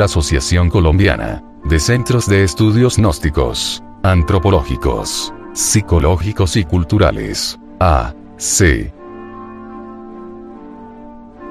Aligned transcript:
la 0.00 0.06
Asociación 0.06 0.70
Colombiana 0.70 1.44
de 1.64 1.78
Centros 1.78 2.26
de 2.26 2.42
Estudios 2.42 2.96
Gnósticos, 2.96 3.84
Antropológicos, 4.02 5.30
Psicológicos 5.52 6.56
y 6.56 6.64
Culturales, 6.64 7.60
AC. 7.80 8.94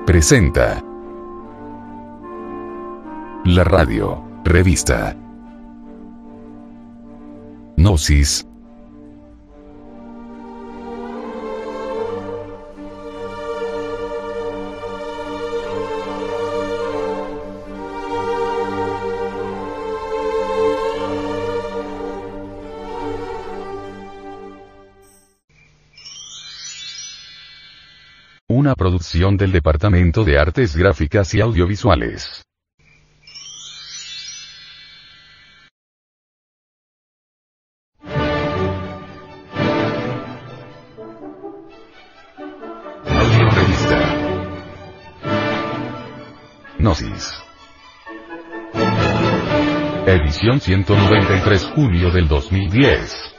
Presenta 0.07 0.83
la 3.45 3.63
radio, 3.65 4.23
revista 4.43 5.15
Gnosis, 7.77 8.47
una 28.69 28.75
producción 28.75 29.35
del 29.35 29.51
Departamento 29.51 30.23
de 30.23 30.37
Artes 30.37 30.75
Gráficas 30.75 31.33
y 31.33 31.41
Audiovisuales. 31.41 32.43
Gnosis. 46.77 47.33
Edición 50.05 50.59
193 50.59 51.71
junio 51.73 52.11
del 52.11 52.27
2010. 52.27 53.38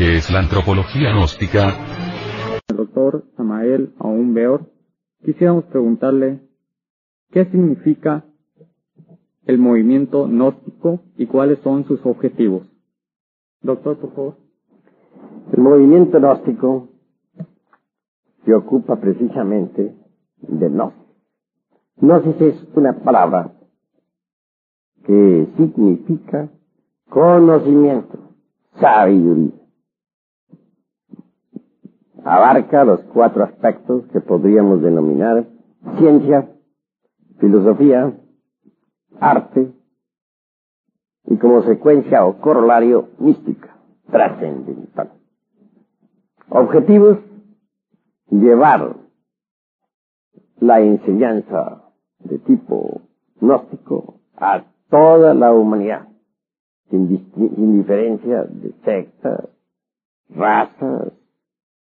¿Qué 0.00 0.16
es 0.16 0.30
la 0.30 0.38
antropología 0.38 1.10
gnóstica? 1.10 1.76
El 2.68 2.76
doctor 2.78 3.22
Samael 3.36 3.92
Aún 3.98 4.32
Beor, 4.32 4.62
quisiéramos 5.22 5.64
preguntarle 5.64 6.40
qué 7.30 7.44
significa 7.44 8.24
el 9.44 9.58
movimiento 9.58 10.26
gnóstico 10.26 11.02
y 11.18 11.26
cuáles 11.26 11.58
son 11.58 11.84
sus 11.84 12.00
objetivos. 12.06 12.66
Doctor, 13.60 13.98
por 13.98 14.14
favor. 14.14 14.36
El 15.52 15.62
movimiento 15.62 16.18
gnóstico 16.18 16.88
se 18.46 18.54
ocupa 18.54 18.98
precisamente 19.02 19.94
de 20.38 20.68
gnosis. 20.70 20.98
Gnosis 21.96 22.40
es 22.40 22.68
una 22.74 22.98
palabra 23.00 23.52
que 25.04 25.46
significa 25.58 26.48
conocimiento, 27.10 28.18
sabiduría. 28.80 29.60
Abarca 32.24 32.84
los 32.84 33.00
cuatro 33.12 33.44
aspectos 33.44 34.06
que 34.12 34.20
podríamos 34.20 34.82
denominar 34.82 35.46
ciencia, 35.98 36.48
filosofía, 37.38 38.12
arte 39.18 39.72
y 41.26 41.36
como 41.36 41.62
secuencia 41.62 42.24
o 42.24 42.38
corolario 42.40 43.08
mística, 43.18 43.76
trascendental. 44.10 45.12
Objetivos, 46.48 47.18
llevar 48.30 48.96
la 50.58 50.80
enseñanza 50.80 51.84
de 52.18 52.38
tipo 52.38 53.02
gnóstico 53.40 54.20
a 54.36 54.64
toda 54.88 55.34
la 55.34 55.52
humanidad, 55.52 56.08
sin, 56.90 57.08
diferencia 57.78 58.42
de 58.44 58.72
sectas, 58.84 59.48
razas, 60.28 61.12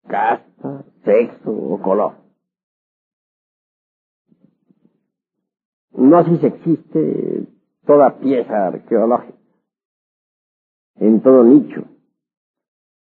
casta, 0.07 0.85
sexo 1.03 1.51
o 1.51 1.81
color. 1.81 2.15
Gnosis 5.91 6.43
existe 6.43 7.47
toda 7.85 8.19
pieza 8.19 8.67
arqueológica, 8.67 9.37
en 10.95 11.21
todo 11.21 11.43
nicho, 11.43 11.85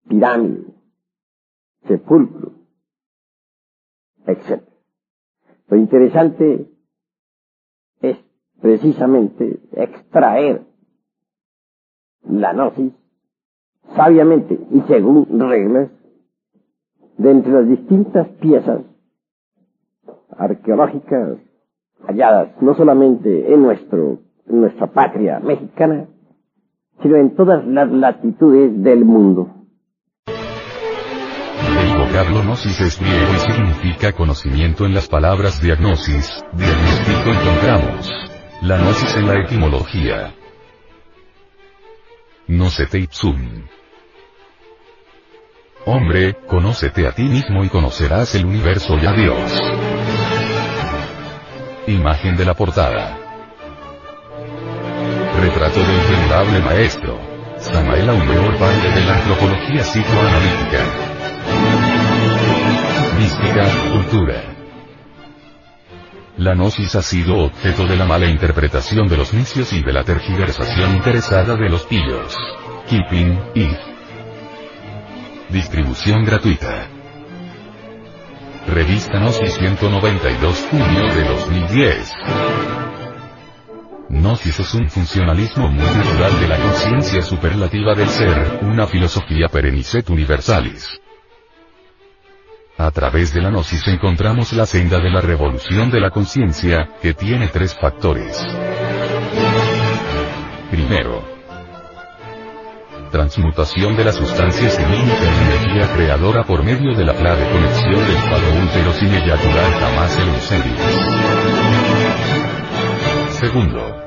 pirámide, 0.08 0.66
sepulcro, 1.86 2.52
etc. 4.26 4.62
Lo 5.68 5.76
interesante 5.76 6.70
es 8.00 8.18
precisamente 8.60 9.60
extraer 9.72 10.66
la 12.24 12.52
gnosis 12.52 12.92
sabiamente 13.96 14.58
y 14.70 14.80
según 14.82 15.26
reglas 15.40 15.90
de 17.22 17.30
entre 17.30 17.52
las 17.52 17.68
distintas 17.68 18.28
piezas 18.40 18.80
arqueológicas 20.36 21.38
halladas 22.06 22.60
no 22.60 22.74
solamente 22.74 23.52
en 23.52 23.62
nuestro 23.62 24.18
nuestra 24.46 24.88
patria 24.88 25.38
mexicana, 25.40 26.06
sino 27.00 27.16
en 27.16 27.34
todas 27.34 27.64
las 27.66 27.90
latitudes 27.90 28.82
del 28.82 29.04
mundo. 29.04 29.48
El 30.26 31.98
vocablo 31.98 32.42
gnosis 32.42 32.80
es 32.80 33.00
griego 33.00 33.32
y 33.34 33.52
significa 33.52 34.12
conocimiento 34.12 34.84
en 34.84 34.94
las 34.94 35.08
palabras 35.08 35.60
diagnosis, 35.62 36.44
diagnóstico 36.52 37.30
encontramos. 37.30 38.10
La 38.62 38.78
gnosis 38.78 39.16
en 39.16 39.26
la 39.26 39.40
etimología. 39.40 40.34
Gnócete 42.46 42.98
ipsum. 42.98 43.36
Hombre, 45.84 46.36
conócete 46.46 47.08
a 47.08 47.12
ti 47.12 47.24
mismo 47.24 47.64
y 47.64 47.68
conocerás 47.68 48.36
el 48.36 48.44
universo 48.44 48.96
y 49.02 49.06
a 49.06 49.12
Dios. 49.12 49.60
Imagen 51.88 52.36
de 52.36 52.44
la 52.44 52.54
portada. 52.54 53.18
Retrato 55.40 55.80
del 55.80 56.00
venerable 56.08 56.60
maestro. 56.60 57.18
Samael 57.58 58.08
Aumeor, 58.08 58.56
padre 58.58 58.90
de 58.92 59.04
la 59.04 59.16
antropología 59.16 59.82
psicoanalítica. 59.82 60.84
Mística, 63.18 63.92
cultura. 63.92 64.42
La 66.36 66.54
gnosis 66.54 66.94
ha 66.94 67.02
sido 67.02 67.38
objeto 67.38 67.86
de 67.86 67.96
la 67.96 68.04
mala 68.04 68.26
interpretación 68.26 69.08
de 69.08 69.16
los 69.16 69.34
necios 69.34 69.72
y 69.72 69.82
de 69.82 69.92
la 69.92 70.04
tergiversación 70.04 70.94
interesada 70.94 71.56
de 71.56 71.68
los 71.68 71.82
pillos. 71.84 72.36
Keeping, 72.88 73.38
Id. 73.54 73.91
Distribución 75.52 76.24
gratuita. 76.24 76.88
Revista 78.68 79.18
Gnosis 79.18 79.52
192 79.58 80.66
junio 80.70 81.14
de 81.14 81.24
2010. 81.24 82.12
Gnosis 84.08 84.60
es 84.60 84.74
un 84.74 84.88
funcionalismo 84.88 85.68
muy 85.68 85.84
natural 85.84 86.40
de 86.40 86.48
la 86.48 86.56
conciencia 86.56 87.20
superlativa 87.20 87.94
del 87.94 88.08
ser, 88.08 88.60
una 88.62 88.86
filosofía 88.86 89.48
perennicet 89.48 90.08
universalis. 90.08 90.88
A 92.78 92.90
través 92.90 93.34
de 93.34 93.42
la 93.42 93.50
gnosis 93.50 93.86
encontramos 93.88 94.54
la 94.54 94.64
senda 94.64 95.00
de 95.00 95.10
la 95.10 95.20
revolución 95.20 95.90
de 95.90 96.00
la 96.00 96.08
conciencia, 96.08 96.92
que 97.02 97.12
tiene 97.12 97.48
tres 97.48 97.74
factores. 97.78 98.42
Primero, 100.70 101.41
transmutación 103.12 103.96
de 103.96 104.04
la 104.04 104.12
sustancia 104.12 104.68
semínica 104.68 105.22
en 105.22 105.46
energía 105.46 105.94
creadora 105.94 106.42
por 106.42 106.64
medio 106.64 106.96
de 106.96 107.04
la 107.04 107.14
clave 107.14 107.48
conexión 107.52 108.04
del 108.06 108.16
cuadro 108.28 108.64
útero 108.64 108.92
sin 108.94 109.14
eyacular 109.14 109.72
jamás 109.78 110.16
el 110.16 110.28
userio. 110.30 110.74
Segundo, 113.30 114.02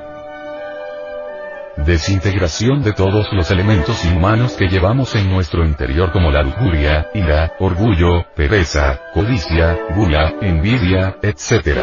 Desintegración 1.77 2.81
de 2.81 2.93
todos 2.93 3.27
los 3.33 3.51
elementos 3.51 4.03
inhumanos 4.05 4.53
que 4.53 4.67
llevamos 4.67 5.13
en 5.13 5.29
nuestro 5.29 5.63
interior 5.65 6.11
como 6.11 6.31
la 6.31 6.41
lujuria, 6.41 7.09
ira, 7.13 7.51
orgullo, 7.59 8.25
pereza, 8.35 9.01
codicia, 9.13 9.77
gula, 9.93 10.33
envidia, 10.41 11.17
etc. 11.21 11.77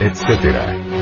etc. 0.00 1.01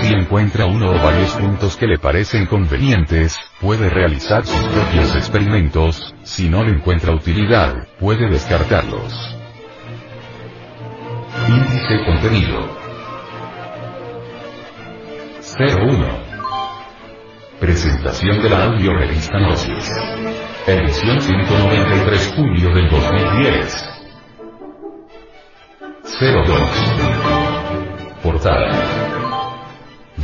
Si 0.00 0.12
encuentra 0.12 0.66
uno 0.66 0.90
o 0.90 1.02
varios 1.02 1.30
puntos 1.32 1.76
que 1.76 1.86
le 1.86 1.98
parecen 1.98 2.44
convenientes, 2.46 3.38
puede 3.60 3.88
realizar 3.88 4.44
sus 4.44 4.60
propios 4.68 5.16
experimentos, 5.16 6.14
si 6.22 6.50
no 6.50 6.62
le 6.62 6.72
encuentra 6.72 7.14
utilidad, 7.14 7.88
puede 7.98 8.28
descartarlos. 8.28 9.36
Índice 11.48 12.04
contenido 12.04 12.76
01 15.58 16.26
Presentación 17.58 18.42
de 18.42 18.50
la 18.50 18.64
audio 18.64 18.92
revista 18.92 19.38
Gnosis. 19.38 19.90
Edición 20.66 21.22
193 21.22 22.34
julio 22.36 22.74
del 22.74 22.90
2010. 22.90 23.84
02 26.20 26.60
Portada 28.22 29.05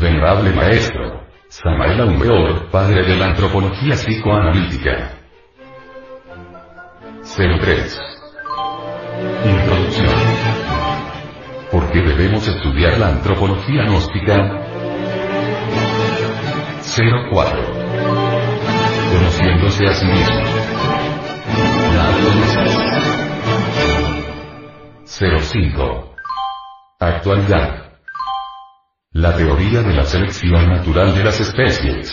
Venerable 0.03 0.51
Maestro, 0.51 1.23
Samael 1.49 2.01
Aumeor, 2.01 2.69
padre 2.73 3.05
de 3.05 3.15
la 3.15 3.27
antropología 3.27 3.95
psicoanalítica. 3.95 5.13
03. 7.23 8.01
Introducción. 9.45 10.09
¿Por 11.71 11.89
qué 11.93 12.01
debemos 12.01 12.49
estudiar 12.49 12.99
la 12.99 13.11
antropología 13.11 13.85
gnóstica? 13.85 14.61
04. 17.31 17.61
Conociéndose 19.13 19.87
a 19.87 19.95
sí 19.95 20.07
mismo. 20.07 20.41
La 21.95 22.11
05. 25.39 26.17
Actualidad. 26.99 27.82
La 29.15 29.37
teoría 29.37 29.83
de 29.83 29.93
la 29.93 30.05
selección 30.05 30.71
natural 30.71 31.15
de 31.15 31.23
las 31.23 31.39
especies. 31.39 32.11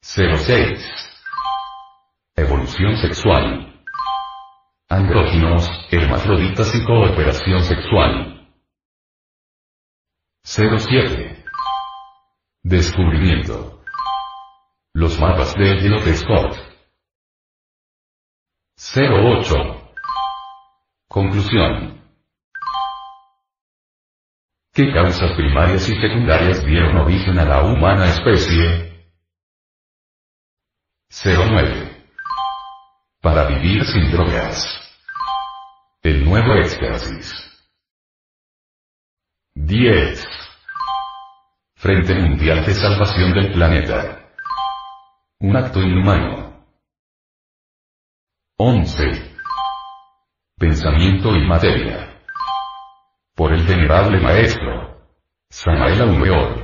06. 0.00 0.80
Evolución 2.36 2.96
sexual. 2.98 3.82
Andróginos, 4.88 5.68
hermafroditas 5.90 6.72
y 6.76 6.84
cooperación 6.84 7.64
sexual. 7.64 8.48
07. 10.44 11.44
Descubrimiento. 12.62 13.82
Los 14.94 15.18
mapas 15.18 15.52
de 15.54 15.68
Elliot 15.68 16.06
Scott. 16.14 16.56
08. 18.94 19.92
Conclusión. 21.08 21.99
¿Qué 24.72 24.92
causas 24.92 25.32
primarias 25.32 25.88
y 25.88 26.00
secundarias 26.00 26.64
dieron 26.64 26.96
origen 26.98 27.36
a 27.40 27.44
la 27.44 27.64
humana 27.64 28.08
especie? 28.08 29.04
09. 31.24 32.06
Para 33.20 33.46
vivir 33.48 33.84
sin 33.84 34.12
drogas. 34.12 34.64
El 36.02 36.24
nuevo 36.24 36.54
éxtasis. 36.54 37.34
10. 39.54 40.24
Frente 41.74 42.14
Mundial 42.14 42.64
de 42.64 42.74
Salvación 42.74 43.32
del 43.34 43.52
Planeta. 43.52 44.30
Un 45.40 45.56
acto 45.56 45.80
inhumano. 45.80 46.64
11. 48.56 49.02
Pensamiento 50.56 51.34
y 51.34 51.44
materia 51.44 52.09
por 53.40 53.54
el 53.54 53.66
venerable 53.66 54.20
maestro 54.20 54.98
Samael 55.48 56.02
Aumeor. 56.02 56.60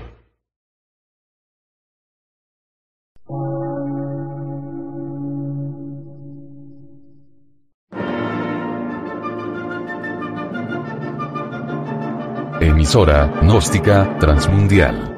Emisora, 12.61 13.33
gnóstica, 13.41 14.19
transmundial. 14.19 15.17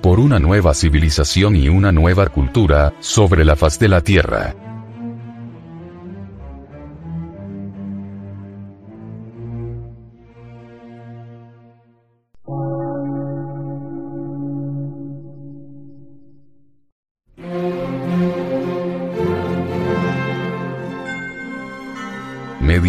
Por 0.00 0.20
una 0.20 0.38
nueva 0.38 0.74
civilización 0.74 1.56
y 1.56 1.68
una 1.68 1.90
nueva 1.90 2.28
cultura, 2.28 2.94
sobre 3.00 3.44
la 3.44 3.56
faz 3.56 3.80
de 3.80 3.88
la 3.88 4.00
Tierra. 4.00 4.71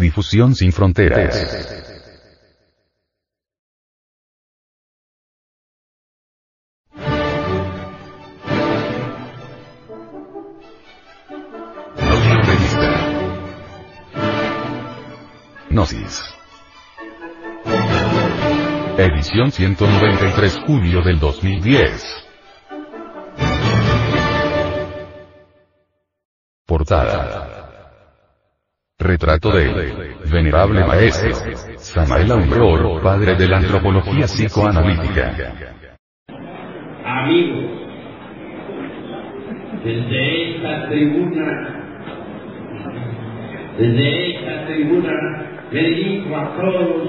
Difusión 0.00 0.54
sin 0.54 0.72
fronteras. 0.72 1.36
Gnosis. 15.68 16.24
Edición 18.96 19.52
193 19.52 20.60
julio 20.66 21.02
del 21.02 21.20
2010. 21.20 22.06
Portada. 26.64 27.49
Retrato 29.00 29.50
de 29.50 30.14
Venerable 30.30 30.84
Maestro 30.84 31.30
Samael 31.78 32.30
Aumeor, 32.32 33.02
padre 33.02 33.34
de 33.34 33.48
la 33.48 33.56
antropología 33.56 34.26
psicoanalítica. 34.26 35.32
Amigos, 37.02 37.64
desde 39.82 40.50
esta 40.50 40.88
tribuna, 40.88 41.84
desde 43.78 44.36
esta 44.36 44.66
tribuna 44.66 45.12
le 45.72 45.82
dirijo 45.82 46.36
a 46.36 46.56
todos 46.56 47.08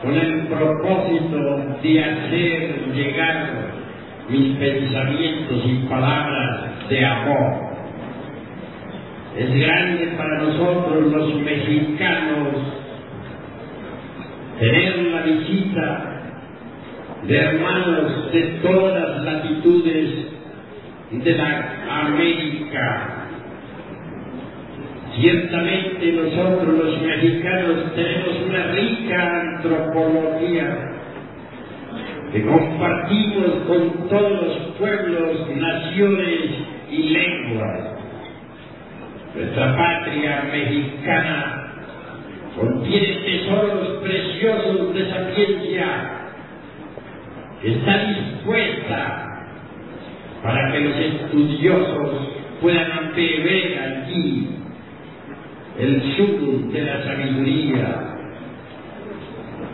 con 0.00 0.14
el 0.14 0.46
propósito 0.46 1.78
de 1.82 2.04
hacer 2.04 2.86
llegar 2.94 3.72
mis 4.28 4.56
pensamientos 4.58 5.60
y 5.64 5.88
palabras 5.88 6.88
de 6.88 7.04
amor. 7.04 7.71
Es 9.36 9.54
grande 9.54 10.08
para 10.16 10.42
nosotros 10.42 11.10
los 11.10 11.40
mexicanos 11.40 12.48
tener 14.60 14.98
la 14.98 15.22
visita 15.22 16.12
de 17.26 17.38
hermanos 17.38 18.32
de 18.32 18.42
todas 18.62 19.08
las 19.08 19.24
latitudes 19.24 20.10
de 21.12 21.32
la 21.32 22.04
América. 22.06 23.08
Ciertamente 25.18 26.12
nosotros 26.12 26.78
los 26.78 27.02
mexicanos 27.02 27.94
tenemos 27.94 28.36
una 28.48 28.66
rica 28.72 29.40
antropología 29.40 30.92
que 32.32 32.42
compartimos 32.42 33.50
con 33.66 34.08
todos 34.08 34.46
los 34.46 34.56
pueblos, 34.78 35.56
naciones 35.56 36.38
y 36.90 37.02
lenguas. 37.10 37.91
Nuestra 39.34 39.76
patria 39.76 40.44
mexicana 40.52 41.72
contiene 42.54 43.14
tesoros 43.24 44.02
preciosos 44.02 44.94
de 44.94 45.10
sapiencia 45.10 45.86
está 47.62 48.06
dispuesta 48.08 49.46
para 50.42 50.72
que 50.72 50.80
los 50.80 50.96
estudiosos 50.96 52.28
puedan 52.60 53.12
beber 53.16 53.78
aquí 53.78 54.48
el 55.78 56.02
sur 56.16 56.70
de 56.70 56.82
la 56.82 57.02
sabiduría. 57.02 58.16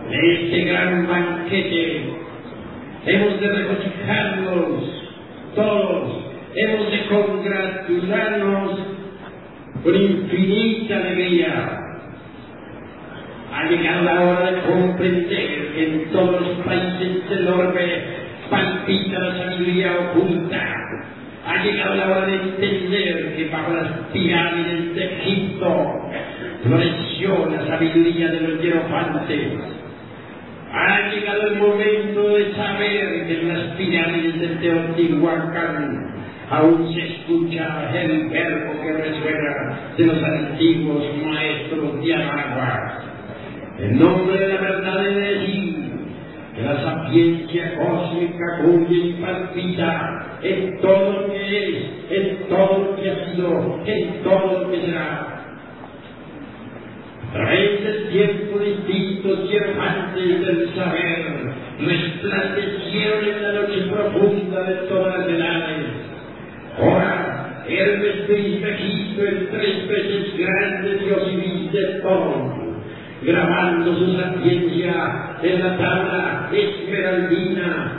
En 0.09 0.31
este 0.37 0.65
gran 0.67 1.07
banquete 1.09 2.13
hemos 3.07 3.41
de 3.41 3.49
regocijarnos 3.49 5.03
todos, 5.57 6.25
hemos 6.55 6.91
de 6.93 7.07
congratularnos 7.09 8.98
con 9.83 9.95
infinita 9.95 10.97
alegría. 10.97 11.85
Ha 13.53 13.65
llegado 13.69 14.05
la 14.05 14.21
hora 14.21 14.51
de 14.51 14.61
comprender 14.61 15.73
que 15.75 15.85
en 15.85 16.11
todos 16.11 16.41
los 16.41 16.67
países 16.67 17.29
del 17.29 17.49
orbe 17.49 18.05
palpita 18.51 19.19
la 19.19 19.39
sabiduría 19.39 19.93
oculta. 20.11 20.75
Ha 21.47 21.63
llegado 21.65 21.95
la 21.95 22.07
hora 22.09 22.27
de 22.27 22.35
entender 22.35 23.37
que 23.37 23.49
bajo 23.51 23.73
las 23.73 23.91
pirámides 24.13 24.95
de 24.95 25.05
Egipto 25.05 26.11
floreció 26.63 27.49
la 27.51 27.67
sabiduría 27.67 28.29
de 28.29 28.41
los 28.41 28.61
hierofantes. 28.61 29.49
Ha 30.71 31.09
llegado 31.11 31.49
el 31.49 31.57
momento 31.57 32.29
de 32.29 32.53
saber 32.55 33.27
que 33.27 33.41
en 33.41 33.49
las 33.49 33.77
pirámides 33.77 34.41
de 34.41 34.49
Teotihuacán 34.57 36.08
aún 36.51 36.95
se 36.95 37.07
escucha 37.07 37.91
el 37.95 38.29
verbo 38.29 38.81
que 38.83 38.93
resuena 38.93 39.79
de 39.97 40.07
los 40.07 40.23
antiguos 40.23 41.05
maestros 41.25 42.05
de 42.05 42.15
Anagua. 42.15 43.03
En 43.79 43.99
nombre 43.99 44.39
de 44.39 44.49
la 44.49 44.61
verdad 44.61 45.03
de 45.03 45.11
decir 45.11 45.89
que 46.57 46.63
la 46.63 46.83
sapiencia 46.83 47.75
cósmica 47.77 48.63
cuya 48.63 48.97
y 48.97 49.13
palpita 49.23 50.39
en 50.43 50.81
todo 50.81 51.13
lo 51.13 51.33
que 51.33 51.69
es, 51.69 51.85
en 52.11 52.49
todo 52.49 52.79
lo 52.79 52.97
que 52.97 53.11
ha 53.11 53.31
sido, 53.31 53.81
en 53.87 54.23
todo 54.23 54.63
lo 54.63 54.71
que 54.71 54.81
será. 54.81 55.35
A 57.29 57.33
través 57.33 57.79
tiempo 58.11 58.59
distintos 58.59 59.49
diamantes 59.51 60.47
del 60.47 60.75
saber 60.75 61.53
resplandecieron 61.79 63.25
en 63.25 63.43
la 63.43 63.53
noche 63.53 63.83
profunda 63.93 64.63
de 64.63 64.75
todas 64.89 65.19
las 65.19 65.29
edades. 65.29 66.08
Ahora, 66.81 67.65
Hermes 67.69 68.27
Trismegisto, 68.27 69.23
el 69.23 69.49
tres 69.49 69.89
veces 69.89 70.39
grande 70.39 70.99
Dios 71.05 71.23
y 71.33 71.69
de 71.77 71.85
todo, 72.01 72.53
grabando 73.23 73.97
su 73.97 74.17
sapiencia 74.17 75.37
en 75.43 75.61
la 75.61 75.77
tabla 75.77 76.51
esmeraldina. 76.53 77.93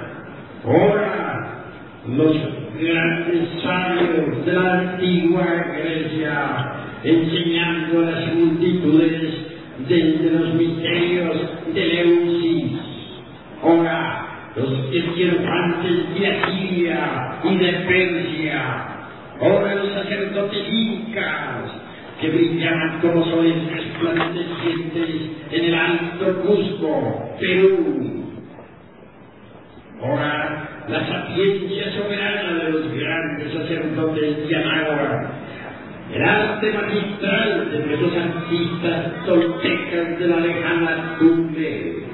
Ahora, 0.65 1.63
los 2.07 2.35
grandes 2.79 3.49
sabios 3.61 4.45
de 4.45 4.53
la 4.53 4.73
antigua 4.79 5.45
Grecia, 5.77 6.71
enseñando 7.03 7.99
a 7.99 8.11
las 8.11 8.33
multitudes 8.33 9.49
desde 9.89 10.31
los 10.31 10.53
misterios 10.53 11.37
de 11.73 11.85
Leucis. 11.85 12.71
Ahora, 13.61 14.28
los 14.59 14.93
esquirpantes 14.93 16.19
de 16.19 16.27
Asiria 16.27 17.39
y 17.43 17.57
de 17.57 17.71
Persia. 17.87 18.85
Ahora 19.41 19.75
los 19.75 19.93
sacerdotes 19.93 20.67
incas, 20.69 21.71
que 22.19 22.29
brillaban 22.29 22.99
como 22.99 23.23
soles 23.25 23.55
resplandecientes 23.71 25.09
en 25.51 25.65
el 25.65 25.73
alto 25.73 26.41
Cusco, 26.41 27.35
Perú. 27.39 28.25
Ahora, 30.01 30.85
la 30.89 31.07
sapiencia 31.07 31.91
soberana 31.93 32.63
de 32.63 32.71
los 32.71 32.93
grandes 32.93 33.53
sacerdotes 33.53 34.47
de 34.47 34.55
Anáhuac, 34.55 35.29
el 36.13 36.23
arte 36.23 36.73
magistral 36.73 37.71
de 37.71 37.79
nuestros 37.85 38.13
artistas 38.17 39.25
toltecas 39.25 40.19
de 40.19 40.27
la 40.27 40.39
lejana 40.39 41.15
Tumbes. 41.19 42.08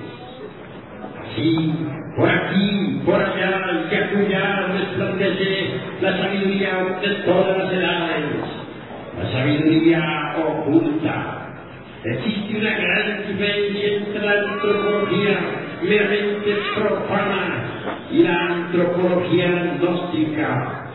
Así, 1.36 1.70
por 2.16 2.30
aquí, 2.30 3.02
por 3.06 3.16
allá 3.16 3.88
y 3.92 3.96
acullá 3.96 4.68
resplandece 4.72 5.68
la 6.00 6.18
sabiduría 6.18 6.98
de 7.02 7.10
todas 7.26 7.58
las 7.58 7.74
edades, 7.74 8.26
la 9.22 9.32
sabiduría 9.34 10.34
oculta. 10.38 11.52
Existe 12.06 12.58
una 12.58 12.78
gran 12.78 13.28
diferencia 13.28 13.98
entre 13.98 14.26
la 14.26 14.32
antropología 14.32 15.38
meramente 15.84 16.58
profana 16.74 17.66
y 18.10 18.24
la 18.24 18.40
antropología 18.46 19.76
gnóstica. 19.78 20.88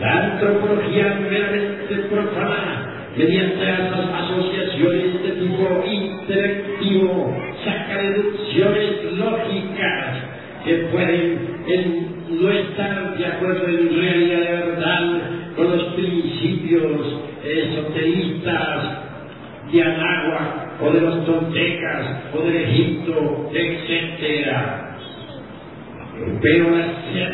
La 0.00 0.24
antropología 0.24 1.20
meramente 1.20 1.94
profana, 2.10 2.97
mediante 3.16 3.64
las 3.64 3.92
asociaciones 3.94 5.22
de 5.22 5.30
tipo 5.32 5.84
intelectivo, 5.86 7.36
saca 7.64 8.02
deducciones 8.02 9.12
lógicas 9.16 10.16
que 10.64 10.74
pueden 10.92 11.48
en, 11.66 12.40
no 12.40 12.50
estar 12.50 13.16
de 13.16 13.26
acuerdo 13.26 13.66
en 13.68 14.00
realidad 14.00 14.38
de 14.38 14.66
verdad 14.66 15.20
con 15.56 15.70
los 15.70 15.84
principios 15.94 17.22
esoteristas 17.44 19.08
de 19.72 19.82
Anáhuac 19.82 20.82
o 20.82 20.90
de 20.92 21.00
los 21.00 21.24
toltecas 21.26 22.06
o 22.34 22.42
del 22.42 22.56
Egipto, 22.56 23.50
etcétera. 23.52 24.84
Pero 26.42 26.70
la, 26.70 26.86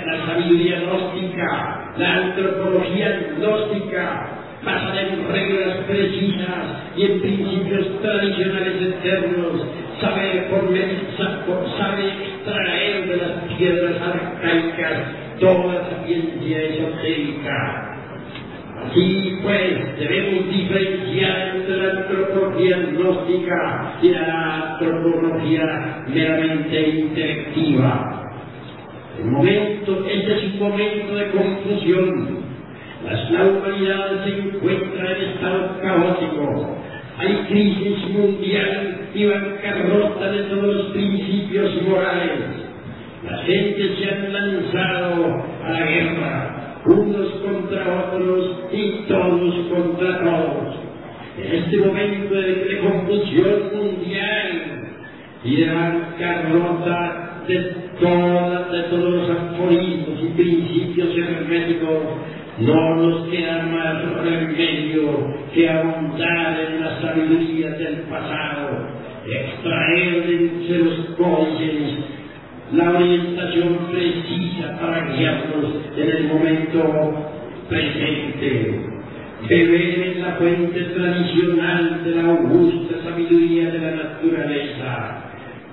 la, 0.04 0.26
sabiduría 0.26 0.80
gnóstica, 0.80 1.94
la 1.96 2.14
antropología 2.16 3.32
gnóstica, 3.38 4.33
basada 4.64 5.02
en 5.02 5.28
reglas 5.28 5.76
precisas 5.86 6.64
y 6.96 7.02
en 7.04 7.20
principios 7.20 8.00
tradicionales 8.00 8.82
eternos, 8.82 9.66
sabe, 10.00 10.46
por 10.50 10.70
sabe 11.78 12.08
extraer 12.08 13.08
de 13.08 13.16
las 13.16 13.56
piedras 13.56 13.96
arcaicas 14.00 15.24
toda 15.40 15.90
sapiencia 15.90 16.62
esotérica. 16.62 17.90
Así 18.84 19.38
pues, 19.42 19.98
debemos 19.98 20.50
diferenciar 20.50 21.56
entre 21.56 21.76
la 21.76 22.00
antropología 22.00 22.76
gnóstica 22.92 23.98
y 24.02 24.08
la 24.10 24.72
antropología 24.72 26.04
meramente 26.08 26.88
intelectiva. 26.88 28.32
El 29.18 29.30
momento, 29.30 30.04
este 30.06 30.34
es 30.34 30.44
un 30.54 30.58
momento 30.58 31.14
de 31.14 31.30
confusión. 31.30 32.43
La 33.04 33.44
humanidad 33.44 34.24
se 34.24 34.30
encuentra 34.30 35.12
en 35.12 35.22
estado 35.30 35.78
caótico. 35.82 36.76
Hay 37.18 37.34
crisis 37.48 38.08
mundial 38.10 39.08
y 39.14 39.26
bancarrota 39.26 40.32
de 40.32 40.42
todos 40.44 40.74
los 40.74 40.86
principios 40.92 41.82
morales. 41.82 42.40
La 43.28 43.38
gente 43.38 43.96
se 43.96 44.10
ha 44.10 44.28
lanzado 44.30 45.44
a 45.64 45.70
la 45.70 45.86
guerra, 45.86 46.80
unos 46.86 47.28
contra 47.42 48.08
otros 48.08 48.62
y 48.72 48.90
todos 49.06 49.54
contra 49.68 50.24
todos. 50.24 50.74
En 51.38 51.54
este 51.62 51.76
momento 51.76 52.34
de, 52.34 52.78
confusión 52.78 53.70
mundial 53.74 54.88
y 55.44 55.56
de 55.56 55.74
bancarrota 55.74 57.42
de, 57.46 57.58
toda, 58.00 58.72
de 58.72 58.82
todos 58.84 59.12
los 59.12 59.30
aforismos 59.30 60.20
y 60.22 60.42
principios 60.42 61.16
herméticos 61.18 61.98
no 62.58 62.94
nos 62.96 63.28
queda 63.28 63.62
más 63.66 64.22
remedio 64.22 65.34
que 65.52 65.68
ahondar 65.68 66.60
en 66.60 66.80
la 66.80 67.00
sabiduría 67.00 67.70
del 67.70 67.96
pasado, 68.02 68.88
extraer 69.26 70.26
de 70.26 70.78
los 70.78 70.98
códices 71.16 72.04
la 72.72 72.90
orientación 72.90 73.78
precisa 73.90 74.78
para 74.80 75.12
guiarnos 75.12 75.74
en 75.96 76.10
el 76.10 76.24
momento 76.28 77.30
presente. 77.68 78.80
Beber 79.48 79.98
en 80.08 80.22
la 80.22 80.32
fuente 80.36 80.80
tradicional 80.80 82.02
de 82.02 82.10
la 82.12 82.22
augusta 82.30 82.96
sabiduría 83.04 83.70
de 83.70 83.78
la 83.78 83.90
naturaleza. 83.90 85.24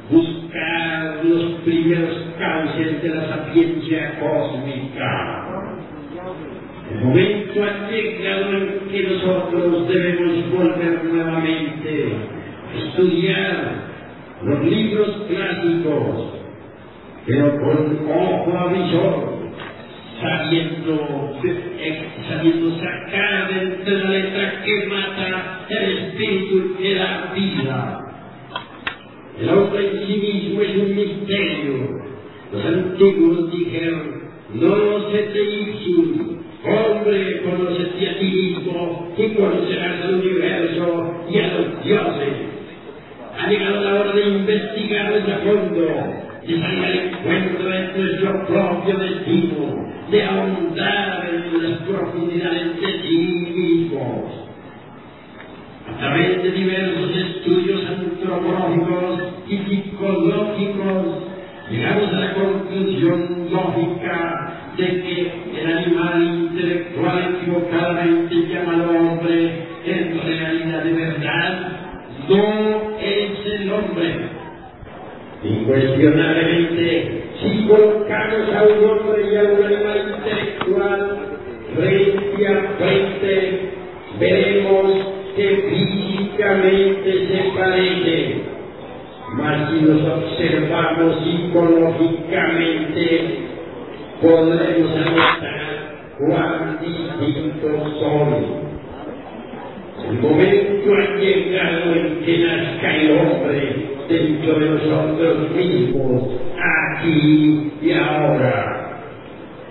Buscar 0.10 1.24
los 1.24 1.44
primeros 1.62 2.18
cauces 2.38 3.02
de 3.02 3.10
la 3.10 3.28
sapiencia 3.30 4.20
cósmica. 4.20 5.41
Momento 7.04 7.62
llegado 7.90 8.58
en 8.58 8.90
que 8.92 9.04
nosotros 9.04 9.88
debemos 9.88 10.52
volver 10.52 11.04
nuevamente 11.06 12.14
a 12.74 12.78
estudiar 12.78 13.92
los 14.44 14.64
libros 14.66 15.24
clásicos 15.28 16.42
pero 17.26 17.52
con 17.60 18.00
ojo 18.10 18.58
avisor, 18.58 19.38
sabiendo, 20.20 21.38
sabiendo 22.28 22.80
sacar 22.80 23.54
de 23.54 23.62
entre 23.62 23.98
la 24.00 24.10
letra 24.10 24.64
que 24.66 24.88
mata 24.88 25.66
el 25.70 25.98
espíritu 25.98 26.78
que 26.78 26.96
da 26.96 27.34
vida. 27.36 27.98
El 29.40 29.50
hombre 29.50 29.88
en 29.88 30.08
sí 30.08 30.18
mismo 30.18 30.62
es 30.62 30.76
un 30.78 30.96
misterio. 30.96 32.02
Los 32.52 32.66
antiguos 32.66 33.52
dijeron, 33.52 34.22
no 34.56 35.12
se 35.12 35.18
te 35.18 35.40
hombre, 36.64 37.42
conócete 37.44 38.10
a 38.10 38.20
ti 38.20 38.26
mismo 38.26 39.14
y 39.18 39.30
conocerás 39.30 40.02
al 40.04 40.14
universo 40.16 41.26
y 41.30 41.40
a 41.40 41.48
los 41.48 41.84
dioses. 41.84 42.34
Ha 43.40 43.48
llegado 43.48 43.82
la 43.82 44.02
hora 44.02 44.14
de 44.14 44.30
investigar 44.30 45.14
a 45.14 45.38
fondo 45.40 46.32
de 46.46 46.60
salir 46.60 46.86
al 46.86 47.00
encuentro 47.00 47.70
de 47.70 47.98
nuestro 47.98 48.46
propio 48.48 48.98
destino, 48.98 49.92
de 50.10 50.24
ahondar 50.24 51.30
en 51.30 51.64
las 51.64 51.80
profundidades 51.82 52.82
de 52.82 53.02
sí 53.02 53.18
mismos. 53.56 54.42
A 55.88 55.98
través 55.98 56.44
de 56.44 56.52
diversos 56.52 57.12
estudios 57.16 57.82
antropológicos 57.88 59.22
y 59.48 59.58
psicológicos, 59.58 61.06
llegamos 61.70 62.08
a 62.14 62.20
la 62.20 62.34
conclusión 62.34 63.48
lógica 63.52 64.51
de 64.78 64.86
que 64.86 65.32
el 65.62 65.78
animal 65.78 66.24
intelectual 66.24 67.36
equivocadamente 67.36 68.36
llamado 68.48 68.92
hombre, 68.92 69.52
en 69.86 70.22
realidad 70.26 70.84
de 70.84 70.94
verdad, 70.94 71.72
no 72.30 72.98
es 73.00 73.46
el 73.46 73.72
hombre 73.72 74.42
Incuestionablemente, 75.44 77.24
si 77.42 77.66
colocamos 77.68 78.54
a 78.54 78.64
un 78.64 78.90
hombre 78.90 79.26
y 79.32 79.36
a 79.36 79.42
un 79.42 79.64
animal 79.64 80.14
intelectual 80.18 81.18
frente 81.76 82.48
a 82.48 82.50
frente, 82.78 83.72
veremos 84.20 84.92
que 85.36 85.48
físicamente 85.68 87.10
se 87.28 87.40
parecen. 87.58 88.44
Mas 89.34 89.72
si 89.72 89.78
los 89.82 90.02
observamos 90.04 91.24
psicológicamente, 91.24 93.04
anotar 94.28 95.82
cuán 96.20 96.80
distintos 96.82 98.00
son. 98.00 98.62
El 100.10 100.20
momento 100.20 100.96
ha 100.96 101.20
llegado 101.20 101.94
en 101.94 102.26
que 102.26 102.38
nazca 102.40 102.96
el 102.96 103.12
hombre 103.12 103.92
dentro 104.10 104.60
de 104.60 104.70
nosotros 104.70 105.52
mismos, 105.56 106.24
aquí 106.58 107.72
y 107.82 107.92
ahora. 107.94 108.78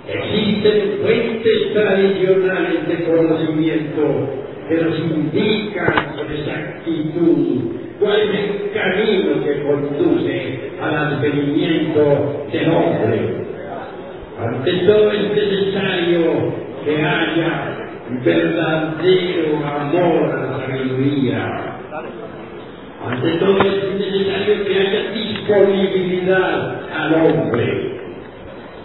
Existen 0.08 0.98
fuentes 1.02 1.72
tradicionales 1.72 2.88
de 2.88 3.04
conocimiento 3.04 4.28
que 4.68 4.76
nos 4.76 4.98
indican 4.98 6.14
con 6.16 6.32
exactitud 6.32 7.80
cuál 8.00 8.20
es 8.20 8.30
el 8.30 8.70
camino 8.72 9.44
que 9.44 9.62
conduce 9.62 10.58
al 10.80 10.96
advenimiento 10.96 12.46
del 12.52 12.70
hombre. 12.70 13.49
Ante 14.42 14.72
todo 14.86 15.10
es 15.12 15.22
necesario 15.34 16.54
que 16.84 17.02
haya 17.02 17.76
verdadero 18.24 19.66
amor 19.66 20.32
a 20.32 20.36
la 20.36 20.66
sabiduría 20.66 21.70
ante 23.02 23.30
todo 23.38 23.58
es 23.62 23.98
necesario 23.98 24.64
que 24.66 24.78
haya 24.78 25.10
disponibilidad 25.12 26.80
al 26.94 27.14
hombre. 27.14 27.98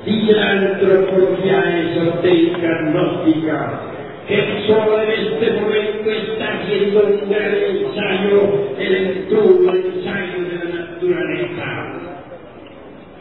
Dice 0.05 0.33
la 0.33 0.51
antropología 0.51 1.81
esotérica 1.81 2.81
gnóstica 2.83 3.81
que 4.25 4.63
solo 4.67 5.01
en 5.01 5.11
este 5.11 5.51
momento 5.59 6.11
está 6.11 6.53
haciendo 6.53 7.01
un 7.01 7.29
gran 7.29 7.55
ensayo, 7.55 8.75
el 8.79 8.95
entubo 8.95 9.71
ensayo 9.71 10.49
de 10.49 10.57
la 10.63 10.79
naturaleza. 10.79 12.04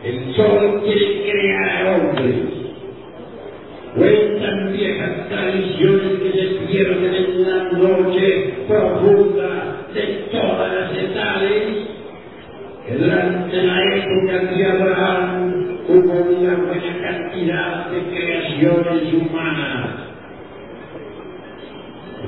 El 0.04 0.34
sol 0.34 0.82
quiere 0.84 1.30
crear 1.30 1.98
hombres. 1.98 2.34
Cuentan 3.96 4.72
viejas 4.74 5.28
tradiciones 5.30 6.20
que 6.20 6.32
se 6.32 6.66
pierden 6.66 7.14
en 7.14 7.42
la 7.48 7.72
noche 7.72 8.54
profunda 8.68 9.86
de 9.94 10.02
todas 10.30 10.74
las 10.74 10.92
edades, 10.92 11.88
que 12.86 12.94
durante 12.96 13.62
la 13.62 13.96
época 13.96 14.54
de 14.54 14.66
Abraham 14.66 15.78
hubo 15.88 16.12
una 16.12 16.54
buena 16.54 16.98
cantidad 17.00 17.90
de 17.90 18.02
creaciones 18.14 19.14
humanas. 19.14 19.88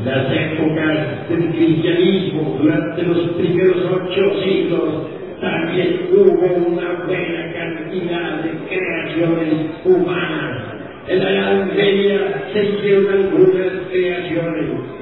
Las 0.02 0.32
épocas 0.32 1.28
del 1.28 1.48
cristianismo, 1.50 2.58
durante 2.58 3.02
los 3.02 3.18
primeros 3.32 3.76
ocho 3.92 4.42
siglos, 4.42 5.16
también 5.40 6.08
hubo 6.12 6.46
una 6.68 7.04
buena 7.06 7.52
cantidad 7.52 8.42
de 8.42 8.50
creaciones 8.68 9.70
humanas. 9.84 10.62
En 11.08 11.18
la 11.18 11.30
Edad 11.30 11.66
Media 11.74 12.50
se 12.52 12.64
hicieron 12.64 13.12
algunas 13.12 13.88
creaciones 13.90 14.96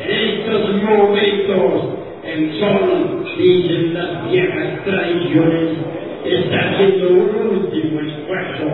en 0.00 0.10
estos 0.10 0.82
momentos, 0.82 1.98
el 2.24 2.58
sol, 2.58 3.22
dicen 3.36 3.92
las 3.92 4.30
viejas 4.30 4.82
tradiciones, 4.84 5.76
está 6.24 6.70
haciendo 6.70 7.08
un 7.08 7.58
último 7.58 8.00
esfuerzo 8.00 8.64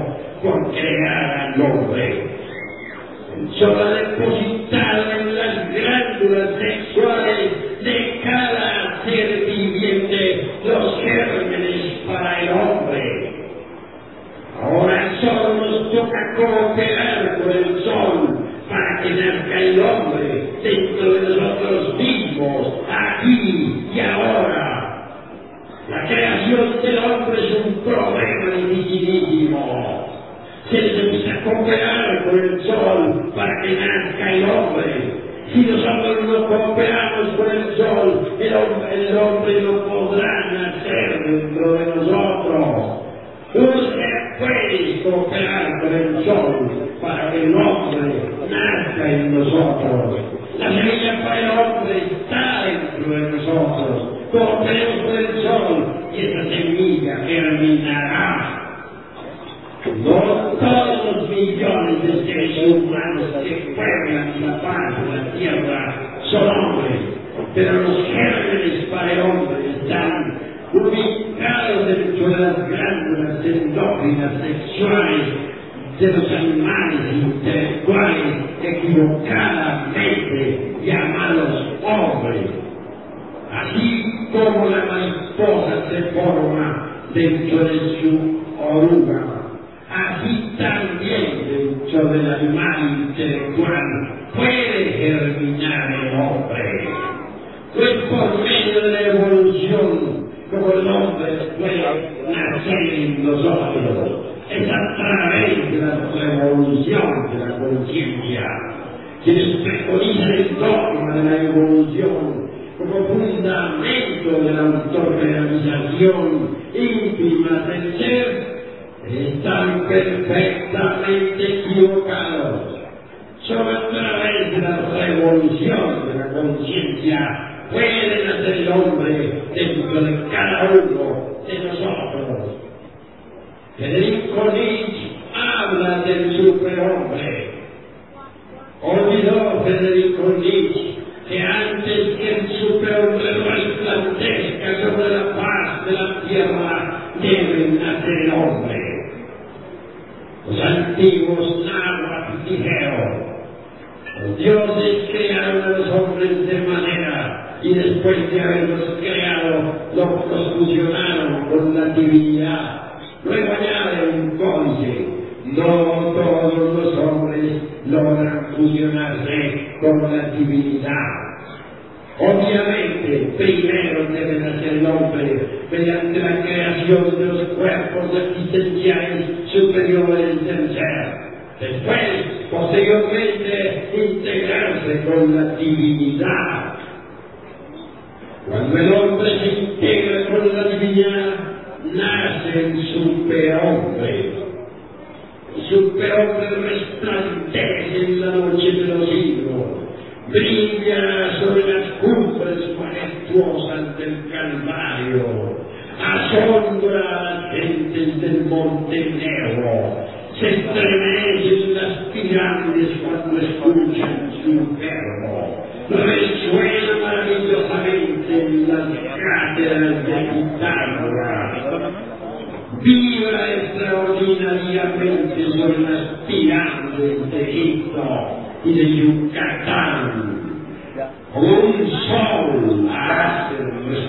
por 0.40 0.70
crear 0.70 1.40
al 1.40 1.61
hombre. 1.62 2.26
El 3.37 3.50
sol 3.59 3.76
ha 3.76 3.94
depositado 3.94 5.12
en 5.18 5.35
las 5.35 5.74
glándulas 5.74 6.61
sexuales 6.61 7.82
de 7.82 8.15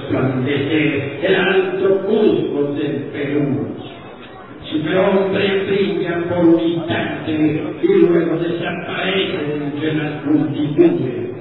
resplandecer 0.07 1.19
el 1.23 1.35
alto 1.35 2.01
Cusco 2.05 2.73
del 2.73 3.09
Perú. 3.11 3.67
Superhombre 4.71 5.63
brilla 5.65 6.23
por 6.29 6.45
un 6.45 6.59
instante 6.59 7.31
y 7.31 7.87
luego 8.01 8.37
desaparece 8.37 9.37
entre 9.55 9.93
las 9.93 10.25
multitudes. 10.25 11.31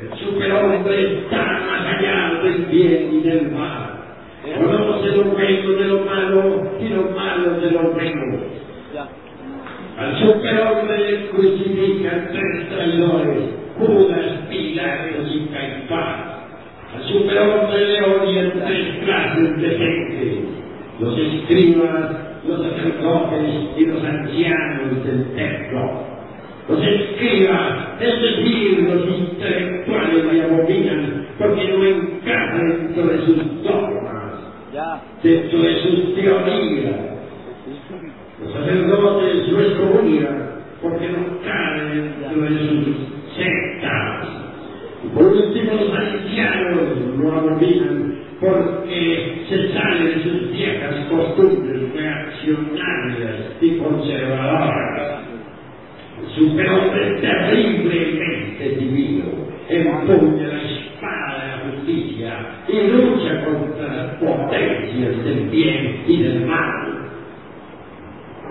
El 0.00 0.18
superhombre 0.18 1.18
está 1.18 1.36
más 1.36 1.98
allá 1.98 2.42
del 2.42 2.64
bien 2.66 3.14
y 3.14 3.20
del 3.22 3.50
mal. 3.52 3.94
Conoce 4.56 5.16
lo 5.16 5.24
bueno 5.24 5.70
de 5.72 5.84
lo 5.84 6.00
malo 6.04 6.70
y 6.80 6.88
lo 6.88 7.02
malo 7.10 7.60
de 7.60 7.70
lo 7.70 7.92
bueno. 7.92 8.38
Al 9.98 10.18
superhombre 10.20 11.10
le 11.10 11.28
crucifican 11.28 12.28
tres 12.32 12.68
traidores, 12.70 13.50
Judas, 13.78 14.26
Pilatos 14.48 15.28
y 15.34 15.46
Caifás. 15.52 16.27
Al 16.94 17.04
superhombre 17.04 17.86
le 17.86 18.02
odian 18.02 18.52
tres 18.64 19.04
clases 19.04 19.60
de 19.60 19.68
gente, 19.68 20.40
los 21.00 21.18
escribas, 21.18 22.28
los 22.46 22.62
sacerdotes 22.62 23.42
y 23.76 23.86
los 23.86 24.02
ancianos 24.02 25.04
del 25.04 25.34
templo. 25.34 26.08
Los 26.68 26.82
escribas, 26.82 28.00
es 28.00 28.22
decir, 28.22 28.80
los 28.80 29.06
intelectuales 29.06 30.32
le 30.32 30.42
abominan 30.42 31.26
porque 31.38 31.68
no 31.68 31.84
encaja 31.84 32.58
dentro 32.58 33.06
de 33.06 33.18
sus 33.24 33.62
dogmas, 33.62 34.32
dentro 35.22 35.62
de 35.62 35.82
sus 35.82 36.14
teorías. 36.14 36.96
Los 38.42 38.52
sacerdotes 38.52 39.48
lo 39.48 39.60
excomulgan 39.60 40.48
porque 40.80 41.08
no 41.08 41.40
caen 41.44 42.14
dentro 42.20 42.42
de 42.42 42.58
sus 42.58 42.86
sectas. 43.36 43.67
Los 45.18 45.92
ancianos 45.92 47.18
lo 47.18 47.32
abominan 47.32 48.18
porque 48.40 49.44
se 49.48 49.72
sale 49.72 50.04
de 50.04 50.22
sus 50.22 50.52
viejas 50.52 50.94
costumbres 51.10 51.92
reaccionarias 51.92 53.52
y 53.60 53.78
conservadoras. 53.78 55.22
El 56.22 56.30
superhombre 56.34 57.20
terriblemente 57.20 58.68
divino 58.78 59.24
empuña 59.68 60.46
la 60.46 60.62
espada 60.62 61.42
de 61.42 61.48
la 61.48 61.58
justicia 61.72 62.46
y 62.68 62.86
lucha 62.88 63.44
contra 63.44 63.86
las 63.88 64.14
potencias 64.16 65.24
del 65.24 65.48
bien 65.48 66.02
y 66.06 66.22
del 66.22 66.46
mal. 66.46 66.98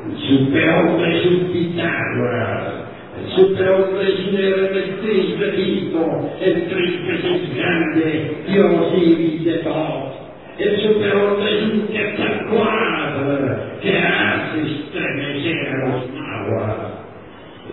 El 0.05 0.17
superhombre 0.17 1.17
es 1.17 1.25
un 1.27 1.51
Pitágoras, 1.51 2.86
el 3.23 3.31
superhombre 3.31 4.13
es 4.13 4.27
un 4.27 4.39
hermetriz 4.39 5.39
bendito, 5.39 6.29
el 6.41 6.61
príncipe 6.63 7.15
es 7.15 7.55
grande, 7.55 8.37
Dios 8.47 8.93
y 8.95 9.43
de 9.43 9.53
todo. 9.59 10.13
El 10.57 10.81
superhombre 10.81 11.57
es 11.57 11.63
un 11.63 11.87
Quetzalcoatl 11.87 13.79
que 13.81 13.97
hace 13.97 14.61
estremecer 14.61 15.67
a 15.67 15.87
los 15.87 16.13
nahuas. 16.13 16.77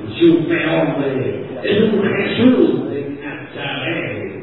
El 0.00 0.14
superhombre 0.14 1.44
es 1.62 1.80
un 1.80 2.02
Jesús 2.02 2.90
de 2.90 3.18
Nazaret. 3.22 4.34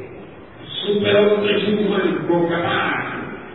El 0.61 0.95
superhombre 0.95 1.57
es 1.57 1.67
un 1.67 1.87
Juan 1.87 2.49
capaz 2.49 3.11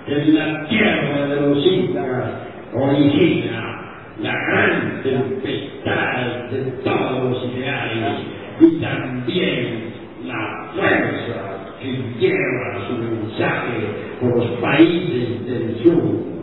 en 0.09 0.35
la 0.35 0.69
tierra 0.69 1.27
de 1.27 1.41
los 1.41 1.67
incas 1.67 2.31
origina 2.73 3.76
la 4.21 4.33
gran 4.33 5.03
tempestad 5.03 6.51
de 6.51 6.63
todos 6.83 7.31
los 7.31 7.55
ideales 7.55 8.19
y 8.61 8.81
también 8.81 9.93
la 10.25 10.71
fuerza 10.75 11.77
que 11.81 11.93
lleva 12.19 12.89
su 12.89 12.95
mensaje 12.95 13.79
por 14.21 14.37
los 14.37 14.47
países 14.61 15.47
del 15.47 15.77
sur. 15.83 16.37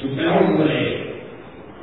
Superhombre 0.00 1.08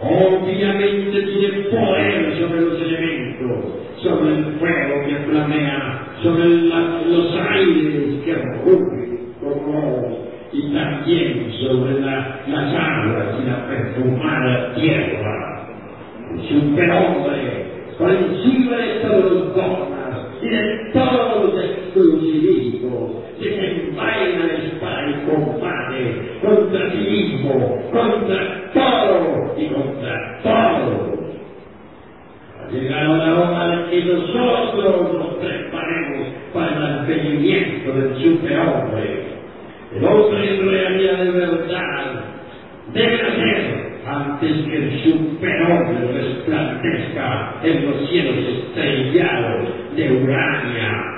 obviamente 0.02 1.22
tiene 1.22 1.60
poder 1.70 2.38
sobre 2.40 2.62
los 2.62 2.82
elementos, 2.82 3.66
sobre 4.02 4.38
el 4.38 4.46
fuego 4.60 5.06
que 5.08 5.16
flamea, 5.30 6.08
sobre 6.24 6.46
los 6.48 7.36
aires 7.36 8.24
que 8.24 8.34
rugen 8.64 9.34
como 9.42 10.25
y 10.56 10.74
también 10.74 11.52
sobre 11.62 12.00
la, 12.00 12.42
las 12.48 12.74
aguas 12.74 13.28
y 13.42 13.46
la 13.50 13.68
perfumada 13.68 14.76
tierra. 14.76 15.68
superhombre, 16.50 17.66
por 17.98 18.10
encima 18.12 18.78
de 18.78 19.00
todos 19.02 19.32
los 19.34 19.56
dogmas 19.56 20.28
y 20.42 20.50
de 20.50 20.92
todos 20.94 21.46
los 21.54 21.64
exclusivismos, 21.64 23.12
desenvaina 23.40 24.48
la 24.48 24.54
espada 24.54 25.10
y 25.10 25.14
combate 25.26 26.40
contra 26.42 26.92
sí 26.92 26.98
mismo, 26.98 27.78
contra 27.92 28.72
todo 28.74 29.56
y 29.58 29.68
contra 29.68 30.40
todos. 30.44 31.20
Ha 32.62 32.72
llegado 32.72 33.18
la 33.18 33.36
hora 33.40 33.78
de 33.78 33.90
que 33.92 34.06
nosotros 34.06 35.14
nos 35.14 35.36
preparemos 35.36 36.30
para 36.54 36.74
el 36.74 36.80
mantenimiento 36.80 37.94
del 37.94 38.16
superhombre. 38.24 39.35
El 39.96 40.04
hombre 40.04 40.60
en 40.60 40.70
realidad 40.70 41.18
de 41.24 41.32
verdad 41.32 42.26
debe 42.94 43.18
nacer 43.18 43.86
antes 44.06 44.52
que 44.66 44.76
el 44.76 45.04
superhombre 45.04 46.12
resplandezca 46.12 47.56
en 47.64 47.86
los 47.86 48.10
cielos 48.10 48.36
estrellados 48.36 49.70
de 49.96 50.12
Urania. 50.22 51.16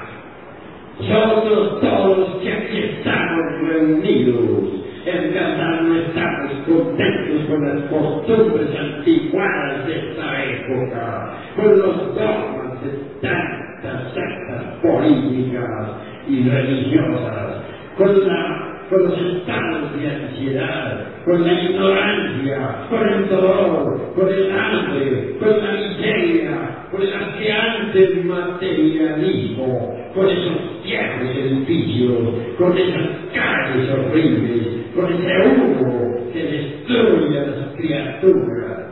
Nosotros 1.00 1.82
todos 1.82 2.42
que 2.42 2.54
aquí 2.54 2.78
estamos 2.78 3.62
reunidos, 3.62 4.63
en 5.06 5.34
verdad 5.34 5.82
no 5.82 5.96
estamos 5.96 6.52
contentos 6.68 7.46
con 7.50 7.68
las 7.68 7.84
costumbres 7.90 8.70
anticuadas 8.80 9.88
de 9.88 10.00
esta 10.00 10.44
época, 10.44 11.34
con 11.56 11.80
los 11.80 12.16
dogmas 12.16 12.84
de 12.84 13.28
tantas 13.28 14.13
sectas 14.13 14.63
políticas 14.82 15.88
y 16.28 16.50
religiosas, 16.50 17.77
con 17.97 18.27
la 18.27 18.67
con 18.89 19.03
los 19.03 19.19
estados 19.19 19.99
de 19.99 20.10
ansiedad, 20.10 21.07
con 21.25 21.43
la 21.43 21.62
ignorancia, 21.62 22.88
con 22.89 23.10
el 23.10 23.27
dolor, 23.27 24.13
con 24.15 24.29
el 24.29 24.51
hambre, 24.51 25.36
con 25.39 25.49
la 25.49 25.71
miseria, 25.73 26.88
con 26.89 27.01
el 27.01 27.13
ansiante 27.13 28.23
materialismo, 28.23 30.12
con 30.15 30.29
esos 30.29 30.83
viejos 30.83 31.36
edificios, 31.36 32.17
con 32.57 32.77
esas 32.77 33.07
calles 33.33 33.89
horribles, 33.91 34.67
con 34.95 35.13
ese 35.13 35.47
humo 35.47 36.31
que 36.31 36.43
destruye 36.43 37.39
a 37.39 37.45
las 37.45 37.75
criaturas. 37.75 38.87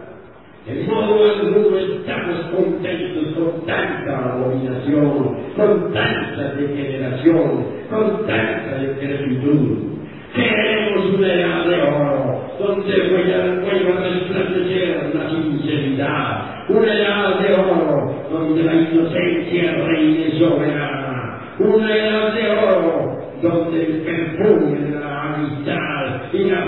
En 0.68 0.88
modo 0.88 1.24
alguno 1.24 1.78
estamos 1.78 2.40
contentos 2.50 3.36
con 3.36 3.66
tanta 3.68 4.34
abominación, 4.34 5.38
con 5.56 5.94
tanta 5.94 6.54
degeneración, 6.56 7.66
con 7.88 8.26
tanta 8.26 8.76
decrepitud. 8.80 9.96
Queremos 10.34 11.06
una 11.14 11.34
edad 11.34 11.66
de 11.68 11.82
oro, 11.84 12.42
donde 12.58 13.10
vuelva 13.10 14.00
a 14.00 14.10
resplandecer 14.10 15.12
la 15.14 15.30
sinceridad, 15.30 16.70
una 16.70 16.94
edad 16.94 17.40
de 17.42 17.54
oro, 17.54 18.26
donde 18.32 18.64
la 18.64 18.74
inocencia 18.74 19.72
reine 19.86 20.32
soberana, 20.40 21.42
una 21.60 21.96
edad 21.96 22.34
de 22.34 22.50
oro, 22.50 23.20
donde 23.44 23.86
el 23.86 24.02
perfume 24.02 24.80
de 24.80 25.00
la 25.00 25.22
amistad 25.22 26.34
y 26.34 26.44
la 26.46 26.65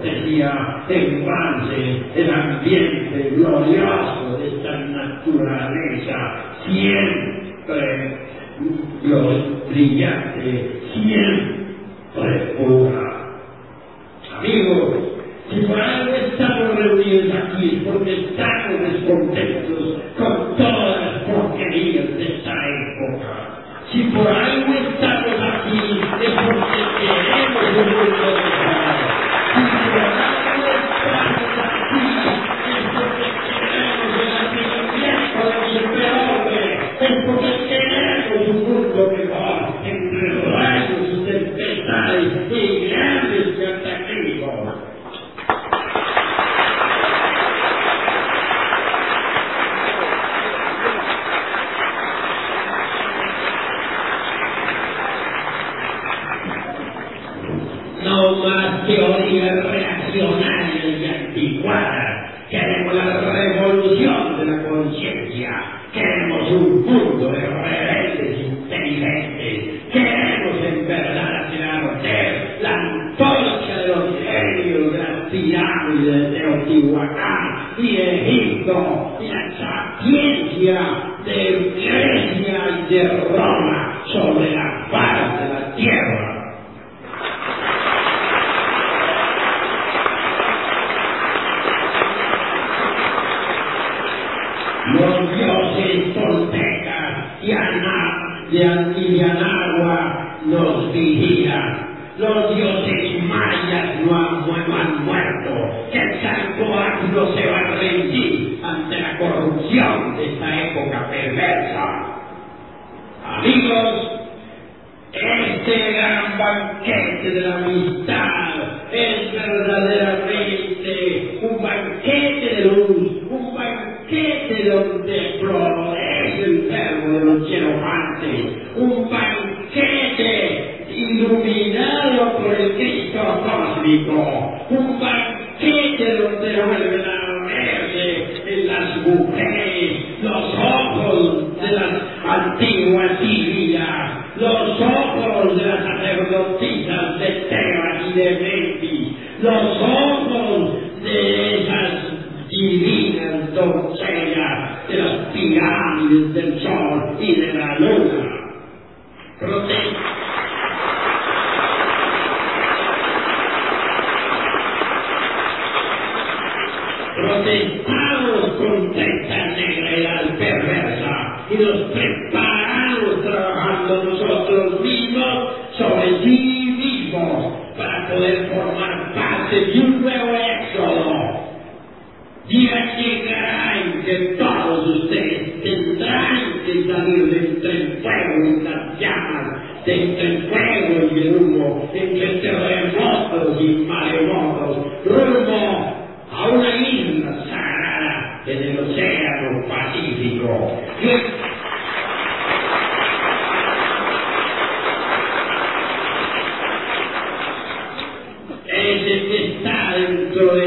la 0.00 0.10
cortesía 0.10 0.84
embalse 0.88 2.02
el 2.14 2.30
ambiente 2.30 3.30
glorioso 3.36 4.38
de 4.38 4.48
esta 4.48 4.78
naturaleza 4.78 6.16
siempre 6.66 8.18
brillante, 9.68 10.80
siempre 10.92 12.54
pura. 12.58 13.09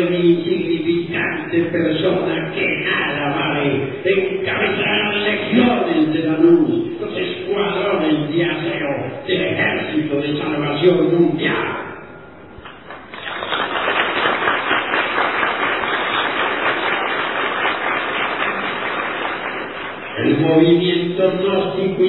Mi 0.09 0.31
insignificante 0.33 1.57
persona 1.71 2.51
que 2.53 2.67
nada 2.85 3.35
vale. 3.35 4.01
Encabezará 4.03 5.13
legiones 5.17 6.13
de 6.13 6.19
la 6.27 6.37
luz, 6.37 6.99
los 6.99 7.17
escuadrones 7.17 8.29
de 8.33 8.45
acero 8.45 8.89
del 9.27 9.41
ejército 9.41 10.21
de 10.21 10.37
salvación 10.37 11.19
mundial. 11.19 11.93
El 20.23 20.37
movimiento 20.37 21.31
gnóstico 21.41 22.03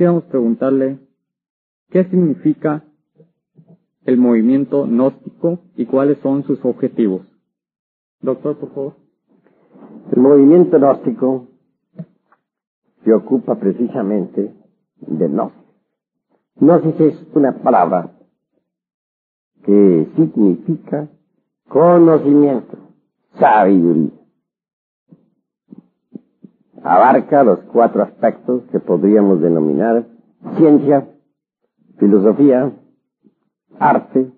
quisiéramos 0.00 0.24
preguntarle 0.24 0.98
qué 1.90 2.04
significa 2.04 2.82
el 4.06 4.16
movimiento 4.16 4.86
gnóstico 4.86 5.58
y 5.76 5.84
cuáles 5.84 6.16
son 6.20 6.42
sus 6.44 6.64
objetivos. 6.64 7.26
Doctor, 8.22 8.56
por 8.56 8.70
favor. 8.70 8.94
El 10.10 10.22
movimiento 10.22 10.78
gnóstico 10.78 11.48
se 13.04 13.12
ocupa 13.12 13.56
precisamente 13.56 14.54
de 15.02 15.28
gnosis. 15.28 15.58
Gnosis 16.56 16.98
es 16.98 17.26
una 17.34 17.58
palabra 17.58 18.10
que 19.66 20.08
significa 20.16 21.10
conocimiento, 21.68 22.78
sabiduría. 23.38 24.19
Abarca 26.82 27.44
los 27.44 27.60
cuatro 27.72 28.02
aspectos 28.02 28.62
que 28.72 28.80
podríamos 28.80 29.40
denominar 29.40 30.06
ciencia, 30.56 31.06
filosofía, 31.98 32.72
arte 33.78 34.30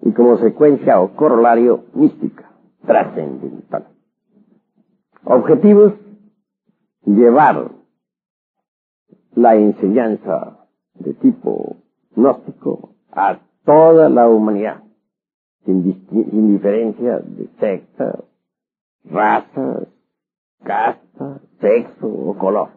y 0.00 0.12
como 0.12 0.38
secuencia 0.38 1.00
o 1.00 1.14
corolario 1.14 1.84
mística, 1.94 2.50
trascendental. 2.86 3.88
Objetivos, 5.24 5.92
llevar 7.04 7.72
la 9.34 9.56
enseñanza 9.56 10.66
de 10.94 11.12
tipo 11.14 11.76
gnóstico 12.14 12.94
a 13.12 13.38
toda 13.64 14.08
la 14.08 14.28
humanidad, 14.28 14.82
sin, 15.64 16.06
sin 16.10 16.52
diferencia 16.52 17.18
de 17.18 17.48
sectas, 17.58 18.22
razas, 19.04 19.88
casta, 20.64 21.40
sexo 21.60 22.06
o 22.06 22.36
color. 22.36 22.70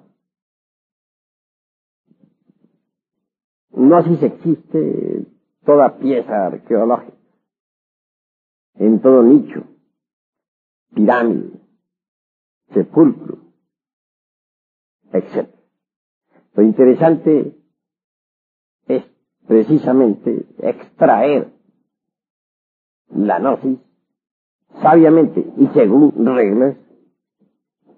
Gnosis 3.72 4.22
existe 4.24 5.26
toda 5.66 5.98
pieza 5.98 6.48
arqueológica, 6.48 7.18
en 8.76 9.02
todo 9.02 9.24
nicho, 9.24 9.64
pirámide, 10.94 11.52
sepulcro, 12.74 13.38
etc. 15.14 15.50
Lo 16.54 16.64
interesante 16.64 17.56
es 18.88 19.04
precisamente 19.48 20.46
extraer 20.60 21.54
la 23.10 23.40
gnosis 23.40 23.80
sabiamente 24.82 25.46
y 25.58 25.68
según 25.68 26.14
reglas 26.26 26.78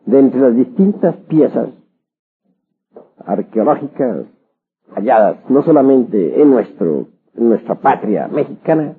de 0.05 0.19
entre 0.19 0.41
las 0.41 0.55
distintas 0.55 1.15
piezas 1.27 1.69
arqueológicas 3.25 4.25
halladas 4.95 5.37
no 5.49 5.63
solamente 5.63 6.41
en 6.41 6.49
nuestro 6.49 7.07
en 7.35 7.49
nuestra 7.49 7.75
patria 7.75 8.27
mexicana, 8.27 8.95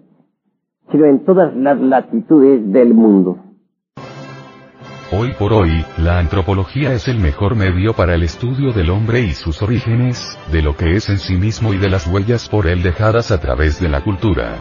sino 0.91 1.07
en 1.07 1.25
todas 1.25 1.55
las 1.55 1.79
latitudes 1.81 2.73
del 2.73 2.95
mundo. 2.95 3.38
Hoy 5.15 5.33
por 5.38 5.53
hoy, 5.53 5.85
la 5.99 6.19
antropología 6.19 6.95
es 6.95 7.07
el 7.09 7.19
mejor 7.19 7.55
medio 7.55 7.93
para 7.93 8.15
el 8.15 8.23
estudio 8.23 8.73
del 8.73 8.88
hombre 8.88 9.21
y 9.21 9.33
sus 9.33 9.61
orígenes, 9.61 10.38
de 10.51 10.62
lo 10.62 10.75
que 10.75 10.93
es 10.97 11.11
en 11.11 11.19
sí 11.19 11.37
mismo 11.37 11.75
y 11.75 11.79
de 11.79 11.91
las 11.91 12.07
huellas 12.07 12.48
por 12.48 12.67
él 12.67 12.83
dejadas 12.83 13.31
a 13.31 13.38
través 13.38 13.79
de 13.79 13.90
la 13.90 14.03
cultura. 14.03 14.57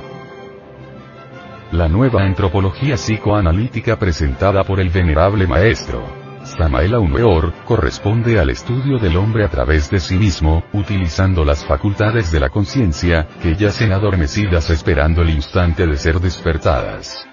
La 1.71 1.87
nueva 1.87 2.23
antropología 2.23 2.95
psicoanalítica 2.95 3.95
presentada 3.95 4.65
por 4.65 4.81
el 4.81 4.89
venerable 4.89 5.47
maestro 5.47 6.20
Samael 6.43 6.93
Aumeor, 6.93 7.53
corresponde 7.65 8.39
al 8.39 8.49
estudio 8.49 8.97
del 8.97 9.17
hombre 9.17 9.45
a 9.45 9.49
través 9.49 9.89
de 9.89 9.99
sí 9.99 10.15
mismo, 10.15 10.63
utilizando 10.73 11.45
las 11.45 11.63
facultades 11.63 12.31
de 12.31 12.39
la 12.39 12.49
conciencia, 12.49 13.27
que 13.41 13.55
yacen 13.55 13.91
adormecidas 13.91 14.69
esperando 14.69 15.21
el 15.21 15.29
instante 15.29 15.85
de 15.85 15.97
ser 15.97 16.19
despertadas. 16.19 17.27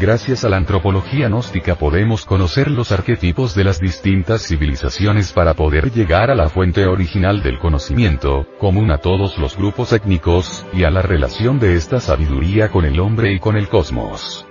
Gracias 0.00 0.44
a 0.44 0.48
la 0.48 0.58
antropología 0.58 1.28
gnóstica 1.28 1.74
podemos 1.74 2.24
conocer 2.24 2.70
los 2.70 2.92
arquetipos 2.92 3.54
de 3.56 3.64
las 3.64 3.80
distintas 3.80 4.46
civilizaciones 4.46 5.32
para 5.32 5.54
poder 5.54 5.90
llegar 5.90 6.30
a 6.30 6.36
la 6.36 6.48
fuente 6.48 6.86
original 6.86 7.42
del 7.42 7.58
conocimiento, 7.58 8.46
común 8.60 8.92
a 8.92 8.98
todos 8.98 9.38
los 9.38 9.56
grupos 9.56 9.92
étnicos, 9.92 10.64
y 10.72 10.84
a 10.84 10.90
la 10.90 11.02
relación 11.02 11.58
de 11.58 11.74
esta 11.74 11.98
sabiduría 11.98 12.68
con 12.68 12.84
el 12.84 13.00
hombre 13.00 13.32
y 13.32 13.40
con 13.40 13.56
el 13.56 13.68
cosmos. 13.68 14.47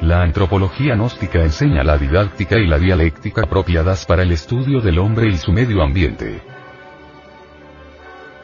La 0.00 0.22
antropología 0.22 0.94
gnóstica 0.96 1.42
enseña 1.42 1.84
la 1.84 1.96
didáctica 1.96 2.58
y 2.58 2.66
la 2.66 2.78
dialéctica 2.78 3.42
apropiadas 3.42 4.04
para 4.04 4.22
el 4.22 4.32
estudio 4.32 4.80
del 4.80 4.98
hombre 4.98 5.28
y 5.28 5.36
su 5.36 5.52
medio 5.52 5.82
ambiente. 5.82 6.42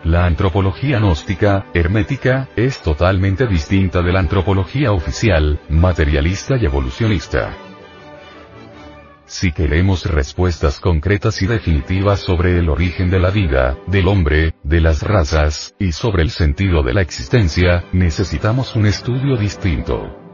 La 0.05 0.25
antropología 0.25 0.99
gnóstica, 0.99 1.67
hermética, 1.75 2.49
es 2.57 2.81
totalmente 2.81 3.47
distinta 3.47 4.01
de 4.01 4.13
la 4.13 4.21
antropología 4.21 4.93
oficial, 4.93 5.61
materialista 5.69 6.57
y 6.57 6.65
evolucionista. 6.65 7.55
si 9.27 9.53
queremos 9.53 10.07
respuestas 10.07 10.81
concretas 10.81 11.41
y 11.41 11.47
definitivas 11.47 12.19
sobre 12.19 12.59
el 12.59 12.69
origen 12.69 13.11
de 13.11 13.21
la 13.21 13.31
vida, 13.31 13.77
del 13.87 14.09
hombre, 14.09 14.55
de 14.65 14.81
las 14.81 15.03
razas, 15.03 15.73
y 15.79 15.93
sobre 15.93 16.25
el 16.25 16.31
sentido 16.31 16.83
de 16.83 16.95
la 16.95 17.03
existencia, 17.03 17.85
necesitamos 17.93 18.75
un 18.75 18.87
estudio 18.87 19.37
distinto. 19.37 20.30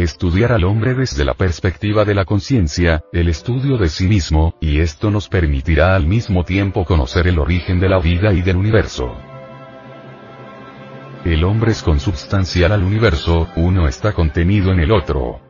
Estudiar 0.00 0.50
al 0.52 0.64
hombre 0.64 0.94
desde 0.94 1.26
la 1.26 1.34
perspectiva 1.34 2.06
de 2.06 2.14
la 2.14 2.24
conciencia, 2.24 3.04
el 3.12 3.28
estudio 3.28 3.76
de 3.76 3.90
sí 3.90 4.08
mismo, 4.08 4.54
y 4.58 4.80
esto 4.80 5.10
nos 5.10 5.28
permitirá 5.28 5.94
al 5.94 6.06
mismo 6.06 6.42
tiempo 6.42 6.86
conocer 6.86 7.26
el 7.26 7.38
origen 7.38 7.80
de 7.80 7.90
la 7.90 7.98
vida 7.98 8.32
y 8.32 8.40
del 8.40 8.56
universo. 8.56 9.14
El 11.26 11.44
hombre 11.44 11.72
es 11.72 11.82
consubstancial 11.82 12.72
al 12.72 12.82
universo, 12.82 13.48
uno 13.56 13.88
está 13.88 14.14
contenido 14.14 14.72
en 14.72 14.80
el 14.80 14.90
otro. 14.90 15.49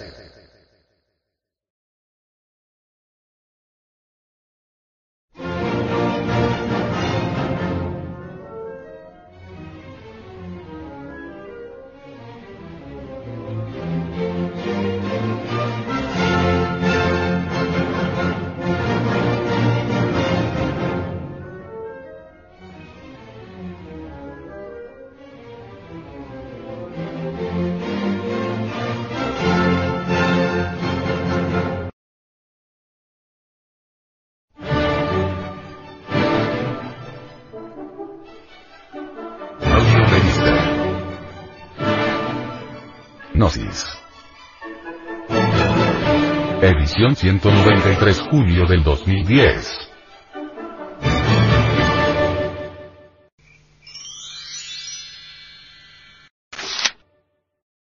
Edición 47.01 47.15
193 47.15 48.21
julio 48.29 48.67
del 48.67 48.83
2010. 48.83 49.89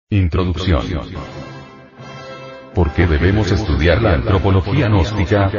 Introducción. 0.08 0.86
¿Por 2.74 2.92
qué 2.94 3.06
debemos 3.06 3.52
estudiar 3.52 4.00
la 4.00 4.14
antropología 4.14 4.86
gnóstica? 4.86 5.50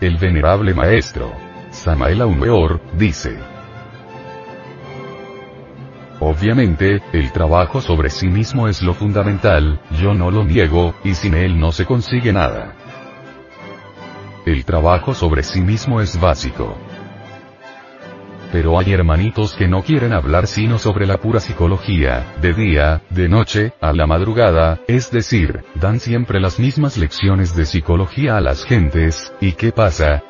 El 0.00 0.16
venerable 0.16 0.74
maestro, 0.74 1.32
Samael 1.70 2.20
Aumeor, 2.22 2.80
dice. 2.98 3.55
Obviamente, 6.20 7.02
el 7.12 7.30
trabajo 7.30 7.80
sobre 7.82 8.08
sí 8.08 8.28
mismo 8.28 8.68
es 8.68 8.82
lo 8.82 8.94
fundamental, 8.94 9.80
yo 10.00 10.14
no 10.14 10.30
lo 10.30 10.44
niego, 10.44 10.94
y 11.04 11.14
sin 11.14 11.34
él 11.34 11.60
no 11.60 11.72
se 11.72 11.84
consigue 11.84 12.32
nada. 12.32 12.74
El 14.46 14.64
trabajo 14.64 15.12
sobre 15.12 15.42
sí 15.42 15.60
mismo 15.60 16.00
es 16.00 16.18
básico. 16.18 16.78
Pero 18.50 18.78
hay 18.78 18.92
hermanitos 18.92 19.54
que 19.54 19.68
no 19.68 19.82
quieren 19.82 20.14
hablar 20.14 20.46
sino 20.46 20.78
sobre 20.78 21.06
la 21.06 21.18
pura 21.18 21.40
psicología, 21.40 22.34
de 22.40 22.54
día, 22.54 23.02
de 23.10 23.28
noche, 23.28 23.72
a 23.82 23.92
la 23.92 24.06
madrugada, 24.06 24.80
es 24.88 25.10
decir, 25.10 25.64
dan 25.74 26.00
siempre 26.00 26.40
las 26.40 26.58
mismas 26.58 26.96
lecciones 26.96 27.54
de 27.54 27.66
psicología 27.66 28.38
a 28.38 28.40
las 28.40 28.64
gentes, 28.64 29.34
¿y 29.40 29.52
qué 29.52 29.72
pasa? 29.72 30.22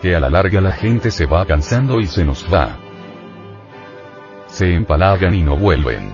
Que 0.00 0.14
a 0.14 0.20
la 0.20 0.30
larga 0.30 0.62
la 0.62 0.72
gente 0.72 1.10
se 1.10 1.26
va 1.26 1.44
cansando 1.44 2.00
y 2.00 2.06
se 2.06 2.24
nos 2.24 2.46
va. 2.50 2.85
Se 4.56 4.72
empalagan 4.72 5.34
y 5.34 5.42
no 5.42 5.54
vuelven. 5.54 6.12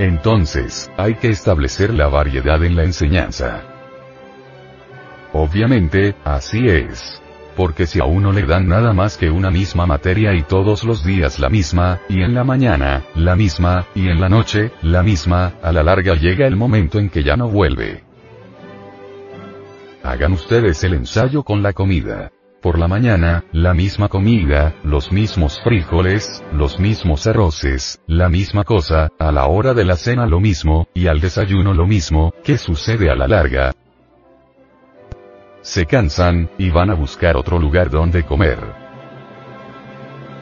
Entonces, 0.00 0.90
hay 0.96 1.14
que 1.14 1.30
establecer 1.30 1.94
la 1.94 2.08
variedad 2.08 2.64
en 2.64 2.74
la 2.74 2.82
enseñanza. 2.82 3.62
Obviamente, 5.32 6.16
así 6.24 6.66
es 6.66 7.22
porque 7.54 7.86
si 7.86 8.00
a 8.00 8.06
uno 8.06 8.32
le 8.32 8.42
dan 8.42 8.66
nada 8.66 8.92
más 8.92 9.16
que 9.16 9.30
una 9.30 9.52
misma 9.52 9.86
materia 9.86 10.34
y 10.34 10.42
todos 10.42 10.82
los 10.82 11.04
días 11.04 11.38
la 11.38 11.48
misma, 11.48 12.00
y 12.08 12.22
en 12.22 12.34
la 12.34 12.42
mañana, 12.42 13.04
la 13.14 13.36
misma, 13.36 13.86
y 13.94 14.08
en 14.08 14.20
la 14.20 14.28
noche, 14.28 14.72
la 14.82 15.04
misma, 15.04 15.54
a 15.62 15.70
la 15.70 15.84
larga 15.84 16.14
llega 16.14 16.48
el 16.48 16.56
momento 16.56 16.98
en 16.98 17.08
que 17.08 17.22
ya 17.22 17.36
no 17.36 17.48
vuelve. 17.48 18.02
Hagan 20.02 20.32
ustedes 20.32 20.82
el 20.82 20.94
ensayo 20.94 21.44
con 21.44 21.62
la 21.62 21.72
comida. 21.72 22.32
Por 22.62 22.78
la 22.78 22.88
mañana, 22.88 23.44
la 23.52 23.74
misma 23.74 24.08
comida, 24.08 24.74
los 24.82 25.12
mismos 25.12 25.60
frijoles, 25.62 26.42
los 26.52 26.80
mismos 26.80 27.26
arroces, 27.26 28.00
la 28.06 28.28
misma 28.28 28.64
cosa, 28.64 29.10
a 29.18 29.30
la 29.32 29.46
hora 29.46 29.74
de 29.74 29.84
la 29.84 29.96
cena 29.96 30.26
lo 30.26 30.40
mismo, 30.40 30.88
y 30.94 31.06
al 31.06 31.20
desayuno 31.20 31.72
lo 31.72 31.86
mismo, 31.86 32.32
¿qué 32.42 32.58
sucede 32.58 33.10
a 33.10 33.14
la 33.14 33.28
larga? 33.28 33.72
se 35.68 35.84
cansan, 35.84 36.48
y 36.56 36.70
van 36.70 36.88
a 36.88 36.94
buscar 36.94 37.36
otro 37.36 37.58
lugar 37.58 37.90
donde 37.90 38.24
comer. 38.24 38.58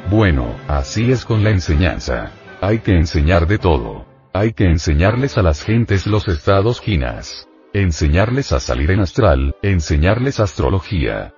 Bueno, 0.09 0.55
así 0.69 1.11
es 1.11 1.25
con 1.25 1.43
la 1.43 1.51
enseñanza. 1.51 2.31
Hay 2.61 2.79
que 2.79 2.93
enseñar 2.93 3.49
de 3.49 3.59
todo. 3.59 4.07
Hay 4.33 4.53
que 4.53 4.67
enseñarles 4.67 5.37
a 5.37 5.43
las 5.43 5.64
gentes 5.64 6.07
los 6.07 6.29
estados 6.29 6.81
ginas. 6.81 7.49
Enseñarles 7.73 8.53
a 8.53 8.61
salir 8.61 8.93
en 8.93 9.01
astral, 9.01 9.57
enseñarles 9.62 10.39
astrología. 10.39 11.35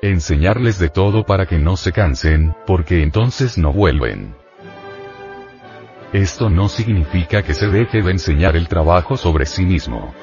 Enseñarles 0.00 0.78
de 0.78 0.90
todo 0.90 1.24
para 1.24 1.46
que 1.46 1.58
no 1.58 1.76
se 1.76 1.90
cansen, 1.90 2.54
porque 2.66 3.02
entonces 3.02 3.58
no 3.58 3.72
vuelven. 3.72 4.32
Esto 6.12 6.48
no 6.48 6.68
significa 6.68 7.42
que 7.42 7.52
se 7.52 7.66
deje 7.66 8.00
de 8.02 8.12
enseñar 8.12 8.56
el 8.56 8.68
trabajo 8.68 9.16
sobre 9.16 9.44
sí 9.44 9.64
mismo. 9.64 10.14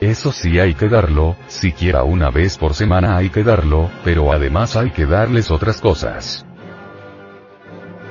Eso 0.00 0.32
sí 0.32 0.58
hay 0.58 0.72
que 0.72 0.88
darlo, 0.88 1.36
siquiera 1.46 2.04
una 2.04 2.30
vez 2.30 2.56
por 2.56 2.72
semana 2.72 3.18
hay 3.18 3.28
que 3.28 3.44
darlo, 3.44 3.90
pero 4.02 4.32
además 4.32 4.76
hay 4.76 4.92
que 4.92 5.04
darles 5.04 5.50
otras 5.50 5.82
cosas. 5.82 6.46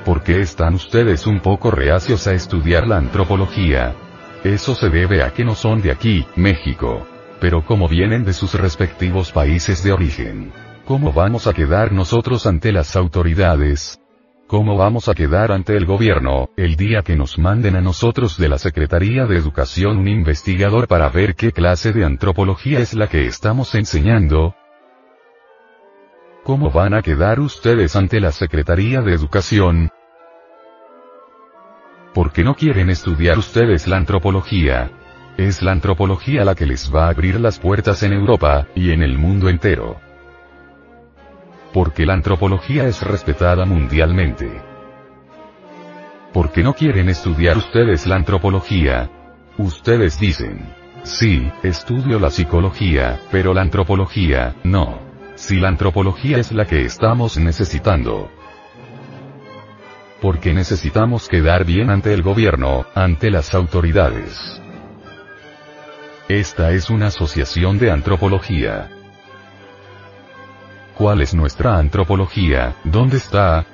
¿Por 0.04 0.22
qué 0.22 0.40
están 0.40 0.74
ustedes 0.74 1.26
un 1.26 1.40
poco 1.40 1.72
reacios 1.72 2.28
a 2.28 2.32
estudiar 2.32 2.86
la 2.86 2.96
antropología? 2.96 3.96
Eso 4.44 4.76
se 4.76 4.88
debe 4.88 5.24
a 5.24 5.32
que 5.32 5.44
no 5.44 5.56
son 5.56 5.82
de 5.82 5.90
aquí, 5.90 6.24
México. 6.36 7.04
Pero 7.40 7.64
como 7.64 7.88
vienen 7.88 8.24
de 8.24 8.32
sus 8.32 8.54
respectivos 8.54 9.32
países 9.32 9.82
de 9.82 9.92
origen. 9.92 10.52
¿Cómo 10.86 11.12
vamos 11.12 11.46
a 11.46 11.52
quedar 11.52 11.92
nosotros 11.92 12.46
ante 12.46 12.72
las 12.72 12.96
autoridades? 12.96 14.00
¿Cómo 14.46 14.76
vamos 14.76 15.08
a 15.08 15.14
quedar 15.14 15.50
ante 15.50 15.76
el 15.76 15.86
gobierno, 15.86 16.50
el 16.56 16.76
día 16.76 17.02
que 17.02 17.16
nos 17.16 17.36
manden 17.36 17.74
a 17.74 17.80
nosotros 17.80 18.38
de 18.38 18.48
la 18.48 18.58
Secretaría 18.58 19.26
de 19.26 19.36
Educación 19.36 19.98
un 19.98 20.06
investigador 20.06 20.86
para 20.86 21.08
ver 21.08 21.34
qué 21.34 21.50
clase 21.50 21.92
de 21.92 22.04
antropología 22.04 22.78
es 22.78 22.94
la 22.94 23.08
que 23.08 23.26
estamos 23.26 23.74
enseñando? 23.74 24.54
¿Cómo 26.44 26.70
van 26.70 26.94
a 26.94 27.02
quedar 27.02 27.40
ustedes 27.40 27.96
ante 27.96 28.20
la 28.20 28.30
Secretaría 28.30 29.02
de 29.02 29.14
Educación? 29.14 29.90
¿Por 32.14 32.30
qué 32.30 32.44
no 32.44 32.54
quieren 32.54 32.88
estudiar 32.88 33.36
ustedes 33.36 33.88
la 33.88 33.96
antropología? 33.96 34.92
Es 35.36 35.62
la 35.62 35.72
antropología 35.72 36.44
la 36.44 36.54
que 36.54 36.66
les 36.66 36.94
va 36.94 37.06
a 37.06 37.10
abrir 37.10 37.38
las 37.40 37.58
puertas 37.58 38.02
en 38.02 38.12
Europa, 38.12 38.66
y 38.74 38.90
en 38.90 39.02
el 39.02 39.18
mundo 39.18 39.48
entero 39.48 40.00
porque 41.76 42.06
la 42.06 42.14
antropología 42.14 42.86
es 42.86 43.02
respetada 43.02 43.66
mundialmente. 43.66 44.50
¿Por 46.32 46.50
qué 46.50 46.62
no 46.62 46.72
quieren 46.72 47.10
estudiar 47.10 47.58
ustedes 47.58 48.06
la 48.06 48.16
antropología? 48.16 49.10
Ustedes 49.58 50.18
dicen, 50.18 50.72
sí, 51.02 51.52
estudio 51.62 52.18
la 52.18 52.30
psicología, 52.30 53.20
pero 53.30 53.52
la 53.52 53.60
antropología, 53.60 54.54
no. 54.64 55.00
Si 55.34 55.60
la 55.60 55.68
antropología 55.68 56.38
es 56.38 56.50
la 56.50 56.64
que 56.64 56.80
estamos 56.80 57.36
necesitando. 57.36 58.30
Porque 60.22 60.54
necesitamos 60.54 61.28
quedar 61.28 61.66
bien 61.66 61.90
ante 61.90 62.14
el 62.14 62.22
gobierno, 62.22 62.86
ante 62.94 63.30
las 63.30 63.54
autoridades. 63.54 64.62
Esta 66.28 66.72
es 66.72 66.90
una 66.90 67.06
asociación 67.06 67.78
de 67.78 67.92
antropología. 67.92 68.88
¿Cuál 70.98 71.22
es 71.22 71.34
nuestra 71.34 71.78
antropología? 71.78 72.74
¿Dónde 72.82 73.18
está? 73.18 73.64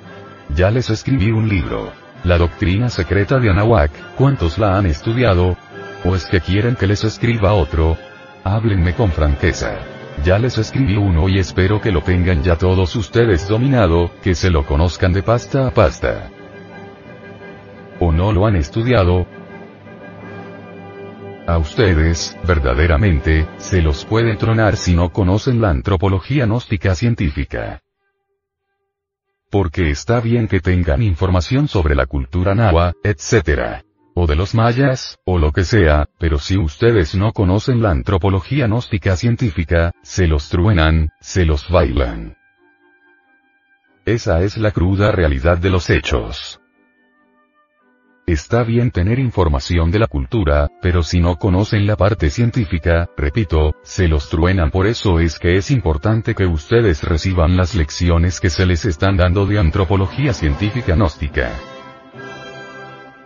Ya 0.55 0.69
les 0.69 0.91
escribí 0.91 1.31
un 1.31 1.49
libro. 1.49 1.91
La 2.23 2.37
doctrina 2.37 2.89
secreta 2.89 3.39
de 3.39 3.49
Anahuac, 3.49 3.89
¿cuántos 4.15 4.59
la 4.59 4.77
han 4.77 4.85
estudiado? 4.85 5.57
¿O 6.05 6.15
es 6.15 6.27
que 6.27 6.41
quieren 6.41 6.75
que 6.75 6.85
les 6.85 7.03
escriba 7.03 7.53
otro? 7.53 7.97
Háblenme 8.43 8.93
con 8.93 9.11
franqueza. 9.11 9.79
Ya 10.23 10.37
les 10.37 10.59
escribí 10.59 10.95
uno 10.95 11.27
y 11.29 11.39
espero 11.39 11.81
que 11.81 11.91
lo 11.91 12.01
tengan 12.01 12.43
ya 12.43 12.55
todos 12.55 12.95
ustedes 12.95 13.47
dominado, 13.47 14.11
que 14.21 14.35
se 14.35 14.51
lo 14.51 14.63
conozcan 14.63 15.11
de 15.11 15.23
pasta 15.23 15.65
a 15.65 15.71
pasta. 15.71 16.29
¿O 17.99 18.11
no 18.11 18.31
lo 18.31 18.45
han 18.45 18.57
estudiado? 18.57 19.25
A 21.45 21.57
ustedes, 21.57 22.37
verdaderamente, 22.47 23.45
se 23.57 23.81
los 23.81 24.05
puede 24.05 24.37
tronar 24.37 24.77
si 24.77 24.95
no 24.95 25.11
conocen 25.11 25.59
la 25.59 25.71
antropología 25.71 26.45
gnóstica 26.45 26.95
científica. 26.95 27.81
Porque 29.51 29.89
está 29.89 30.21
bien 30.21 30.47
que 30.47 30.61
tengan 30.61 31.03
información 31.03 31.67
sobre 31.67 31.95
la 31.95 32.05
cultura 32.05 32.55
nahua, 32.55 32.93
etc. 33.03 33.83
O 34.15 34.25
de 34.25 34.37
los 34.37 34.55
mayas, 34.55 35.19
o 35.25 35.37
lo 35.37 35.51
que 35.51 35.65
sea, 35.65 36.07
pero 36.17 36.39
si 36.39 36.57
ustedes 36.57 37.13
no 37.13 37.33
conocen 37.33 37.81
la 37.81 37.91
antropología 37.91 38.67
gnóstica 38.67 39.17
científica, 39.17 39.91
se 40.01 40.27
los 40.27 40.47
truenan, 40.47 41.09
se 41.19 41.43
los 41.43 41.69
bailan. 41.69 42.37
Esa 44.05 44.41
es 44.43 44.57
la 44.57 44.71
cruda 44.71 45.11
realidad 45.11 45.57
de 45.57 45.69
los 45.69 45.89
hechos. 45.89 46.62
Está 48.25 48.63
bien 48.63 48.89
tener 48.91 49.19
información 49.19 49.91
de 49.91 49.99
la 49.99 50.07
cultura, 50.07 50.69
pero 50.81 51.03
si 51.03 51.19
no 51.19 51.35
conocen 51.35 51.85
la 51.85 51.97
parte 51.97 52.29
científica, 52.29 53.09
repito, 53.17 53.75
se 53.83 54.07
los 54.07 54.29
truenan. 54.29 54.71
Por 54.71 54.87
eso 54.87 55.19
es 55.19 55.37
que 55.37 55.57
es 55.57 55.69
importante 55.71 56.33
que 56.33 56.45
ustedes 56.45 57.03
reciban 57.03 57.57
las 57.57 57.75
lecciones 57.75 58.39
que 58.39 58.49
se 58.49 58.65
les 58.65 58.85
están 58.85 59.17
dando 59.17 59.45
de 59.45 59.59
antropología 59.59 60.33
científica 60.33 60.95
gnóstica. 60.95 61.51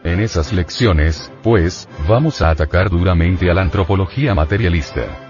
En 0.04 0.20
esas 0.20 0.52
lecciones, 0.52 1.32
pues, 1.44 1.88
vamos 2.10 2.42
a 2.42 2.50
atacar 2.50 2.90
duramente 2.90 3.52
a 3.52 3.54
la 3.54 3.62
antropología 3.62 4.34
materialista 4.34 5.27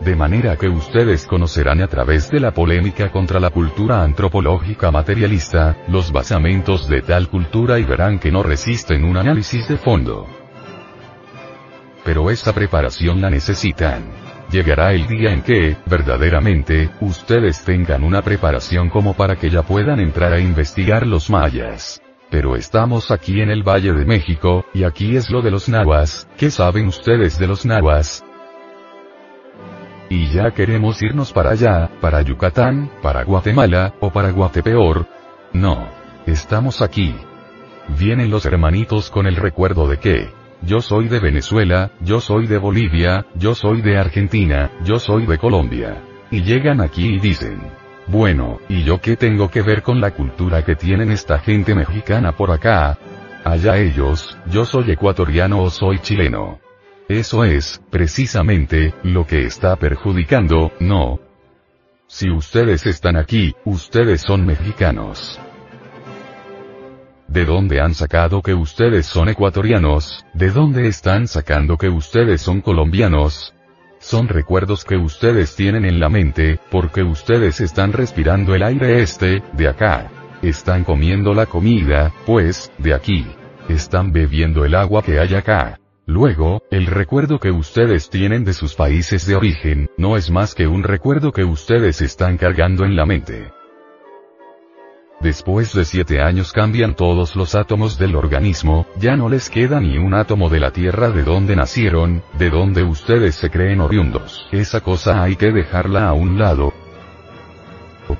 de 0.00 0.16
manera 0.16 0.56
que 0.56 0.68
ustedes 0.68 1.26
conocerán 1.26 1.82
a 1.82 1.86
través 1.86 2.30
de 2.30 2.40
la 2.40 2.52
polémica 2.52 3.10
contra 3.10 3.38
la 3.38 3.50
cultura 3.50 4.02
antropológica 4.02 4.90
materialista, 4.90 5.76
los 5.88 6.10
basamentos 6.10 6.88
de 6.88 7.02
tal 7.02 7.28
cultura 7.28 7.78
y 7.78 7.84
verán 7.84 8.18
que 8.18 8.32
no 8.32 8.42
resisten 8.42 9.04
un 9.04 9.18
análisis 9.18 9.68
de 9.68 9.76
fondo. 9.76 10.26
Pero 12.02 12.30
esa 12.30 12.54
preparación 12.54 13.20
la 13.20 13.28
necesitan. 13.28 14.04
Llegará 14.50 14.92
el 14.92 15.06
día 15.06 15.32
en 15.32 15.42
que, 15.42 15.76
verdaderamente, 15.86 16.90
ustedes 17.00 17.62
tengan 17.62 18.02
una 18.02 18.22
preparación 18.22 18.88
como 18.88 19.14
para 19.14 19.36
que 19.36 19.50
ya 19.50 19.62
puedan 19.62 20.00
entrar 20.00 20.32
a 20.32 20.40
investigar 20.40 21.06
los 21.06 21.30
mayas. 21.30 22.02
Pero 22.30 22.56
estamos 22.56 23.10
aquí 23.10 23.42
en 23.42 23.50
el 23.50 23.62
Valle 23.62 23.92
de 23.92 24.04
México, 24.04 24.64
y 24.72 24.84
aquí 24.84 25.16
es 25.16 25.30
lo 25.30 25.42
de 25.42 25.50
los 25.50 25.68
nahuas, 25.68 26.26
¿qué 26.36 26.50
saben 26.50 26.86
ustedes 26.86 27.38
de 27.38 27.46
los 27.46 27.66
nahuas? 27.66 28.24
Y 30.10 30.26
ya 30.26 30.50
queremos 30.50 31.00
irnos 31.02 31.32
para 31.32 31.50
allá, 31.50 31.88
para 32.00 32.20
Yucatán, 32.22 32.90
para 33.00 33.22
Guatemala, 33.22 33.94
o 34.00 34.10
para 34.10 34.32
Guatepeor. 34.32 35.06
No. 35.52 35.88
Estamos 36.26 36.82
aquí. 36.82 37.14
Vienen 37.96 38.28
los 38.28 38.44
hermanitos 38.44 39.08
con 39.08 39.28
el 39.28 39.36
recuerdo 39.36 39.86
de 39.88 39.98
que, 39.98 40.28
yo 40.62 40.80
soy 40.80 41.06
de 41.06 41.20
Venezuela, 41.20 41.92
yo 42.00 42.20
soy 42.20 42.48
de 42.48 42.58
Bolivia, 42.58 43.24
yo 43.36 43.54
soy 43.54 43.82
de 43.82 43.98
Argentina, 43.98 44.72
yo 44.84 44.98
soy 44.98 45.26
de 45.26 45.38
Colombia. 45.38 46.02
Y 46.32 46.42
llegan 46.42 46.80
aquí 46.80 47.14
y 47.14 47.20
dicen, 47.20 47.60
bueno, 48.08 48.58
¿y 48.68 48.82
yo 48.82 49.00
qué 49.00 49.16
tengo 49.16 49.48
que 49.48 49.62
ver 49.62 49.82
con 49.82 50.00
la 50.00 50.10
cultura 50.10 50.64
que 50.64 50.74
tienen 50.74 51.12
esta 51.12 51.38
gente 51.38 51.72
mexicana 51.72 52.32
por 52.32 52.50
acá? 52.50 52.98
Allá 53.44 53.78
ellos, 53.78 54.36
yo 54.46 54.64
soy 54.64 54.90
ecuatoriano 54.90 55.62
o 55.62 55.70
soy 55.70 56.00
chileno. 56.00 56.58
Eso 57.10 57.42
es, 57.42 57.82
precisamente, 57.90 58.94
lo 59.02 59.26
que 59.26 59.44
está 59.44 59.74
perjudicando, 59.74 60.70
¿no? 60.78 61.18
Si 62.06 62.30
ustedes 62.30 62.86
están 62.86 63.16
aquí, 63.16 63.52
ustedes 63.64 64.20
son 64.20 64.46
mexicanos. 64.46 65.40
¿De 67.26 67.44
dónde 67.44 67.80
han 67.80 67.94
sacado 67.94 68.42
que 68.42 68.54
ustedes 68.54 69.06
son 69.06 69.28
ecuatorianos? 69.28 70.24
¿De 70.34 70.52
dónde 70.52 70.86
están 70.86 71.26
sacando 71.26 71.76
que 71.76 71.88
ustedes 71.88 72.42
son 72.42 72.60
colombianos? 72.60 73.54
Son 73.98 74.28
recuerdos 74.28 74.84
que 74.84 74.96
ustedes 74.96 75.56
tienen 75.56 75.84
en 75.86 75.98
la 75.98 76.10
mente, 76.10 76.60
porque 76.70 77.02
ustedes 77.02 77.60
están 77.60 77.92
respirando 77.92 78.54
el 78.54 78.62
aire 78.62 79.02
este, 79.02 79.42
de 79.54 79.66
acá. 79.66 80.12
Están 80.42 80.84
comiendo 80.84 81.34
la 81.34 81.46
comida, 81.46 82.14
pues, 82.24 82.70
de 82.78 82.94
aquí. 82.94 83.26
Están 83.68 84.12
bebiendo 84.12 84.64
el 84.64 84.76
agua 84.76 85.02
que 85.02 85.18
hay 85.18 85.34
acá. 85.34 85.79
Luego, 86.10 86.64
el 86.72 86.86
recuerdo 86.86 87.38
que 87.38 87.52
ustedes 87.52 88.10
tienen 88.10 88.44
de 88.44 88.52
sus 88.52 88.74
países 88.74 89.26
de 89.28 89.36
origen, 89.36 89.88
no 89.96 90.16
es 90.16 90.28
más 90.28 90.56
que 90.56 90.66
un 90.66 90.82
recuerdo 90.82 91.30
que 91.30 91.44
ustedes 91.44 92.02
están 92.02 92.36
cargando 92.36 92.84
en 92.84 92.96
la 92.96 93.06
mente. 93.06 93.52
Después 95.20 95.72
de 95.72 95.84
siete 95.84 96.20
años 96.20 96.52
cambian 96.52 96.96
todos 96.96 97.36
los 97.36 97.54
átomos 97.54 97.96
del 97.96 98.16
organismo, 98.16 98.88
ya 98.98 99.14
no 99.14 99.28
les 99.28 99.48
queda 99.48 99.78
ni 99.78 99.98
un 99.98 100.14
átomo 100.14 100.50
de 100.50 100.58
la 100.58 100.72
tierra 100.72 101.12
de 101.12 101.22
donde 101.22 101.54
nacieron, 101.54 102.24
de 102.36 102.50
donde 102.50 102.82
ustedes 102.82 103.36
se 103.36 103.48
creen 103.48 103.80
oriundos. 103.80 104.48
Esa 104.50 104.80
cosa 104.80 105.22
hay 105.22 105.36
que 105.36 105.52
dejarla 105.52 106.08
a 106.08 106.12
un 106.12 106.40
lado. 106.40 106.72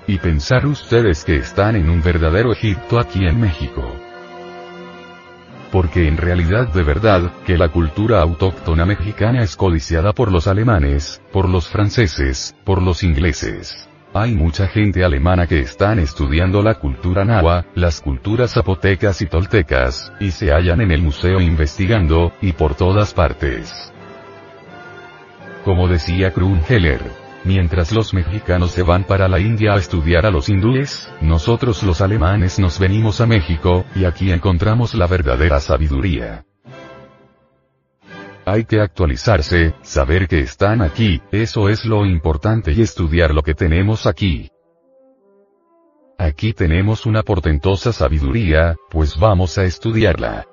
Y 0.07 0.19
pensar 0.19 0.65
ustedes 0.65 1.25
que 1.25 1.35
están 1.35 1.75
en 1.75 1.91
un 1.91 2.05
verdadero 2.05 2.53
Egipto 2.53 3.01
aquí 3.01 3.27
en 3.27 3.41
México 3.41 4.00
porque 5.71 6.09
en 6.09 6.17
realidad 6.17 6.69
de 6.69 6.83
verdad, 6.83 7.33
que 7.47 7.57
la 7.57 7.69
cultura 7.69 8.21
autóctona 8.23 8.85
mexicana 8.87 9.43
es 9.43 9.57
codiciada 9.57 10.13
por 10.13 10.33
los 10.33 10.47
alemanes, 10.47 11.23
por 11.33 11.49
los 11.49 11.69
franceses, 11.69 12.55
por 12.65 12.83
los 12.83 13.03
ingleses. 13.03 13.89
Hay 14.13 14.35
mucha 14.35 14.67
gente 14.67 15.05
alemana 15.05 15.47
que 15.47 15.61
están 15.61 16.01
estudiando 16.01 16.63
la 16.63 16.75
cultura 16.75 17.25
nahua, 17.25 17.67
las 17.77 18.01
culturas 18.01 18.53
zapotecas 18.53 19.23
y 19.23 19.27
toltecas, 19.27 20.13
y 20.19 20.33
se 20.33 20.51
hallan 20.53 20.81
en 20.81 20.91
el 20.91 21.01
museo 21.01 21.41
investigando, 21.41 22.33
y 22.41 22.53
por 22.53 22.75
todas 22.75 23.15
partes. 23.15 23.93
Como 25.65 25.87
decía 25.87 26.33
Krunheller, 26.33 27.20
Mientras 27.45 27.91
los 27.93 28.13
mexicanos 28.13 28.73
se 28.73 28.83
van 28.83 29.05
para 29.05 29.27
la 29.27 29.39
India 29.39 29.73
a 29.73 29.79
estudiar 29.79 30.27
a 30.27 30.31
los 30.31 30.49
hindúes, 30.51 31.11
nosotros 31.23 31.83
los 31.83 32.03
alemanes 32.03 32.59
nos 32.59 32.79
venimos 32.79 33.21
a 33.21 33.27
México, 33.27 33.87
y 33.95 34.05
aquí 34.05 34.31
encontramos 34.31 34.95
la 34.95 35.07
verdadera 35.07 35.59
sabiduría. 35.61 36.45
Hay 38.45 38.65
que 38.65 38.81
actualizarse, 38.81 39.75
saber 39.83 40.29
que 40.29 40.41
están 40.41 40.83
aquí, 40.83 41.23
eso 41.31 41.69
es 41.69 41.85
lo 41.85 42.05
importante 42.05 42.73
y 42.73 42.83
estudiar 42.83 43.35
lo 43.35 43.43
que 43.43 43.55
tenemos 43.55 44.07
aquí. 44.07 44.51
Aquí 46.19 46.53
tenemos 46.53 47.07
una 47.07 47.23
portentosa 47.23 47.93
sabiduría, 47.93 48.77
pues 48.91 49.19
vamos 49.19 49.57
a 49.57 49.65
estudiarla. 49.65 50.50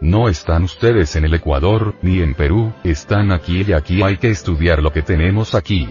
No 0.00 0.28
están 0.28 0.64
ustedes 0.64 1.16
en 1.16 1.24
el 1.24 1.34
Ecuador, 1.34 1.94
ni 2.02 2.20
en 2.20 2.34
Perú, 2.34 2.72
están 2.84 3.32
aquí 3.32 3.64
y 3.66 3.72
aquí 3.72 4.02
hay 4.02 4.18
que 4.18 4.28
estudiar 4.28 4.82
lo 4.82 4.92
que 4.92 5.02
tenemos 5.02 5.54
aquí. 5.54 5.88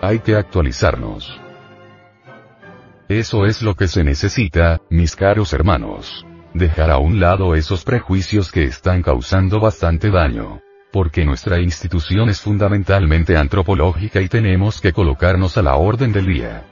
Hay 0.00 0.20
que 0.20 0.34
actualizarnos. 0.34 1.38
Eso 3.08 3.44
es 3.44 3.60
lo 3.60 3.74
que 3.74 3.88
se 3.88 4.02
necesita, 4.02 4.80
mis 4.88 5.14
caros 5.14 5.52
hermanos. 5.52 6.26
Dejar 6.54 6.90
a 6.90 6.98
un 6.98 7.20
lado 7.20 7.54
esos 7.54 7.84
prejuicios 7.84 8.50
que 8.50 8.64
están 8.64 9.02
causando 9.02 9.60
bastante 9.60 10.10
daño. 10.10 10.60
Porque 10.90 11.24
nuestra 11.24 11.60
institución 11.60 12.30
es 12.30 12.40
fundamentalmente 12.40 13.36
antropológica 13.36 14.20
y 14.20 14.28
tenemos 14.28 14.80
que 14.80 14.92
colocarnos 14.92 15.56
a 15.58 15.62
la 15.62 15.76
orden 15.76 16.12
del 16.12 16.26
día. 16.26 16.71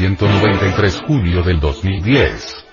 193 0.00 1.02
julio 1.06 1.42
del 1.42 1.60
2010. 1.60 2.64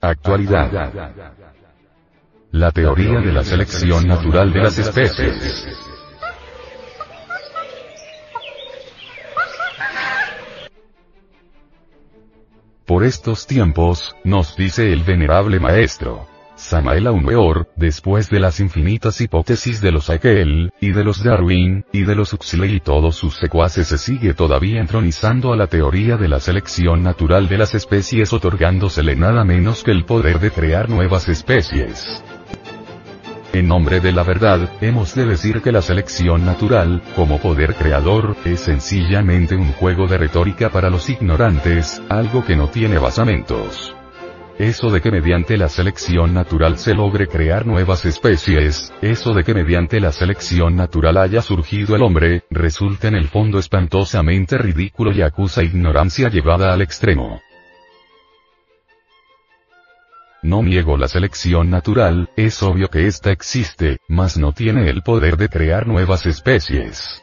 Actualidad. 0.00 0.70
La 2.52 2.70
teoría 2.70 3.18
de 3.18 3.32
la 3.32 3.42
selección 3.42 4.06
natural 4.06 4.52
de 4.52 4.60
las 4.60 4.78
especies. 4.78 5.66
Por 12.86 13.02
estos 13.02 13.48
tiempos, 13.48 14.14
nos 14.22 14.54
dice 14.54 14.92
el 14.92 15.02
venerable 15.02 15.58
maestro. 15.58 16.31
Samael 16.72 17.06
Weor, 17.06 17.68
después 17.76 18.30
de 18.30 18.40
las 18.40 18.58
infinitas 18.58 19.20
hipótesis 19.20 19.82
de 19.82 19.92
los 19.92 20.08
Haeckel, 20.08 20.72
y 20.80 20.92
de 20.92 21.04
los 21.04 21.22
Darwin, 21.22 21.84
y 21.92 22.04
de 22.04 22.14
los 22.14 22.32
Huxley 22.32 22.76
y 22.76 22.80
todos 22.80 23.14
sus 23.14 23.36
secuaces 23.36 23.88
se 23.88 23.98
sigue 23.98 24.32
todavía 24.32 24.80
entronizando 24.80 25.52
a 25.52 25.56
la 25.58 25.66
teoría 25.66 26.16
de 26.16 26.28
la 26.28 26.40
selección 26.40 27.02
natural 27.02 27.46
de 27.46 27.58
las 27.58 27.74
especies 27.74 28.32
otorgándosele 28.32 29.14
nada 29.16 29.44
menos 29.44 29.84
que 29.84 29.90
el 29.90 30.06
poder 30.06 30.40
de 30.40 30.50
crear 30.50 30.88
nuevas 30.88 31.28
especies. 31.28 32.24
En 33.52 33.68
nombre 33.68 34.00
de 34.00 34.12
la 34.12 34.22
verdad, 34.22 34.70
hemos 34.80 35.14
de 35.14 35.26
decir 35.26 35.60
que 35.60 35.72
la 35.72 35.82
selección 35.82 36.46
natural, 36.46 37.02
como 37.14 37.38
poder 37.38 37.74
creador, 37.74 38.34
es 38.46 38.60
sencillamente 38.60 39.56
un 39.56 39.72
juego 39.72 40.06
de 40.06 40.16
retórica 40.16 40.70
para 40.70 40.88
los 40.88 41.10
ignorantes, 41.10 42.00
algo 42.08 42.42
que 42.46 42.56
no 42.56 42.68
tiene 42.68 42.96
basamentos. 42.96 43.94
Eso 44.58 44.90
de 44.90 45.00
que 45.00 45.10
mediante 45.10 45.56
la 45.56 45.68
selección 45.68 46.34
natural 46.34 46.78
se 46.78 46.94
logre 46.94 47.26
crear 47.26 47.66
nuevas 47.66 48.04
especies, 48.04 48.92
eso 49.00 49.32
de 49.32 49.44
que 49.44 49.54
mediante 49.54 49.98
la 49.98 50.12
selección 50.12 50.76
natural 50.76 51.16
haya 51.16 51.40
surgido 51.40 51.96
el 51.96 52.02
hombre, 52.02 52.44
resulta 52.50 53.08
en 53.08 53.14
el 53.14 53.28
fondo 53.28 53.58
espantosamente 53.58 54.58
ridículo 54.58 55.10
y 55.12 55.22
acusa 55.22 55.62
ignorancia 55.62 56.28
llevada 56.28 56.72
al 56.72 56.82
extremo. 56.82 57.40
No 60.42 60.62
niego 60.62 60.96
la 60.96 61.08
selección 61.08 61.70
natural, 61.70 62.28
es 62.36 62.62
obvio 62.62 62.88
que 62.88 63.06
ésta 63.06 63.30
existe, 63.30 63.98
mas 64.08 64.36
no 64.36 64.52
tiene 64.52 64.90
el 64.90 65.02
poder 65.02 65.36
de 65.36 65.48
crear 65.48 65.86
nuevas 65.86 66.26
especies. 66.26 67.22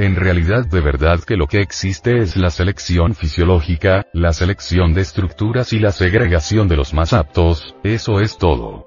En 0.00 0.16
realidad 0.16 0.64
de 0.64 0.80
verdad 0.80 1.20
que 1.20 1.36
lo 1.36 1.46
que 1.46 1.60
existe 1.60 2.20
es 2.20 2.34
la 2.34 2.48
selección 2.48 3.14
fisiológica, 3.14 4.06
la 4.14 4.32
selección 4.32 4.94
de 4.94 5.02
estructuras 5.02 5.74
y 5.74 5.78
la 5.78 5.92
segregación 5.92 6.68
de 6.68 6.76
los 6.76 6.94
más 6.94 7.12
aptos, 7.12 7.76
eso 7.84 8.18
es 8.18 8.38
todo. 8.38 8.86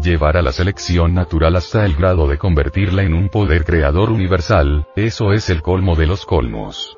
Llevar 0.00 0.36
a 0.36 0.42
la 0.42 0.52
selección 0.52 1.14
natural 1.14 1.56
hasta 1.56 1.84
el 1.84 1.96
grado 1.96 2.28
de 2.28 2.38
convertirla 2.38 3.02
en 3.02 3.12
un 3.12 3.28
poder 3.28 3.64
creador 3.64 4.12
universal, 4.12 4.86
eso 4.94 5.32
es 5.32 5.50
el 5.50 5.62
colmo 5.62 5.96
de 5.96 6.06
los 6.06 6.26
colmos. 6.26 6.96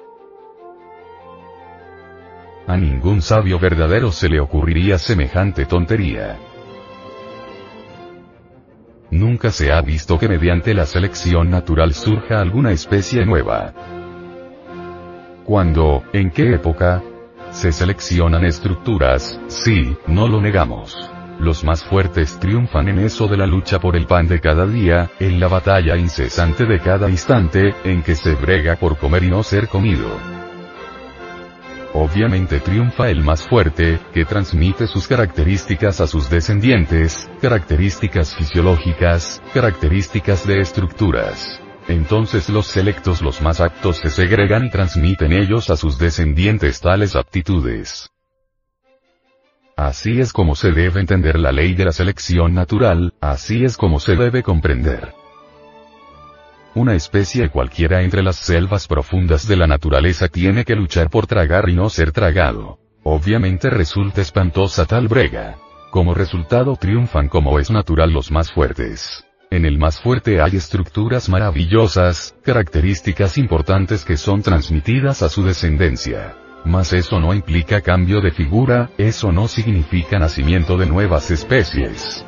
A 2.66 2.76
ningún 2.76 3.22
sabio 3.22 3.58
verdadero 3.58 4.12
se 4.12 4.28
le 4.28 4.40
ocurriría 4.40 4.98
semejante 4.98 5.64
tontería. 5.64 6.38
Nunca 9.14 9.52
se 9.52 9.70
ha 9.70 9.80
visto 9.80 10.18
que 10.18 10.28
mediante 10.28 10.74
la 10.74 10.86
selección 10.86 11.48
natural 11.48 11.94
surja 11.94 12.40
alguna 12.40 12.72
especie 12.72 13.24
nueva. 13.24 13.72
¿Cuándo? 15.44 16.02
¿En 16.12 16.32
qué 16.32 16.54
época? 16.54 17.00
Se 17.52 17.70
seleccionan 17.70 18.44
estructuras, 18.44 19.40
sí, 19.46 19.96
no 20.08 20.26
lo 20.26 20.40
negamos. 20.40 20.98
Los 21.38 21.62
más 21.62 21.84
fuertes 21.84 22.40
triunfan 22.40 22.88
en 22.88 22.98
eso 22.98 23.28
de 23.28 23.36
la 23.36 23.46
lucha 23.46 23.78
por 23.78 23.94
el 23.94 24.06
pan 24.08 24.26
de 24.26 24.40
cada 24.40 24.66
día, 24.66 25.08
en 25.20 25.38
la 25.38 25.46
batalla 25.46 25.96
incesante 25.96 26.66
de 26.66 26.80
cada 26.80 27.08
instante, 27.08 27.72
en 27.84 28.02
que 28.02 28.16
se 28.16 28.34
brega 28.34 28.74
por 28.74 28.98
comer 28.98 29.22
y 29.22 29.30
no 29.30 29.44
ser 29.44 29.68
comido. 29.68 30.43
Obviamente 31.96 32.58
triunfa 32.58 33.08
el 33.08 33.22
más 33.22 33.46
fuerte, 33.46 34.00
que 34.12 34.24
transmite 34.24 34.88
sus 34.88 35.06
características 35.06 36.00
a 36.00 36.08
sus 36.08 36.28
descendientes, 36.28 37.30
características 37.40 38.34
fisiológicas, 38.34 39.40
características 39.54 40.44
de 40.44 40.60
estructuras. 40.60 41.60
Entonces 41.86 42.48
los 42.48 42.66
selectos 42.66 43.22
los 43.22 43.40
más 43.40 43.60
aptos 43.60 43.98
se 43.98 44.10
segregan 44.10 44.66
y 44.66 44.70
transmiten 44.70 45.32
ellos 45.32 45.70
a 45.70 45.76
sus 45.76 45.96
descendientes 45.96 46.80
tales 46.80 47.14
aptitudes. 47.14 48.10
Así 49.76 50.20
es 50.20 50.32
como 50.32 50.56
se 50.56 50.72
debe 50.72 50.98
entender 50.98 51.38
la 51.38 51.52
ley 51.52 51.74
de 51.74 51.84
la 51.84 51.92
selección 51.92 52.54
natural, 52.54 53.14
así 53.20 53.64
es 53.64 53.76
como 53.76 54.00
se 54.00 54.16
debe 54.16 54.42
comprender. 54.42 55.14
Una 56.76 56.96
especie 56.96 57.50
cualquiera 57.50 58.02
entre 58.02 58.20
las 58.24 58.34
selvas 58.34 58.88
profundas 58.88 59.46
de 59.46 59.56
la 59.56 59.68
naturaleza 59.68 60.26
tiene 60.26 60.64
que 60.64 60.74
luchar 60.74 61.08
por 61.08 61.28
tragar 61.28 61.68
y 61.68 61.74
no 61.74 61.88
ser 61.88 62.10
tragado. 62.10 62.80
Obviamente 63.04 63.70
resulta 63.70 64.20
espantosa 64.20 64.84
tal 64.84 65.06
brega. 65.06 65.56
Como 65.92 66.14
resultado 66.14 66.74
triunfan 66.74 67.28
como 67.28 67.60
es 67.60 67.70
natural 67.70 68.10
los 68.10 68.32
más 68.32 68.50
fuertes. 68.50 69.24
En 69.52 69.64
el 69.66 69.78
más 69.78 70.00
fuerte 70.00 70.40
hay 70.40 70.56
estructuras 70.56 71.28
maravillosas, 71.28 72.34
características 72.42 73.38
importantes 73.38 74.04
que 74.04 74.16
son 74.16 74.42
transmitidas 74.42 75.22
a 75.22 75.28
su 75.28 75.44
descendencia. 75.44 76.34
Mas 76.64 76.92
eso 76.92 77.20
no 77.20 77.34
implica 77.34 77.82
cambio 77.82 78.20
de 78.20 78.32
figura, 78.32 78.90
eso 78.98 79.30
no 79.30 79.46
significa 79.46 80.18
nacimiento 80.18 80.76
de 80.76 80.86
nuevas 80.86 81.30
especies. 81.30 82.26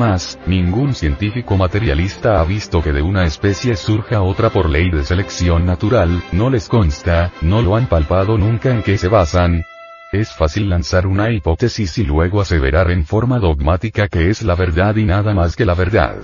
Jamás, 0.00 0.38
ningún 0.46 0.94
científico 0.94 1.58
materialista 1.58 2.40
ha 2.40 2.44
visto 2.44 2.82
que 2.82 2.90
de 2.90 3.02
una 3.02 3.26
especie 3.26 3.76
surja 3.76 4.22
otra 4.22 4.48
por 4.48 4.70
ley 4.70 4.90
de 4.90 5.04
selección 5.04 5.66
natural, 5.66 6.22
no 6.32 6.48
les 6.48 6.70
consta, 6.70 7.30
no 7.42 7.60
lo 7.60 7.76
han 7.76 7.86
palpado 7.86 8.38
nunca 8.38 8.70
en 8.70 8.82
qué 8.82 8.96
se 8.96 9.08
basan. 9.08 9.62
Es 10.10 10.32
fácil 10.32 10.70
lanzar 10.70 11.06
una 11.06 11.30
hipótesis 11.30 11.98
y 11.98 12.04
luego 12.04 12.40
aseverar 12.40 12.90
en 12.90 13.04
forma 13.04 13.38
dogmática 13.38 14.08
que 14.08 14.30
es 14.30 14.40
la 14.40 14.54
verdad 14.54 14.96
y 14.96 15.04
nada 15.04 15.34
más 15.34 15.54
que 15.54 15.66
la 15.66 15.74
verdad. 15.74 16.16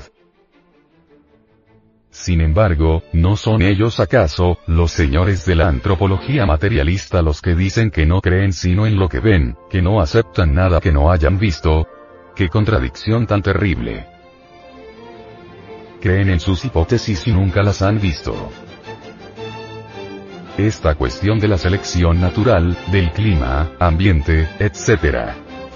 Sin 2.08 2.40
embargo, 2.40 3.02
¿no 3.12 3.36
son 3.36 3.60
ellos 3.60 4.00
acaso, 4.00 4.56
los 4.66 4.90
señores 4.90 5.44
de 5.44 5.54
la 5.54 5.68
antropología 5.68 6.46
materialista 6.46 7.20
los 7.20 7.42
que 7.42 7.54
dicen 7.54 7.90
que 7.90 8.06
no 8.06 8.22
creen 8.22 8.54
sino 8.54 8.86
en 8.86 8.96
lo 8.96 9.10
que 9.10 9.20
ven, 9.20 9.54
que 9.68 9.82
no 9.82 10.00
aceptan 10.00 10.54
nada 10.54 10.80
que 10.80 10.92
no 10.92 11.12
hayan 11.12 11.38
visto, 11.38 11.86
Qué 12.36 12.50
contradicción 12.50 13.26
tan 13.26 13.40
terrible. 13.40 14.04
Creen 16.02 16.28
en 16.28 16.38
sus 16.38 16.66
hipótesis 16.66 17.26
y 17.26 17.32
nunca 17.32 17.62
las 17.62 17.80
han 17.80 17.98
visto. 17.98 18.50
Esta 20.58 20.96
cuestión 20.96 21.40
de 21.40 21.48
la 21.48 21.56
selección 21.56 22.20
natural, 22.20 22.76
del 22.92 23.10
clima, 23.12 23.70
ambiente, 23.80 24.50
etc. 24.58 25.30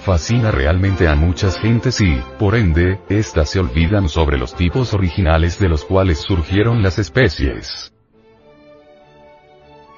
Fascina 0.04 0.50
realmente 0.50 1.08
a 1.08 1.14
muchas 1.14 1.58
gentes 1.58 1.98
y, 2.02 2.20
por 2.38 2.54
ende, 2.54 3.00
éstas 3.08 3.48
se 3.48 3.58
olvidan 3.58 4.10
sobre 4.10 4.36
los 4.36 4.54
tipos 4.54 4.92
originales 4.92 5.58
de 5.58 5.70
los 5.70 5.86
cuales 5.86 6.18
surgieron 6.18 6.82
las 6.82 6.98
especies. 6.98 7.90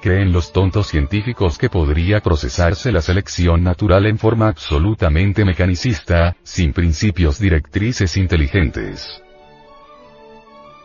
Creen 0.03 0.33
los 0.33 0.51
tontos 0.51 0.87
científicos 0.87 1.57
que 1.57 1.69
podría 1.69 2.19
procesarse 2.19 2.91
la 2.91 3.01
selección 3.01 3.63
natural 3.63 4.05
en 4.05 4.17
forma 4.17 4.49
absolutamente 4.49 5.45
mecanicista, 5.45 6.35
sin 6.43 6.73
principios 6.73 7.39
directrices 7.39 8.17
inteligentes. 8.17 9.23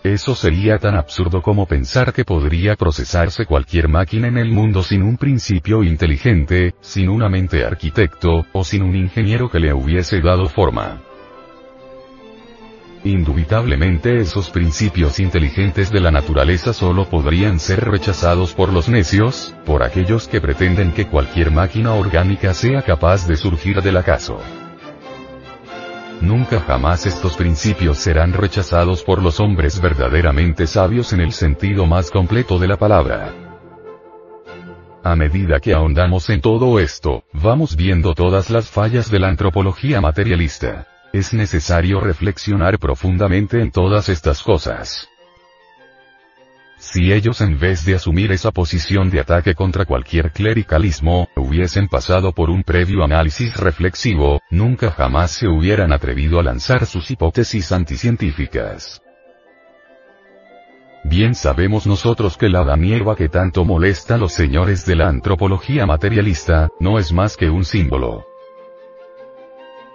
Eso 0.04 0.36
sería 0.36 0.78
tan 0.78 0.94
absurdo 0.94 1.42
como 1.42 1.66
pensar 1.66 2.12
que 2.12 2.24
podría 2.24 2.76
procesarse 2.76 3.44
cualquier 3.44 3.88
máquina 3.88 4.28
en 4.28 4.38
el 4.38 4.52
mundo 4.52 4.84
sin 4.84 5.02
un 5.02 5.16
principio 5.16 5.82
inteligente, 5.82 6.76
sin 6.80 7.08
una 7.08 7.28
mente 7.28 7.64
arquitecto, 7.64 8.46
o 8.52 8.62
sin 8.62 8.84
un 8.84 8.94
ingeniero 8.94 9.50
que 9.50 9.58
le 9.58 9.74
hubiese 9.74 10.20
dado 10.20 10.48
forma. 10.48 11.07
Indubitablemente 13.05 14.18
esos 14.18 14.51
principios 14.51 15.20
inteligentes 15.20 15.92
de 15.92 16.01
la 16.01 16.11
naturaleza 16.11 16.72
solo 16.72 17.09
podrían 17.09 17.61
ser 17.61 17.88
rechazados 17.88 18.55
por 18.55 18.72
los 18.72 18.88
necios, 18.88 19.55
por 19.64 19.84
aquellos 19.84 20.26
que 20.26 20.40
pretenden 20.40 20.92
que 20.92 21.07
cualquier 21.07 21.53
máquina 21.53 21.94
orgánica 21.94 22.53
sea 22.55 22.82
capaz 22.82 23.28
de 23.28 23.36
surgir 23.36 23.82
del 23.82 23.96
acaso. 23.96 24.40
Nunca 26.20 26.59
jamás 26.61 27.07
estos 27.07 27.36
principios 27.36 27.99
serán 27.99 28.32
rechazados 28.32 29.05
por 29.05 29.22
los 29.22 29.38
hombres 29.38 29.80
verdaderamente 29.80 30.66
sabios 30.66 31.12
en 31.12 31.20
el 31.20 31.32
sentido 31.32 31.86
más 31.86 32.11
completo 32.11 32.59
de 32.59 32.66
la 32.66 32.76
palabra. 32.76 33.32
A 35.05 35.14
medida 35.14 35.61
que 35.61 35.72
ahondamos 35.72 36.28
en 36.30 36.40
todo 36.40 36.80
esto, 36.80 37.22
vamos 37.32 37.76
viendo 37.76 38.14
todas 38.14 38.51
las 38.51 38.68
fallas 38.68 39.09
de 39.12 39.20
la 39.20 39.28
antropología 39.28 40.01
materialista. 40.01 40.88
Es 41.12 41.32
necesario 41.32 42.00
reflexionar 42.00 42.78
profundamente 42.78 43.62
en 43.62 43.70
todas 43.70 44.09
estas 44.09 44.42
cosas. 44.42 45.09
Si 46.76 47.12
ellos 47.12 47.40
en 47.40 47.59
vez 47.59 47.84
de 47.84 47.96
asumir 47.96 48.30
esa 48.30 48.52
posición 48.52 49.11
de 49.11 49.20
ataque 49.20 49.54
contra 49.54 49.84
cualquier 49.84 50.30
clericalismo, 50.30 51.28
hubiesen 51.34 51.88
pasado 51.88 52.32
por 52.32 52.50
un 52.50 52.62
previo 52.62 53.02
análisis 53.02 53.56
reflexivo, 53.56 54.40
nunca 54.50 54.90
jamás 54.90 55.32
se 55.32 55.48
hubieran 55.48 55.92
atrevido 55.92 56.38
a 56.38 56.42
lanzar 56.42 56.86
sus 56.86 57.11
hipótesis 57.11 57.72
anticientíficas. 57.72 59.02
Bien 61.04 61.34
sabemos 61.34 61.86
nosotros 61.86 62.36
que 62.36 62.48
la 62.48 62.64
danieva 62.64 63.16
que 63.16 63.28
tanto 63.28 63.64
molesta 63.64 64.14
a 64.14 64.18
los 64.18 64.32
señores 64.32 64.84
de 64.84 64.94
la 64.94 65.09
antropología 65.09 65.86
materialista, 65.86 66.68
no 66.78 66.98
es 66.98 67.12
más 67.12 67.36
que 67.36 67.50
un 67.50 67.64
símbolo 67.64 68.26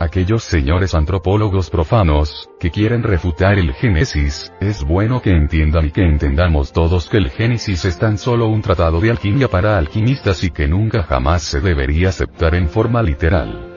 aquellos 0.03 0.43
señores 0.43 0.93
antropólogos 0.93 1.69
profanos, 1.69 2.49
que 2.59 2.69
quieren 2.69 3.03
refutar 3.03 3.57
el 3.57 3.73
Génesis, 3.73 4.53
es 4.59 4.83
bueno 4.83 5.21
que 5.21 5.31
entiendan 5.31 5.87
y 5.87 5.91
que 5.91 6.03
entendamos 6.03 6.71
todos 6.71 7.09
que 7.09 7.17
el 7.17 7.29
Génesis 7.29 7.85
es 7.85 7.97
tan 7.97 8.17
solo 8.17 8.47
un 8.47 8.61
tratado 8.61 8.99
de 8.99 9.11
alquimia 9.11 9.47
para 9.47 9.77
alquimistas 9.77 10.43
y 10.43 10.51
que 10.51 10.67
nunca 10.67 11.03
jamás 11.03 11.43
se 11.43 11.61
debería 11.61 12.09
aceptar 12.09 12.53
en 12.55 12.69
forma 12.69 13.01
literal. 13.01 13.69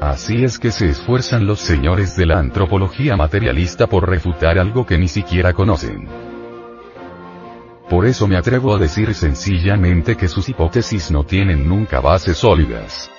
Así 0.00 0.44
es 0.44 0.58
que 0.58 0.70
se 0.70 0.88
esfuerzan 0.90 1.46
los 1.46 1.58
señores 1.58 2.14
de 2.16 2.26
la 2.26 2.38
antropología 2.38 3.16
materialista 3.16 3.88
por 3.88 4.08
refutar 4.08 4.58
algo 4.58 4.86
que 4.86 4.96
ni 4.96 5.08
siquiera 5.08 5.52
conocen. 5.52 6.06
Por 7.90 8.06
eso 8.06 8.28
me 8.28 8.36
atrevo 8.36 8.74
a 8.74 8.78
decir 8.78 9.14
sencillamente 9.14 10.14
que 10.14 10.28
sus 10.28 10.48
hipótesis 10.48 11.10
no 11.10 11.24
tienen 11.24 11.66
nunca 11.66 12.00
bases 12.00 12.36
sólidas. 12.36 13.10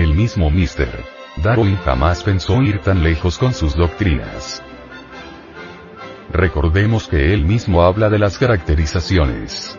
El 0.00 0.14
mismo 0.14 0.50
Mr. 0.50 1.04
Darwin 1.42 1.76
jamás 1.84 2.22
pensó 2.22 2.62
ir 2.62 2.78
tan 2.78 3.04
lejos 3.04 3.36
con 3.36 3.52
sus 3.52 3.74
doctrinas. 3.76 4.62
Recordemos 6.32 7.06
que 7.06 7.34
él 7.34 7.44
mismo 7.44 7.82
habla 7.82 8.08
de 8.08 8.18
las 8.18 8.38
caracterizaciones. 8.38 9.78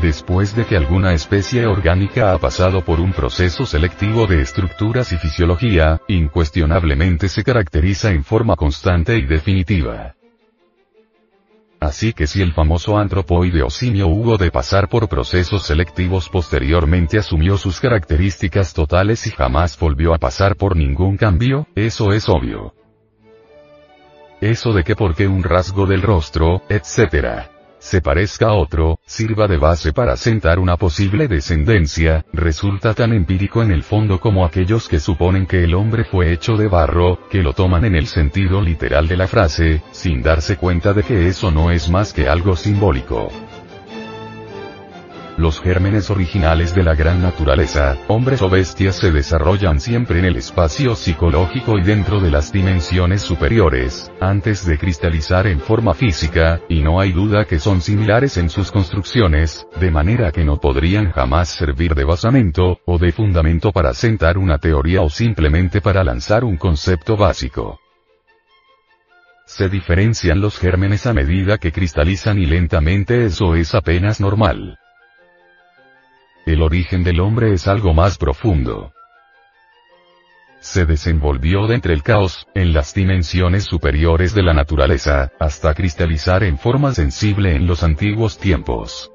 Después 0.00 0.56
de 0.56 0.64
que 0.64 0.78
alguna 0.78 1.12
especie 1.12 1.66
orgánica 1.66 2.32
ha 2.32 2.38
pasado 2.38 2.82
por 2.82 3.00
un 3.00 3.12
proceso 3.12 3.66
selectivo 3.66 4.26
de 4.26 4.40
estructuras 4.40 5.12
y 5.12 5.18
fisiología, 5.18 6.00
incuestionablemente 6.08 7.28
se 7.28 7.44
caracteriza 7.44 8.12
en 8.12 8.24
forma 8.24 8.56
constante 8.56 9.18
y 9.18 9.26
definitiva. 9.26 10.14
Así 11.80 12.12
que 12.12 12.26
si 12.26 12.42
el 12.42 12.52
famoso 12.52 12.98
antropoide 12.98 13.62
o 13.62 13.70
simio 13.70 14.08
hubo 14.08 14.36
de 14.36 14.50
pasar 14.50 14.88
por 14.88 15.08
procesos 15.08 15.66
selectivos 15.66 16.28
posteriormente 16.28 17.18
asumió 17.18 17.56
sus 17.56 17.80
características 17.80 18.74
totales 18.74 19.26
y 19.26 19.30
jamás 19.30 19.78
volvió 19.78 20.12
a 20.12 20.18
pasar 20.18 20.56
por 20.56 20.76
ningún 20.76 21.16
cambio, 21.16 21.66
eso 21.76 22.12
es 22.12 22.28
obvio. 22.28 22.74
Eso 24.40 24.72
de 24.72 24.84
que 24.84 24.96
porque 24.96 25.28
un 25.28 25.42
rasgo 25.42 25.86
del 25.86 26.02
rostro, 26.02 26.62
etc 26.68 27.57
se 27.78 28.00
parezca 28.00 28.48
a 28.48 28.52
otro, 28.54 28.98
sirva 29.06 29.46
de 29.46 29.56
base 29.56 29.92
para 29.92 30.16
sentar 30.16 30.58
una 30.58 30.76
posible 30.76 31.28
descendencia, 31.28 32.24
resulta 32.32 32.94
tan 32.94 33.12
empírico 33.12 33.62
en 33.62 33.70
el 33.70 33.82
fondo 33.82 34.20
como 34.20 34.44
aquellos 34.44 34.88
que 34.88 35.00
suponen 35.00 35.46
que 35.46 35.64
el 35.64 35.74
hombre 35.74 36.04
fue 36.04 36.32
hecho 36.32 36.56
de 36.56 36.68
barro, 36.68 37.28
que 37.30 37.42
lo 37.42 37.52
toman 37.52 37.84
en 37.84 37.94
el 37.94 38.06
sentido 38.06 38.60
literal 38.60 39.08
de 39.08 39.16
la 39.16 39.28
frase, 39.28 39.82
sin 39.90 40.22
darse 40.22 40.56
cuenta 40.56 40.92
de 40.92 41.02
que 41.02 41.28
eso 41.28 41.50
no 41.50 41.70
es 41.70 41.88
más 41.90 42.12
que 42.12 42.28
algo 42.28 42.56
simbólico. 42.56 43.30
Los 45.38 45.60
gérmenes 45.60 46.10
originales 46.10 46.74
de 46.74 46.82
la 46.82 46.96
gran 46.96 47.22
naturaleza, 47.22 47.96
hombres 48.08 48.42
o 48.42 48.50
bestias 48.50 48.96
se 48.96 49.12
desarrollan 49.12 49.78
siempre 49.78 50.18
en 50.18 50.24
el 50.24 50.34
espacio 50.34 50.96
psicológico 50.96 51.78
y 51.78 51.82
dentro 51.82 52.18
de 52.18 52.32
las 52.32 52.50
dimensiones 52.50 53.22
superiores, 53.22 54.10
antes 54.20 54.66
de 54.66 54.76
cristalizar 54.78 55.46
en 55.46 55.60
forma 55.60 55.94
física, 55.94 56.60
y 56.68 56.80
no 56.80 56.98
hay 56.98 57.12
duda 57.12 57.44
que 57.44 57.60
son 57.60 57.82
similares 57.82 58.36
en 58.36 58.50
sus 58.50 58.72
construcciones, 58.72 59.64
de 59.78 59.92
manera 59.92 60.32
que 60.32 60.44
no 60.44 60.56
podrían 60.56 61.12
jamás 61.12 61.50
servir 61.50 61.94
de 61.94 62.02
basamento, 62.02 62.80
o 62.84 62.98
de 62.98 63.12
fundamento 63.12 63.70
para 63.70 63.94
sentar 63.94 64.38
una 64.38 64.58
teoría 64.58 65.02
o 65.02 65.08
simplemente 65.08 65.80
para 65.80 66.02
lanzar 66.02 66.42
un 66.42 66.56
concepto 66.56 67.16
básico. 67.16 67.78
Se 69.46 69.68
diferencian 69.68 70.40
los 70.40 70.58
gérmenes 70.58 71.06
a 71.06 71.14
medida 71.14 71.58
que 71.58 71.70
cristalizan 71.70 72.40
y 72.40 72.46
lentamente 72.46 73.26
eso 73.26 73.54
es 73.54 73.76
apenas 73.76 74.20
normal. 74.20 74.76
El 76.48 76.62
origen 76.62 77.04
del 77.04 77.20
hombre 77.20 77.52
es 77.52 77.68
algo 77.68 77.92
más 77.92 78.16
profundo. 78.16 78.90
Se 80.60 80.86
desenvolvió 80.86 81.66
de 81.66 81.74
entre 81.74 81.92
el 81.92 82.02
caos, 82.02 82.46
en 82.54 82.72
las 82.72 82.94
dimensiones 82.94 83.64
superiores 83.64 84.34
de 84.34 84.42
la 84.42 84.54
naturaleza, 84.54 85.30
hasta 85.38 85.74
cristalizar 85.74 86.42
en 86.44 86.56
forma 86.56 86.94
sensible 86.94 87.54
en 87.54 87.66
los 87.66 87.82
antiguos 87.82 88.38
tiempos. 88.38 89.12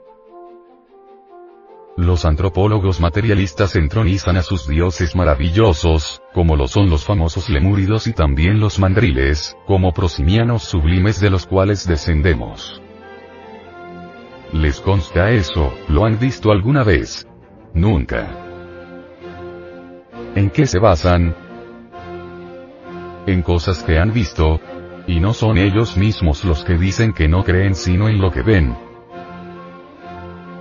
Los 1.98 2.24
antropólogos 2.24 3.00
materialistas 3.00 3.76
entronizan 3.78 4.38
a 4.38 4.44
sus 4.44 4.68
dioses 4.68 5.16
maravillosos, 5.16 6.22
como 6.36 6.56
lo 6.56 6.68
son 6.68 6.92
los 6.92 7.04
famosos 7.04 7.50
lemúridos 7.50 8.06
y 8.06 8.14
también 8.14 8.60
los 8.60 8.78
mandriles, 8.78 9.58
como 9.66 9.92
prosimianos 9.92 10.62
sublimes 10.62 11.20
de 11.20 11.32
los 11.32 11.48
cuales 11.48 11.88
descendemos. 11.88 12.83
¿Les 14.54 14.80
consta 14.82 15.32
eso? 15.32 15.74
¿Lo 15.90 16.06
han 16.06 16.20
visto 16.20 16.52
alguna 16.52 16.84
vez? 16.84 17.28
Nunca. 17.74 18.30
¿En 20.36 20.52
qué 20.52 20.68
se 20.68 20.78
basan? 20.78 21.36
En 23.26 23.42
cosas 23.42 23.84
que 23.84 23.98
han 23.98 24.14
visto. 24.14 24.60
Y 25.08 25.20
no 25.20 25.34
son 25.34 25.58
ellos 25.58 25.98
mismos 25.98 26.46
los 26.46 26.64
que 26.64 26.78
dicen 26.78 27.14
que 27.14 27.28
no 27.28 27.44
creen 27.44 27.74
sino 27.74 28.08
en 28.08 28.22
lo 28.22 28.32
que 28.32 28.44
ven. 28.44 28.78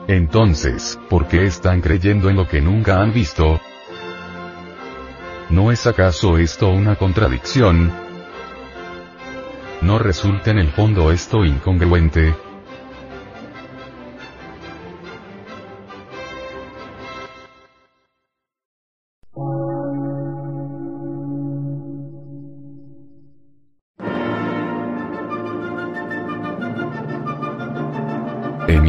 Entonces, 0.09 0.99
¿por 1.11 1.29
qué 1.29 1.45
están 1.45 1.83
creyendo 1.83 2.31
en 2.31 2.37
lo 2.37 2.49
que 2.49 2.63
nunca 2.63 2.99
han 2.99 3.13
visto? 3.13 3.61
¿No 5.51 5.71
es 5.71 5.87
acaso 5.87 6.39
esto 6.39 6.71
una 6.71 6.97
contradicción? 6.97 7.93
¿No 9.83 9.99
resulta 9.99 10.51
en 10.51 10.61
el 10.61 10.69
fondo 10.69 11.13
esto 11.13 11.45
incongruente? 11.45 12.35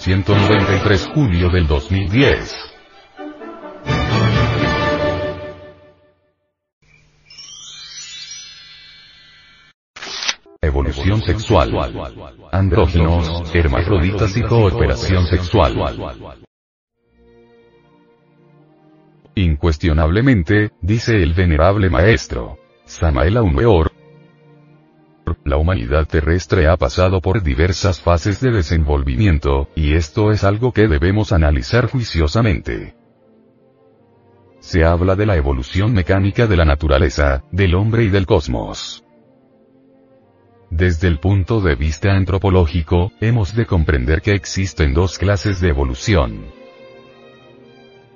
193 0.00 1.10
julio 1.14 1.50
del 1.50 1.66
2010. 1.66 2.56
Evolución 10.62 11.20
sexual. 11.20 11.70
andróginos, 12.50 13.54
hermafroditas 13.54 14.34
y 14.38 14.42
cooperación 14.42 15.26
sexual. 15.26 15.76
Incuestionablemente, 19.34 20.70
dice 20.80 21.22
el 21.22 21.34
venerable 21.34 21.90
maestro. 21.90 22.56
Samael 22.86 23.36
Weor, 23.54 23.89
la 25.50 25.58
humanidad 25.58 26.06
terrestre 26.06 26.68
ha 26.68 26.76
pasado 26.76 27.20
por 27.20 27.42
diversas 27.42 28.00
fases 28.00 28.40
de 28.40 28.52
desenvolvimiento, 28.52 29.68
y 29.74 29.94
esto 29.94 30.30
es 30.30 30.44
algo 30.44 30.72
que 30.72 30.88
debemos 30.88 31.32
analizar 31.32 31.90
juiciosamente. 31.90 32.94
Se 34.60 34.84
habla 34.84 35.16
de 35.16 35.26
la 35.26 35.36
evolución 35.36 35.92
mecánica 35.92 36.46
de 36.46 36.56
la 36.56 36.64
naturaleza, 36.64 37.44
del 37.50 37.74
hombre 37.74 38.04
y 38.04 38.08
del 38.08 38.26
cosmos. 38.26 39.04
Desde 40.70 41.08
el 41.08 41.18
punto 41.18 41.60
de 41.60 41.74
vista 41.74 42.12
antropológico, 42.12 43.10
hemos 43.20 43.56
de 43.56 43.66
comprender 43.66 44.22
que 44.22 44.34
existen 44.34 44.94
dos 44.94 45.18
clases 45.18 45.60
de 45.60 45.68
evolución. 45.68 46.59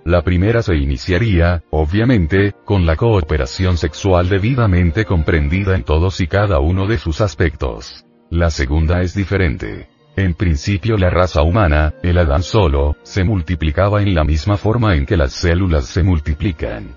La 0.04 0.20
primera 0.20 0.62
se 0.62 0.76
iniciaría, 0.76 1.62
obviamente, 1.70 2.54
con 2.66 2.84
la 2.84 2.94
cooperación 2.94 3.78
sexual 3.78 4.28
debidamente 4.28 5.06
comprendida 5.06 5.74
en 5.74 5.82
todos 5.82 6.20
y 6.20 6.26
cada 6.26 6.60
uno 6.60 6.86
de 6.86 6.98
sus 6.98 7.22
aspectos. 7.22 8.04
La 8.28 8.50
segunda 8.50 9.00
es 9.00 9.14
diferente. 9.14 9.88
En 10.14 10.34
principio 10.34 10.98
la 10.98 11.08
raza 11.08 11.42
humana, 11.42 11.94
el 12.02 12.18
Adán 12.18 12.42
solo, 12.42 12.96
se 13.02 13.24
multiplicaba 13.24 14.02
en 14.02 14.14
la 14.14 14.24
misma 14.24 14.58
forma 14.58 14.94
en 14.94 15.06
que 15.06 15.16
las 15.16 15.32
células 15.32 15.86
se 15.86 16.02
multiplican. 16.02 16.96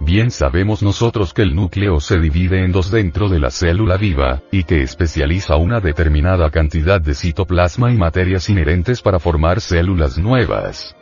Bien 0.00 0.30
sabemos 0.30 0.82
nosotros 0.82 1.34
que 1.34 1.42
el 1.42 1.54
núcleo 1.54 2.00
se 2.00 2.18
divide 2.18 2.64
en 2.64 2.72
dos 2.72 2.90
dentro 2.90 3.28
de 3.28 3.40
la 3.40 3.50
célula 3.50 3.98
viva, 3.98 4.40
y 4.50 4.64
que 4.64 4.80
especializa 4.80 5.56
una 5.56 5.80
determinada 5.80 6.50
cantidad 6.50 7.00
de 7.00 7.14
citoplasma 7.14 7.92
y 7.92 7.96
materias 7.96 8.48
inherentes 8.48 9.02
para 9.02 9.18
formar 9.18 9.60
células 9.60 10.16
nuevas. 10.16 10.96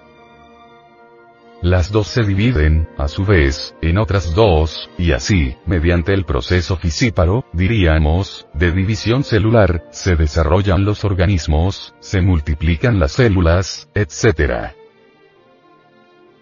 Las 1.65 1.91
dos 1.91 2.09
se 2.09 2.23
dividen, 2.25 2.87
a 2.99 3.09
su 3.09 3.25
vez, 3.25 3.75
en 3.81 3.97
otras 3.97 4.35
dos, 4.35 4.91
y 4.99 5.13
así, 5.13 5.57
mediante 5.65 6.13
el 6.13 6.27
proceso 6.27 6.77
fisíparo, 6.77 7.47
diríamos, 7.55 8.47
de 8.53 8.71
división 8.71 9.25
celular, 9.25 9.83
se 9.91 10.15
desarrollan 10.15 10.85
los 10.85 11.07
organismos, 11.07 11.95
se 12.01 12.21
multiplican 12.21 13.01
las 13.01 13.13
células, 13.13 13.89
etc. 13.95 14.75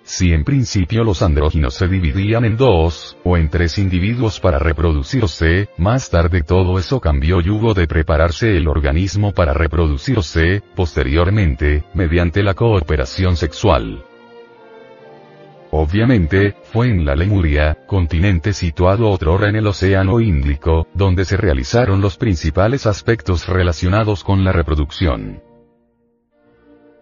Si 0.02 0.32
en 0.32 0.42
principio 0.42 1.04
los 1.04 1.22
andróginos 1.22 1.74
se 1.74 1.86
dividían 1.86 2.44
en 2.44 2.56
dos, 2.56 3.16
o 3.22 3.36
en 3.36 3.48
tres 3.48 3.78
individuos 3.78 4.40
para 4.40 4.58
reproducirse, 4.58 5.68
más 5.78 6.10
tarde 6.10 6.42
todo 6.42 6.80
eso 6.80 6.98
cambió 6.98 7.40
y 7.40 7.48
hubo 7.48 7.74
de 7.74 7.86
prepararse 7.86 8.56
el 8.56 8.66
organismo 8.66 9.30
para 9.30 9.54
reproducirse, 9.54 10.64
posteriormente, 10.74 11.84
mediante 11.94 12.42
la 12.42 12.54
cooperación 12.54 13.36
sexual. 13.36 14.04
Obviamente, 15.74 16.54
fue 16.64 16.90
en 16.90 17.06
la 17.06 17.16
Lemuria, 17.16 17.86
continente 17.86 18.52
situado 18.52 19.08
otrora 19.08 19.48
en 19.48 19.56
el 19.56 19.66
Océano 19.66 20.20
Índico, 20.20 20.86
donde 20.92 21.24
se 21.24 21.38
realizaron 21.38 22.02
los 22.02 22.18
principales 22.18 22.86
aspectos 22.86 23.48
relacionados 23.48 24.22
con 24.22 24.44
la 24.44 24.52
reproducción. 24.52 25.42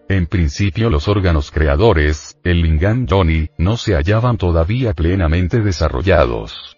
En 0.07 0.25
principio 0.25 0.89
los 0.89 1.09
órganos 1.09 1.51
creadores, 1.51 2.39
el 2.45 2.61
lingam 2.61 3.07
yoni, 3.07 3.49
no 3.57 3.75
se 3.75 3.93
hallaban 3.93 4.37
todavía 4.37 4.93
plenamente 4.93 5.59
desarrollados 5.59 6.77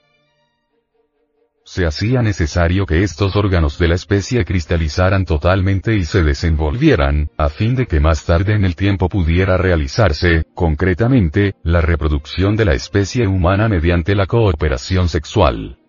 se 1.74 1.88
hacía 1.88 2.22
necesario 2.22 2.86
que 2.86 3.02
estos 3.02 3.36
órganos 3.36 3.80
de 3.80 3.88
la 3.88 3.96
especie 3.96 4.46
cristalizaran 4.46 5.26
totalmente 5.26 5.96
y 5.96 6.04
se 6.06 6.22
desenvolvieran, 6.22 7.32
a 7.36 7.50
fin 7.50 7.74
de 7.74 7.88
que 7.88 8.00
más 8.00 8.26
tarde 8.26 8.54
en 8.54 8.64
el 8.64 8.76
tiempo 8.76 9.10
pudiera 9.10 9.58
realizarse, 9.58 10.44
concretamente, 10.54 11.56
la 11.64 11.82
reproducción 11.82 12.56
de 12.56 12.66
la 12.66 12.74
especie 12.74 13.28
humana 13.28 13.70
mediante 13.70 14.14
la 14.14 14.28
cooperación 14.28 15.10
sexual. 15.10 15.83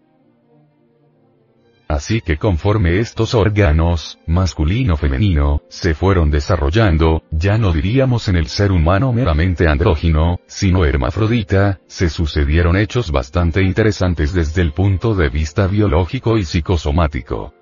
Así 1.95 2.21
que 2.21 2.39
conforme 2.39 2.99
estos 2.99 3.35
órganos, 3.35 4.19
masculino-femenino, 4.27 5.63
se 5.69 5.95
fueron 5.95 6.29
desarrollando, 6.29 7.23
ya 7.31 7.57
no 7.57 7.73
diríamos 7.73 8.27
en 8.27 8.35
el 8.35 8.49
ser 8.49 8.73
humano 8.73 9.13
meramente 9.13 9.69
andrógino, 9.69 10.41
sino 10.49 10.85
hermafrodita, 10.85 11.79
se 11.87 12.11
sucedieron 12.11 12.77
hechos 12.77 13.13
bastante 13.13 13.63
interesantes 13.63 14.33
desde 14.33 14.61
el 14.63 14.73
punto 14.73 15.15
de 15.15 15.29
vista 15.29 15.69
biológico 15.69 16.37
y 16.37 16.45
psicosomático. 16.45 17.55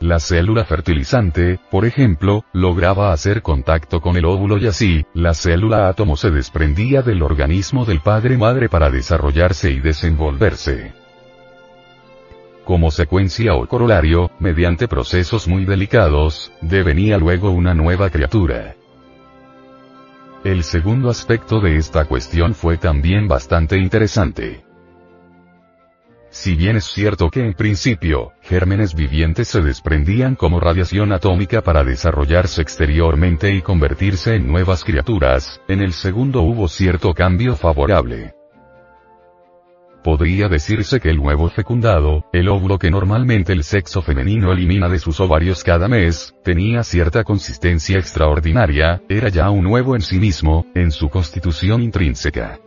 La 0.00 0.18
célula 0.18 0.64
fertilizante, 0.64 1.60
por 1.70 1.84
ejemplo, 1.84 2.44
lograba 2.52 3.12
hacer 3.12 3.40
contacto 3.42 4.00
con 4.00 4.16
el 4.16 4.24
óvulo 4.24 4.58
y 4.58 4.66
así, 4.66 5.06
la 5.14 5.32
célula 5.34 5.88
átomo 5.88 6.16
se 6.16 6.32
desprendía 6.32 7.02
del 7.02 7.22
organismo 7.22 7.84
del 7.84 8.00
padre-madre 8.00 8.68
para 8.68 8.90
desarrollarse 8.90 9.70
y 9.70 9.78
desenvolverse. 9.78 11.03
Como 12.64 12.90
secuencia 12.90 13.54
o 13.54 13.66
corolario, 13.66 14.30
mediante 14.38 14.88
procesos 14.88 15.46
muy 15.46 15.66
delicados, 15.66 16.50
devenía 16.62 17.18
luego 17.18 17.50
una 17.50 17.74
nueva 17.74 18.08
criatura. 18.08 18.74
El 20.44 20.64
segundo 20.64 21.10
aspecto 21.10 21.60
de 21.60 21.76
esta 21.76 22.06
cuestión 22.06 22.54
fue 22.54 22.78
también 22.78 23.28
bastante 23.28 23.76
interesante. 23.76 24.64
Si 26.30 26.56
bien 26.56 26.76
es 26.76 26.86
cierto 26.86 27.30
que 27.30 27.44
en 27.44 27.52
principio, 27.52 28.32
gérmenes 28.42 28.94
vivientes 28.94 29.48
se 29.48 29.60
desprendían 29.60 30.34
como 30.34 30.58
radiación 30.58 31.12
atómica 31.12 31.62
para 31.62 31.84
desarrollarse 31.84 32.60
exteriormente 32.60 33.54
y 33.54 33.62
convertirse 33.62 34.34
en 34.34 34.48
nuevas 34.48 34.84
criaturas, 34.84 35.60
en 35.68 35.80
el 35.80 35.92
segundo 35.92 36.42
hubo 36.42 36.66
cierto 36.66 37.14
cambio 37.14 37.56
favorable. 37.56 38.34
Podría 40.04 40.50
decirse 40.50 41.00
que 41.00 41.08
el 41.08 41.18
huevo 41.18 41.48
fecundado, 41.48 42.26
el 42.30 42.50
óvulo 42.50 42.78
que 42.78 42.90
normalmente 42.90 43.54
el 43.54 43.64
sexo 43.64 44.02
femenino 44.02 44.52
elimina 44.52 44.86
de 44.90 44.98
sus 44.98 45.18
ovarios 45.18 45.64
cada 45.64 45.88
mes, 45.88 46.34
tenía 46.44 46.82
cierta 46.82 47.24
consistencia 47.24 47.98
extraordinaria, 47.98 49.00
era 49.08 49.30
ya 49.30 49.48
un 49.48 49.66
huevo 49.66 49.94
en 49.94 50.02
sí 50.02 50.18
mismo, 50.18 50.66
en 50.74 50.90
su 50.90 51.08
constitución 51.08 51.80
intrínseca. 51.80 52.58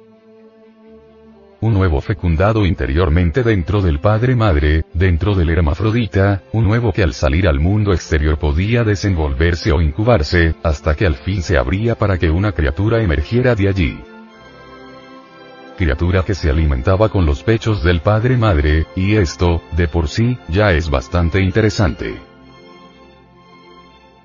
Un 1.62 1.76
huevo 1.76 2.02
fecundado 2.02 2.66
interiormente 2.66 3.44
dentro 3.44 3.84
del 3.84 4.00
padre-madre, 4.00 4.86
dentro 4.96 5.36
del 5.36 5.52
hermafrodita, 5.52 6.42
un 6.54 6.66
huevo 6.66 6.92
que 6.92 7.04
al 7.04 7.14
salir 7.14 7.48
al 7.48 7.60
mundo 7.60 7.94
exterior 7.94 8.40
podía 8.40 8.84
desenvolverse 8.84 9.72
o 9.72 9.80
incubarse, 9.80 10.56
hasta 10.64 10.96
que 10.96 11.06
al 11.06 11.14
fin 11.18 11.44
se 11.44 11.56
abría 11.56 11.94
para 11.94 12.18
que 12.18 12.32
una 12.32 12.54
criatura 12.54 13.00
emergiera 13.04 13.54
de 13.54 13.70
allí 13.70 14.00
criatura 15.78 16.24
que 16.24 16.36
se 16.36 16.50
alimentaba 16.50 17.08
con 17.08 17.26
los 17.26 17.44
pechos 17.44 17.84
del 17.84 18.02
padre-madre, 18.02 18.88
y 18.98 19.16
esto, 19.16 19.62
de 19.78 19.88
por 19.88 20.10
sí, 20.10 20.38
ya 20.50 20.74
es 20.74 20.90
bastante 20.90 21.42
interesante. 21.42 22.20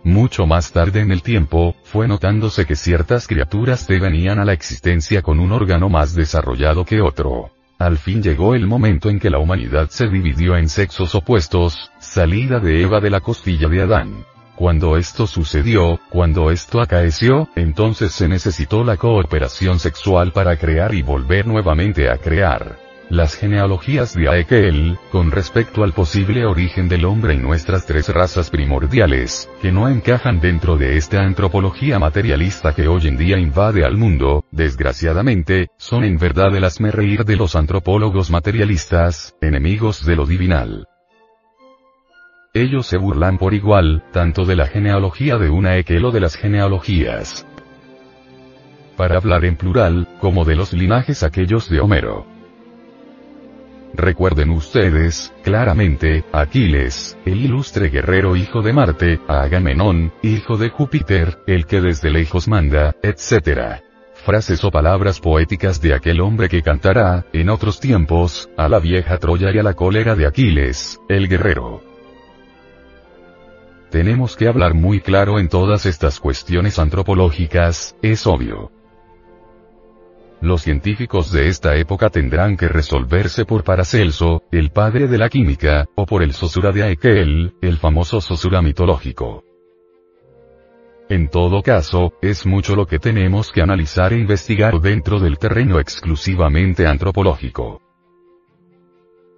Mucho 0.02 0.46
más 0.46 0.72
tarde 0.72 1.00
en 1.00 1.12
el 1.12 1.22
tiempo, 1.22 1.76
fue 1.84 2.08
notándose 2.08 2.66
que 2.66 2.74
ciertas 2.74 3.28
criaturas 3.28 3.86
venían 3.86 4.40
a 4.40 4.44
la 4.44 4.52
existencia 4.52 5.22
con 5.22 5.38
un 5.38 5.52
órgano 5.52 5.88
más 5.88 6.16
desarrollado 6.16 6.84
que 6.84 7.00
otro. 7.00 7.52
Al 7.78 7.98
fin 7.98 8.22
llegó 8.22 8.56
el 8.56 8.66
momento 8.66 9.10
en 9.10 9.20
que 9.20 9.30
la 9.30 9.38
humanidad 9.38 9.90
se 9.90 10.08
dividió 10.08 10.56
en 10.56 10.68
sexos 10.68 11.14
opuestos, 11.14 11.92
salida 12.00 12.58
de 12.58 12.82
Eva 12.82 13.00
de 13.00 13.10
la 13.10 13.20
costilla 13.20 13.68
de 13.68 13.82
Adán. 13.82 14.31
Cuando 14.62 14.96
esto 14.96 15.26
sucedió, 15.26 15.98
cuando 16.08 16.52
esto 16.52 16.80
acaeció, 16.80 17.48
entonces 17.56 18.12
se 18.12 18.28
necesitó 18.28 18.84
la 18.84 18.96
cooperación 18.96 19.80
sexual 19.80 20.30
para 20.30 20.56
crear 20.56 20.94
y 20.94 21.02
volver 21.02 21.48
nuevamente 21.48 22.08
a 22.08 22.18
crear. 22.18 22.78
Las 23.10 23.34
genealogías 23.34 24.14
de 24.14 24.28
Aekel, 24.28 24.98
con 25.10 25.32
respecto 25.32 25.82
al 25.82 25.92
posible 25.92 26.46
origen 26.46 26.88
del 26.88 27.06
hombre 27.06 27.34
y 27.34 27.38
nuestras 27.38 27.86
tres 27.86 28.08
razas 28.08 28.50
primordiales, 28.50 29.50
que 29.60 29.72
no 29.72 29.88
encajan 29.88 30.38
dentro 30.38 30.76
de 30.76 30.96
esta 30.96 31.22
antropología 31.22 31.98
materialista 31.98 32.72
que 32.72 32.86
hoy 32.86 33.08
en 33.08 33.16
día 33.16 33.38
invade 33.38 33.84
al 33.84 33.96
mundo, 33.96 34.44
desgraciadamente, 34.52 35.70
son 35.76 36.04
en 36.04 36.18
verdad 36.18 36.54
el 36.54 36.92
reír 36.92 37.24
de 37.24 37.34
los 37.34 37.56
antropólogos 37.56 38.30
materialistas, 38.30 39.34
enemigos 39.40 40.06
de 40.06 40.14
lo 40.14 40.24
divinal. 40.24 40.86
Ellos 42.62 42.86
se 42.86 42.96
burlan 42.96 43.38
por 43.38 43.54
igual, 43.54 44.04
tanto 44.12 44.44
de 44.44 44.54
la 44.54 44.68
genealogía 44.68 45.36
de 45.36 45.50
una 45.50 45.76
Ekel 45.78 46.04
o 46.04 46.12
de 46.12 46.20
las 46.20 46.36
genealogías. 46.36 47.44
Para 48.96 49.16
hablar 49.16 49.44
en 49.44 49.56
plural, 49.56 50.06
como 50.20 50.44
de 50.44 50.54
los 50.54 50.72
linajes 50.72 51.24
aquellos 51.24 51.68
de 51.68 51.80
Homero. 51.80 52.24
Recuerden 53.94 54.50
ustedes, 54.50 55.34
claramente, 55.42 56.24
Aquiles, 56.32 57.18
el 57.24 57.40
ilustre 57.40 57.88
guerrero 57.88 58.36
hijo 58.36 58.62
de 58.62 58.72
Marte, 58.72 59.18
Agamenón, 59.26 60.12
hijo 60.22 60.56
de 60.56 60.68
Júpiter, 60.68 61.38
el 61.48 61.66
que 61.66 61.80
desde 61.80 62.10
lejos 62.10 62.46
manda, 62.46 62.94
etc. 63.02 63.82
frases 64.24 64.62
o 64.62 64.70
palabras 64.70 65.18
poéticas 65.18 65.80
de 65.80 65.94
aquel 65.94 66.20
hombre 66.20 66.48
que 66.48 66.62
cantará, 66.62 67.26
en 67.32 67.50
otros 67.50 67.80
tiempos, 67.80 68.48
a 68.56 68.68
la 68.68 68.78
vieja 68.78 69.18
Troya 69.18 69.50
y 69.52 69.58
a 69.58 69.64
la 69.64 69.74
cólera 69.74 70.14
de 70.14 70.26
Aquiles, 70.26 71.00
el 71.08 71.26
guerrero. 71.26 71.91
Tenemos 73.92 74.36
que 74.36 74.48
hablar 74.48 74.72
muy 74.72 75.00
claro 75.00 75.38
en 75.38 75.50
todas 75.50 75.84
estas 75.84 76.18
cuestiones 76.18 76.78
antropológicas, 76.78 77.94
es 78.00 78.26
obvio. 78.26 78.72
Los 80.40 80.62
científicos 80.62 81.30
de 81.30 81.48
esta 81.48 81.76
época 81.76 82.08
tendrán 82.08 82.56
que 82.56 82.68
resolverse 82.68 83.44
por 83.44 83.64
Paracelso, 83.64 84.44
el 84.50 84.70
padre 84.70 85.08
de 85.08 85.18
la 85.18 85.28
química, 85.28 85.84
o 85.94 86.06
por 86.06 86.22
el 86.22 86.32
Sosura 86.32 86.72
de 86.72 86.84
Aekel, 86.84 87.54
el 87.60 87.76
famoso 87.76 88.22
Sosura 88.22 88.62
mitológico. 88.62 89.44
En 91.10 91.28
todo 91.28 91.62
caso, 91.62 92.14
es 92.22 92.46
mucho 92.46 92.74
lo 92.74 92.86
que 92.86 92.98
tenemos 92.98 93.52
que 93.52 93.60
analizar 93.60 94.14
e 94.14 94.20
investigar 94.20 94.80
dentro 94.80 95.20
del 95.20 95.36
terreno 95.36 95.78
exclusivamente 95.78 96.86
antropológico. 96.86 97.91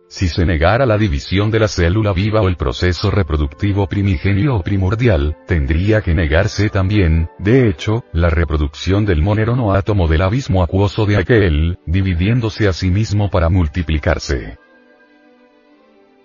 Si 0.08 0.28
se 0.28 0.44
negara 0.44 0.86
la 0.86 0.98
división 0.98 1.50
de 1.50 1.58
la 1.58 1.68
célula 1.68 2.12
viva 2.12 2.40
o 2.40 2.48
el 2.48 2.56
proceso 2.56 3.10
reproductivo 3.10 3.88
primigenio 3.88 4.56
o 4.56 4.62
primordial, 4.62 5.36
tendría 5.46 6.02
que 6.02 6.14
negarse 6.14 6.68
también, 6.68 7.28
de 7.38 7.68
hecho, 7.68 8.04
la 8.12 8.30
reproducción 8.30 9.06
del 9.06 9.22
monerono 9.22 9.72
átomo 9.72 10.06
del 10.06 10.22
abismo 10.22 10.62
acuoso 10.62 11.06
de 11.06 11.16
aquel, 11.16 11.78
dividiéndose 11.86 12.68
a 12.68 12.72
sí 12.72 12.90
mismo 12.90 13.30
para 13.30 13.48
multiplicarse. 13.48 14.58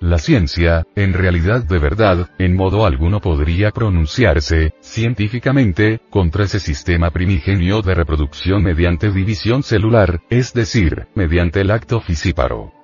La 0.01 0.17
ciencia, 0.17 0.85
en 0.95 1.11
realidad 1.11 1.63
de 1.63 1.77
verdad, 1.77 2.29
en 2.37 2.55
modo 2.55 2.85
alguno 2.85 3.19
podría 3.19 3.71
pronunciarse, 3.71 4.73
científicamente, 4.79 5.99
contra 6.09 6.45
ese 6.45 6.59
sistema 6.59 7.11
primigenio 7.11 7.81
de 7.81 7.95
reproducción 7.95 8.63
mediante 8.63 9.11
división 9.11 9.61
celular, 9.61 10.21
es 10.29 10.53
decir, 10.53 11.07
mediante 11.15 11.59
el 11.59 11.71
acto 11.71 11.99
fisíparo. 11.99 12.78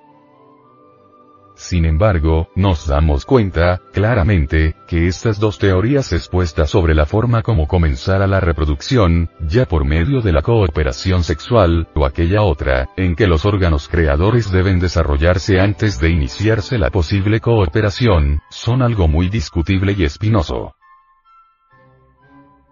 Sin 1.55 1.85
embargo, 1.85 2.49
nos 2.55 2.87
damos 2.87 3.25
cuenta, 3.25 3.81
claramente, 3.93 4.75
que 4.87 5.07
estas 5.07 5.39
dos 5.39 5.57
teorías 5.57 6.11
expuestas 6.13 6.69
sobre 6.69 6.93
la 6.93 7.05
forma 7.05 7.41
como 7.41 7.67
comenzara 7.67 8.27
la 8.27 8.39
reproducción, 8.39 9.29
ya 9.39 9.65
por 9.65 9.85
medio 9.85 10.21
de 10.21 10.33
la 10.33 10.41
cooperación 10.41 11.23
sexual, 11.23 11.87
o 11.95 12.05
aquella 12.05 12.41
otra, 12.41 12.89
en 12.97 13.15
que 13.15 13.27
los 13.27 13.45
órganos 13.45 13.87
creadores 13.87 14.51
deben 14.51 14.79
desarrollarse 14.79 15.59
antes 15.59 15.99
de 15.99 16.09
iniciarse 16.09 16.77
la 16.77 16.91
posible 16.91 17.39
cooperación, 17.39 18.41
son 18.49 18.81
algo 18.81 19.07
muy 19.07 19.29
discutible 19.29 19.95
y 19.97 20.03
espinoso. 20.03 20.74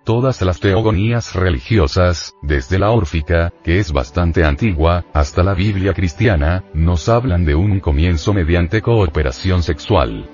Todas 0.04 0.42
las 0.42 0.60
teogonías 0.60 1.34
religiosas, 1.34 2.36
desde 2.42 2.78
la 2.78 2.92
órfica, 2.92 3.54
que 3.64 3.80
es 3.80 3.94
bastante 3.94 4.44
antigua, 4.44 5.06
hasta 5.14 5.44
la 5.44 5.54
Biblia 5.54 5.94
cristiana, 5.94 6.66
nos 6.74 7.08
hablan 7.08 7.46
de 7.46 7.56
un 7.56 7.80
comienzo 7.80 8.34
mediante 8.34 8.82
cooperación 8.82 9.64
sexual. 9.64 10.30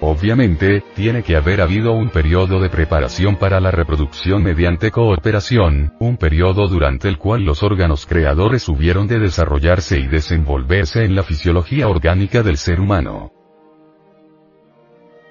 Obviamente, 0.00 0.84
tiene 0.94 1.24
que 1.24 1.34
haber 1.34 1.60
habido 1.60 1.94
un 1.94 2.10
periodo 2.10 2.60
de 2.60 2.70
preparación 2.70 3.36
para 3.36 3.58
la 3.58 3.72
reproducción 3.72 4.40
mediante 4.40 4.92
cooperación, 4.92 5.94
un 5.98 6.16
periodo 6.16 6.68
durante 6.68 7.08
el 7.08 7.18
cual 7.18 7.42
los 7.42 7.64
órganos 7.64 8.06
creadores 8.06 8.68
hubieron 8.68 9.08
de 9.08 9.18
desarrollarse 9.18 9.98
y 9.98 10.06
desenvolverse 10.06 11.04
en 11.04 11.16
la 11.16 11.24
fisiología 11.24 11.88
orgánica 11.88 12.44
del 12.44 12.56
ser 12.56 12.78
humano. 12.78 13.35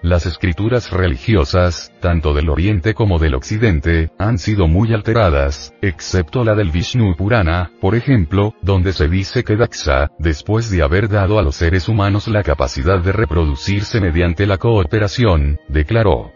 Las 0.06 0.28
escrituras 0.28 0.91
religiosas, 0.91 1.91
tanto 1.99 2.36
del 2.36 2.49
Oriente 2.49 2.93
como 2.93 3.18
del 3.18 3.34
Occidente, 3.34 4.12
han 4.20 4.38
sido 4.38 4.68
muy 4.68 4.93
alteradas, 4.93 5.74
excepto 5.82 6.43
la 6.43 6.53
del 6.53 6.70
Vishnu 6.70 7.16
Purana, 7.16 7.72
por 7.82 7.95
ejemplo, 7.95 8.53
donde 8.62 8.93
se 8.93 9.08
dice 9.08 9.43
que 9.43 9.56
Daxa, 9.56 10.12
después 10.20 10.70
de 10.70 10.84
haber 10.84 11.10
dado 11.10 11.39
a 11.39 11.41
los 11.41 11.56
seres 11.56 11.89
humanos 11.89 12.28
la 12.28 12.43
capacidad 12.43 12.99
de 12.99 13.14
reproducirse 13.14 13.99
mediante 13.99 14.45
la 14.45 14.60
cooperación, 14.60 15.60
declaró, 15.70 16.32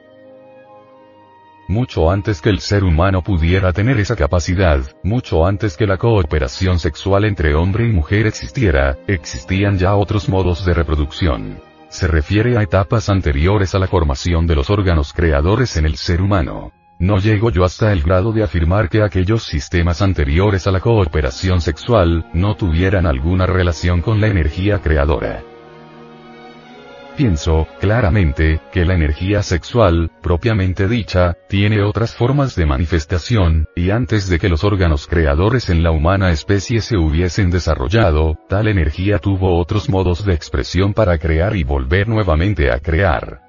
mucho 1.68 2.10
antes 2.10 2.42
que 2.42 2.50
el 2.50 2.62
ser 2.62 2.84
humano 2.84 3.22
pudiera 3.22 3.72
tener 3.72 4.00
esa 4.00 4.16
capacidad, 4.16 4.82
mucho 5.04 5.46
antes 5.46 5.78
que 5.78 5.86
la 5.86 5.98
cooperación 5.98 6.80
sexual 6.80 7.24
entre 7.24 7.54
hombre 7.54 7.88
y 7.88 7.92
mujer 7.92 8.26
existiera, 8.26 8.98
existían 9.06 9.78
ya 9.78 9.96
otros 9.96 10.28
modos 10.28 10.66
de 10.66 10.74
reproducción 10.74 11.69
se 11.90 12.08
refiere 12.08 12.58
a 12.58 12.62
etapas 12.62 13.10
anteriores 13.10 13.76
a 13.76 13.80
la 13.80 13.88
formación 13.88 14.48
de 14.48 14.56
los 14.56 14.70
órganos 14.70 15.14
creadores 15.14 15.76
en 15.78 15.86
el 15.86 15.98
ser 15.98 16.22
humano. 16.22 16.72
No 17.00 17.18
llego 17.18 17.50
yo 17.50 17.64
hasta 17.64 17.92
el 17.94 18.04
grado 18.04 18.32
de 18.32 18.44
afirmar 18.44 18.90
que 18.90 19.02
aquellos 19.02 19.44
sistemas 19.44 20.02
anteriores 20.02 20.68
a 20.68 20.72
la 20.72 20.82
cooperación 20.82 21.62
sexual, 21.62 22.30
no 22.34 22.56
tuvieran 22.56 23.06
alguna 23.06 23.46
relación 23.46 24.02
con 24.02 24.20
la 24.20 24.28
energía 24.28 24.80
creadora. 24.80 25.44
Pienso, 27.20 27.68
claramente, 27.82 28.62
que 28.72 28.86
la 28.86 28.94
energía 28.94 29.44
sexual, 29.44 30.10
propiamente 30.22 30.88
dicha, 30.88 31.36
tiene 31.50 31.84
otras 31.84 32.16
formas 32.16 32.56
de 32.56 32.66
manifestación, 32.66 33.68
y 33.76 33.90
antes 33.90 34.30
de 34.30 34.40
que 34.40 34.48
los 34.48 34.64
órganos 34.64 35.06
creadores 35.06 35.70
en 35.70 35.84
la 35.84 35.92
humana 35.92 36.32
especie 36.32 36.80
se 36.80 36.96
hubiesen 36.96 37.50
desarrollado, 37.50 38.38
tal 38.48 38.70
energía 38.70 39.20
tuvo 39.20 39.60
otros 39.60 39.90
modos 39.90 40.24
de 40.24 40.34
expresión 40.34 40.94
para 40.94 41.18
crear 41.18 41.58
y 41.58 41.66
volver 41.66 42.08
nuevamente 42.08 42.72
a 42.72 42.80
crear. 42.80 43.49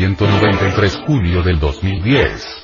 193 0.00 1.02
julio 1.04 1.42
del 1.42 1.58
2010. 1.58 2.59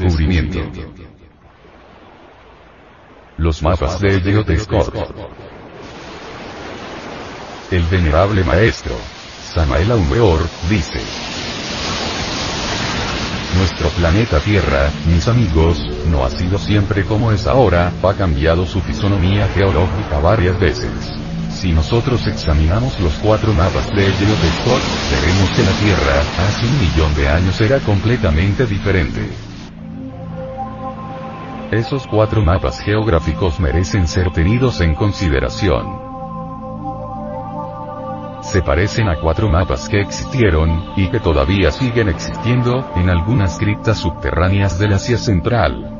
Descubrimiento. 0.00 0.58
Los 3.36 3.62
mapas 3.62 4.00
de 4.00 4.18
Geotescor. 4.20 4.92
El 7.70 7.82
venerable 7.84 8.42
maestro, 8.44 8.94
Samael 9.52 9.90
Aumeor, 9.92 10.40
dice. 10.70 11.00
Nuestro 13.58 13.90
planeta 13.90 14.40
Tierra, 14.40 14.90
mis 15.06 15.28
amigos, 15.28 15.86
no 16.08 16.24
ha 16.24 16.30
sido 16.30 16.58
siempre 16.58 17.04
como 17.04 17.30
es 17.30 17.46
ahora, 17.46 17.92
ha 18.02 18.14
cambiado 18.14 18.64
su 18.64 18.80
fisonomía 18.80 19.48
geológica 19.48 20.18
varias 20.22 20.58
veces. 20.58 20.90
Si 21.52 21.72
nosotros 21.72 22.26
examinamos 22.26 22.98
los 23.00 23.12
cuatro 23.22 23.52
mapas 23.52 23.86
de 23.88 24.10
Geotescor, 24.12 24.80
veremos 25.10 25.50
que 25.50 25.62
la 25.62 25.72
Tierra, 25.72 26.20
hace 26.38 26.66
un 26.66 26.80
millón 26.80 27.14
de 27.14 27.28
años 27.28 27.60
era 27.60 27.78
completamente 27.80 28.64
diferente. 28.64 29.49
Esos 31.70 32.04
cuatro 32.08 32.42
mapas 32.42 32.80
geográficos 32.80 33.60
merecen 33.60 34.08
ser 34.08 34.32
tenidos 34.32 34.80
en 34.80 34.94
consideración. 34.96 35.86
Se 38.42 38.60
parecen 38.60 39.08
a 39.08 39.20
cuatro 39.20 39.48
mapas 39.48 39.88
que 39.88 40.00
existieron, 40.00 40.92
y 40.96 41.08
que 41.08 41.20
todavía 41.20 41.70
siguen 41.70 42.08
existiendo, 42.08 42.90
en 42.96 43.08
algunas 43.08 43.56
criptas 43.56 43.98
subterráneas 43.98 44.80
del 44.80 44.94
Asia 44.94 45.16
Central. 45.16 45.96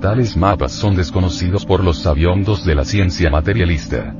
Tales 0.00 0.38
mapas 0.38 0.72
son 0.72 0.96
desconocidos 0.96 1.66
por 1.66 1.84
los 1.84 1.98
sabiondos 1.98 2.64
de 2.64 2.74
la 2.76 2.84
ciencia 2.84 3.28
materialista 3.28 4.14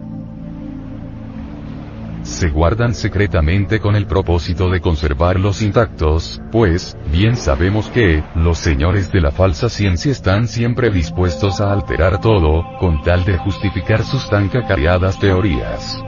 se 2.39 2.51
guardan 2.51 2.95
secretamente 2.95 3.81
con 3.81 3.97
el 3.97 4.07
propósito 4.07 4.71
de 4.71 4.81
conservarlos 4.81 5.61
intactos, 5.61 6.41
pues, 6.53 6.97
bien 7.11 7.35
sabemos 7.37 7.89
que, 7.89 8.23
los 8.37 8.59
señores 8.59 9.11
de 9.11 9.21
la 9.21 9.33
falsa 9.33 9.69
ciencia 9.69 10.13
están 10.13 10.47
siempre 10.47 10.89
dispuestos 10.91 11.61
a 11.61 11.73
alterar 11.73 12.21
todo, 12.21 12.63
con 12.79 13.03
tal 13.03 13.25
de 13.25 13.39
justificar 13.39 14.05
sus 14.05 14.31
tan 14.31 14.49
cacareadas 14.49 15.19
teorías. 15.19 16.01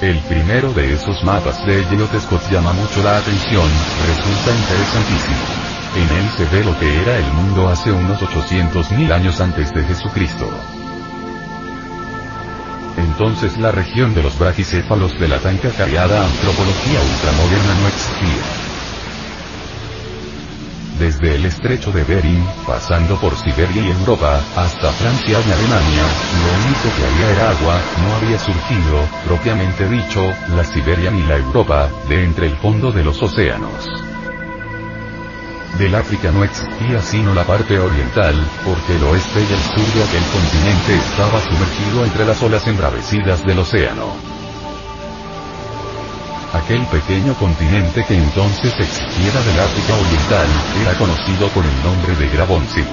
El 0.00 0.18
primero 0.28 0.72
de 0.72 0.94
esos 0.94 1.24
mapas 1.24 1.66
de 1.66 1.82
Geotescot 1.82 2.48
llama 2.52 2.72
mucho 2.74 3.02
la 3.02 3.16
atención, 3.16 3.68
resulta 4.06 4.54
interesantísimo. 4.54 5.64
En 5.96 6.16
él 6.16 6.28
se 6.36 6.44
ve 6.56 6.64
lo 6.64 6.78
que 6.78 7.02
era 7.02 7.18
el 7.18 7.32
mundo 7.32 7.68
hace 7.68 7.90
unos 7.90 8.20
800.000 8.20 9.10
años 9.10 9.40
antes 9.40 9.72
de 9.72 9.82
Jesucristo. 9.82 10.48
Entonces 13.16 13.56
la 13.58 13.70
región 13.70 14.12
de 14.12 14.24
los 14.24 14.36
brachicéfalos 14.36 15.16
de 15.20 15.28
la 15.28 15.38
tan 15.38 15.56
cacareada 15.58 16.26
antropología 16.26 17.00
ultramoderna 17.00 17.74
no 17.80 17.86
existía. 17.86 18.42
Desde 20.98 21.36
el 21.36 21.44
estrecho 21.44 21.92
de 21.92 22.02
Bering, 22.02 22.44
pasando 22.66 23.14
por 23.20 23.36
Siberia 23.36 23.82
y 23.82 23.90
Europa, 24.00 24.40
hasta 24.56 24.90
Francia 24.90 25.38
y 25.46 25.52
Alemania, 25.52 26.02
lo 26.42 26.66
único 26.66 26.96
que 26.96 27.06
había 27.06 27.30
era 27.30 27.50
agua, 27.50 27.80
no 28.02 28.16
había 28.16 28.38
surgido, 28.40 29.08
propiamente 29.24 29.88
dicho, 29.88 30.20
la 30.56 30.64
Siberia 30.64 31.12
ni 31.12 31.22
la 31.22 31.36
Europa, 31.36 31.88
de 32.08 32.24
entre 32.24 32.48
el 32.48 32.56
fondo 32.56 32.90
de 32.90 33.04
los 33.04 33.22
océanos. 33.22 34.13
Del 35.78 35.92
África 35.96 36.30
no 36.30 36.44
existía 36.44 37.02
sino 37.02 37.34
la 37.34 37.42
parte 37.42 37.78
oriental, 37.80 38.34
porque 38.64 38.94
el 38.94 39.02
oeste 39.04 39.40
y 39.40 39.52
el 39.52 39.60
sur 39.60 39.94
de 39.94 40.04
aquel 40.04 40.22
continente 40.30 40.94
estaba 40.94 41.40
sumergido 41.40 42.04
entre 42.04 42.24
las 42.24 42.40
olas 42.44 42.66
embravecidas 42.68 43.44
del 43.44 43.58
océano. 43.58 44.06
Aquel 46.52 46.80
pequeño 46.86 47.34
continente 47.34 48.04
que 48.06 48.16
entonces 48.16 48.72
existiera 48.78 49.40
del 49.42 49.58
África 49.58 49.94
oriental, 49.94 50.46
era 50.80 50.94
conocido 50.96 51.48
con 51.48 51.64
el 51.64 51.82
nombre 51.82 52.14
de 52.16 52.28
Grabonsi. 52.28 52.84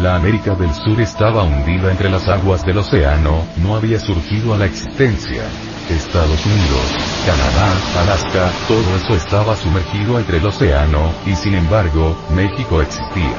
La 0.00 0.14
América 0.14 0.54
del 0.54 0.72
Sur 0.72 1.00
estaba 1.00 1.42
hundida 1.42 1.90
entre 1.90 2.08
las 2.08 2.28
aguas 2.28 2.64
del 2.64 2.78
océano, 2.78 3.44
no 3.56 3.74
había 3.74 3.98
surgido 3.98 4.54
a 4.54 4.58
la 4.58 4.66
existencia. 4.66 5.42
Estados 5.94 6.44
Unidos, 6.44 6.82
Canadá, 7.24 7.72
Alaska, 8.00 8.52
todo 8.66 8.96
eso 8.96 9.16
estaba 9.16 9.56
sumergido 9.56 10.18
entre 10.18 10.38
el 10.38 10.46
océano, 10.46 11.12
y 11.26 11.34
sin 11.34 11.54
embargo, 11.54 12.16
México 12.34 12.82
existía. 12.82 13.36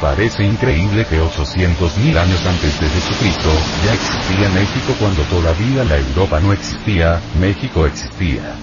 Parece 0.00 0.44
increíble 0.44 1.04
que 1.04 1.20
800.000 1.20 2.16
años 2.16 2.46
antes 2.46 2.80
de 2.80 2.88
Jesucristo, 2.88 3.50
ya 3.84 3.92
existía 3.92 4.48
México 4.50 4.94
cuando 4.98 5.22
todavía 5.24 5.84
la 5.84 5.98
Europa 5.98 6.40
no 6.40 6.52
existía, 6.52 7.20
México 7.38 7.86
existía. 7.86 8.56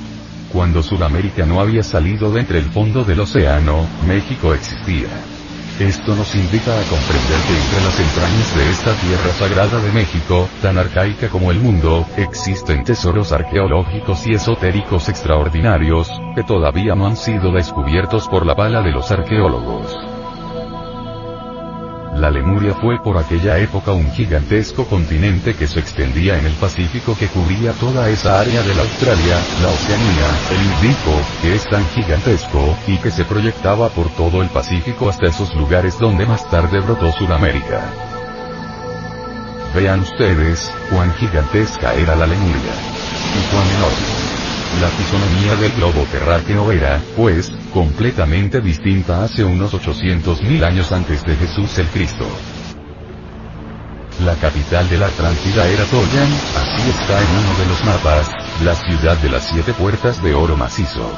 Cuando 0.52 0.81
Sudamérica 0.81 1.45
no 1.45 1.60
había 1.60 1.84
salido 1.84 2.31
de 2.31 2.39
entre 2.39 2.60
el 2.60 2.65
fondo 2.65 3.03
del 3.03 3.19
océano, 3.19 3.85
México 4.07 4.53
existía. 4.53 5.36
Esto 5.79 6.15
nos 6.15 6.33
invita 6.33 6.71
a 6.71 6.83
comprender 6.85 7.39
que 7.47 7.55
entre 7.55 7.83
las 7.83 7.99
entrañas 7.99 8.55
de 8.55 8.69
esta 8.71 8.93
tierra 8.95 9.31
sagrada 9.33 9.79
de 9.79 9.91
México, 9.91 10.49
tan 10.59 10.79
arcaica 10.79 11.29
como 11.29 11.51
el 11.51 11.59
mundo, 11.59 12.03
existen 12.17 12.83
tesoros 12.83 13.31
arqueológicos 13.31 14.25
y 14.25 14.33
esotéricos 14.33 15.07
extraordinarios, 15.07 16.09
que 16.33 16.41
todavía 16.41 16.95
no 16.95 17.05
han 17.05 17.15
sido 17.15 17.51
descubiertos 17.51 18.27
por 18.27 18.43
la 18.43 18.55
bala 18.55 18.81
de 18.81 18.91
los 18.91 19.11
arqueólogos. 19.11 20.16
La 22.19 22.31
Lemuria 22.31 22.73
fue 22.73 22.98
por 22.99 23.15
aquella 23.19 23.60
época 23.60 23.91
un 23.91 24.11
gigantesco 24.11 24.85
continente 24.85 25.53
que 25.53 25.68
se 25.68 25.80
extendía 25.80 26.39
en 26.39 26.48
el 26.48 26.53
Pacífico 26.53 27.15
que 27.15 27.27
cubría 27.27 27.73
toda 27.73 28.10
esa 28.10 28.39
área 28.39 28.64
de 28.64 28.73
la 28.73 28.81
Australia, 28.81 29.38
la 29.61 29.68
Oceanía, 29.68 30.27
el 30.49 30.88
Índico, 30.88 31.11
que 31.44 31.53
es 31.53 31.69
tan 31.69 31.85
gigantesco, 31.89 32.76
y 32.88 32.98
que 32.98 33.11
se 33.11 33.23
proyectaba 33.23 33.89
por 33.89 34.10
todo 34.15 34.41
el 34.41 34.49
Pacífico 34.49 35.10
hasta 35.10 35.27
esos 35.27 35.53
lugares 35.53 35.99
donde 35.99 36.26
más 36.26 36.49
tarde 36.49 36.80
brotó 36.80 37.11
Sudamérica. 37.11 37.81
Vean 39.76 39.99
ustedes, 39.99 40.72
cuán 40.89 41.14
gigantesca 41.14 41.94
era 41.94 42.15
la 42.15 42.26
Lemuria. 42.26 42.73
Y 43.35 43.53
cuán 43.53 43.69
enorme. 43.69 44.16
La 44.81 44.89
fisonomía 44.89 45.56
del 45.56 45.72
globo 45.72 46.06
terráqueo 46.11 46.72
era, 46.72 47.02
pues, 47.15 47.52
completamente 47.73 48.61
distinta 48.61 49.23
hace 49.23 49.44
unos 49.44 49.73
800.000 49.73 50.64
años 50.64 50.91
antes 50.91 51.23
de 51.23 51.35
Jesús 51.35 51.80
el 51.80 51.88
Cristo. 51.88 52.26
La 54.23 54.35
capital 54.35 54.88
de 54.89 54.98
la 54.98 55.07
Atlántida 55.07 55.68
era 55.68 55.84
Toyan, 55.85 56.31
así 56.56 56.89
está 56.89 57.22
en 57.22 57.30
uno 57.39 57.60
de 57.60 57.65
los 57.68 57.84
mapas, 57.85 58.30
la 58.64 58.76
ciudad 58.76 59.18
de 59.18 59.30
las 59.30 59.48
siete 59.48 59.73
puertas 59.73 60.22
de 60.22 60.34
oro 60.34 60.56
macizo. 60.56 61.11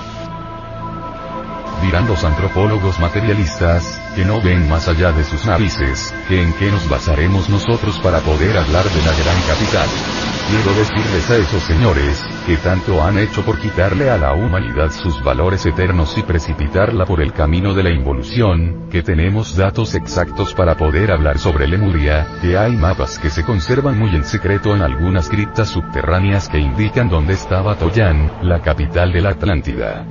Dirán 1.81 2.07
los 2.07 2.23
antropólogos 2.23 2.99
materialistas, 2.99 4.01
que 4.15 4.25
no 4.25 4.41
ven 4.41 4.67
más 4.69 4.87
allá 4.87 5.11
de 5.11 5.23
sus 5.23 5.45
narices, 5.45 6.13
que 6.27 6.41
en 6.41 6.53
qué 6.53 6.69
nos 6.71 6.89
basaremos 6.89 7.49
nosotros 7.49 7.97
para 7.99 8.19
poder 8.19 8.57
hablar 8.57 8.83
de 8.83 9.01
la 9.01 9.13
gran 9.13 9.41
capital. 9.47 9.87
Quiero 10.49 10.73
decirles 10.73 11.29
a 11.29 11.37
esos 11.37 11.63
señores, 11.63 12.25
que 12.45 12.57
tanto 12.57 13.03
han 13.03 13.19
hecho 13.19 13.45
por 13.45 13.59
quitarle 13.59 14.09
a 14.09 14.17
la 14.17 14.33
humanidad 14.33 14.91
sus 14.91 15.23
valores 15.23 15.65
eternos 15.65 16.17
y 16.17 16.23
precipitarla 16.23 17.05
por 17.05 17.21
el 17.21 17.33
camino 17.33 17.73
de 17.73 17.83
la 17.83 17.91
involución, 17.91 18.89
que 18.89 19.03
tenemos 19.03 19.55
datos 19.55 19.93
exactos 19.93 20.55
para 20.55 20.75
poder 20.75 21.11
hablar 21.11 21.37
sobre 21.37 21.67
Lemuria, 21.67 22.27
que 22.41 22.57
hay 22.57 22.75
mapas 22.75 23.19
que 23.19 23.29
se 23.29 23.43
conservan 23.43 23.99
muy 23.99 24.09
en 24.15 24.25
secreto 24.25 24.75
en 24.75 24.81
algunas 24.81 25.29
criptas 25.29 25.69
subterráneas 25.69 26.49
que 26.49 26.57
indican 26.57 27.09
dónde 27.09 27.35
estaba 27.35 27.75
Toyan, 27.75 28.31
la 28.41 28.61
capital 28.61 29.13
de 29.13 29.21
la 29.21 29.29
Atlántida. 29.29 30.07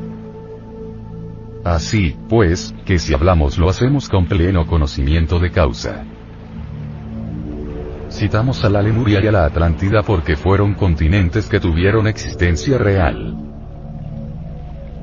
Así, 1.64 2.16
pues, 2.28 2.74
que 2.84 2.98
si 2.98 3.14
hablamos 3.14 3.58
lo 3.58 3.68
hacemos 3.68 4.08
con 4.08 4.26
pleno 4.26 4.66
conocimiento 4.66 5.38
de 5.38 5.50
causa. 5.50 6.04
Citamos 8.10 8.64
a 8.64 8.70
la 8.70 8.80
Lemuria 8.80 9.20
y 9.22 9.26
a 9.26 9.32
la 9.32 9.44
Atlántida 9.44 10.02
porque 10.02 10.36
fueron 10.36 10.74
continentes 10.74 11.48
que 11.48 11.60
tuvieron 11.60 12.06
existencia 12.06 12.78
real. 12.78 13.36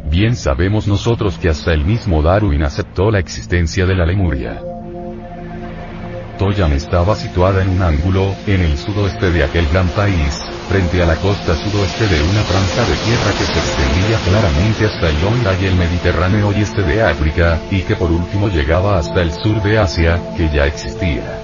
Bien 0.09 0.35
sabemos 0.35 0.87
nosotros 0.87 1.37
que 1.37 1.49
hasta 1.49 1.73
el 1.73 1.83
mismo 1.83 2.21
Darwin 2.21 2.63
aceptó 2.63 3.11
la 3.11 3.19
existencia 3.19 3.85
de 3.85 3.95
la 3.95 4.05
Lemuria. 4.05 4.61
Toyam 6.37 6.73
estaba 6.73 7.15
situada 7.15 7.63
en 7.63 7.69
un 7.69 7.81
ángulo, 7.81 8.33
en 8.47 8.61
el 8.61 8.77
sudoeste 8.77 9.31
de 9.31 9.43
aquel 9.43 9.67
gran 9.71 9.87
país, 9.89 10.41
frente 10.69 11.01
a 11.01 11.05
la 11.05 11.15
costa 11.15 11.55
sudoeste 11.55 12.07
de 12.07 12.21
una 12.21 12.41
franja 12.43 12.81
de 12.81 12.95
tierra 13.05 13.31
que 13.37 13.45
se 13.45 13.59
extendía 13.59 14.17
claramente 14.25 14.85
hasta 14.85 15.09
el 15.09 15.25
Honda 15.25 15.53
y 15.61 15.65
el 15.65 15.75
Mediterráneo 15.75 16.51
y 16.51 16.61
este 16.61 16.81
de 16.81 17.03
África, 17.03 17.59
y 17.71 17.81
que 17.81 17.95
por 17.95 18.11
último 18.11 18.49
llegaba 18.49 18.97
hasta 18.97 19.21
el 19.21 19.31
sur 19.31 19.61
de 19.61 19.77
Asia, 19.77 20.19
que 20.35 20.49
ya 20.49 20.65
existía. 20.65 21.41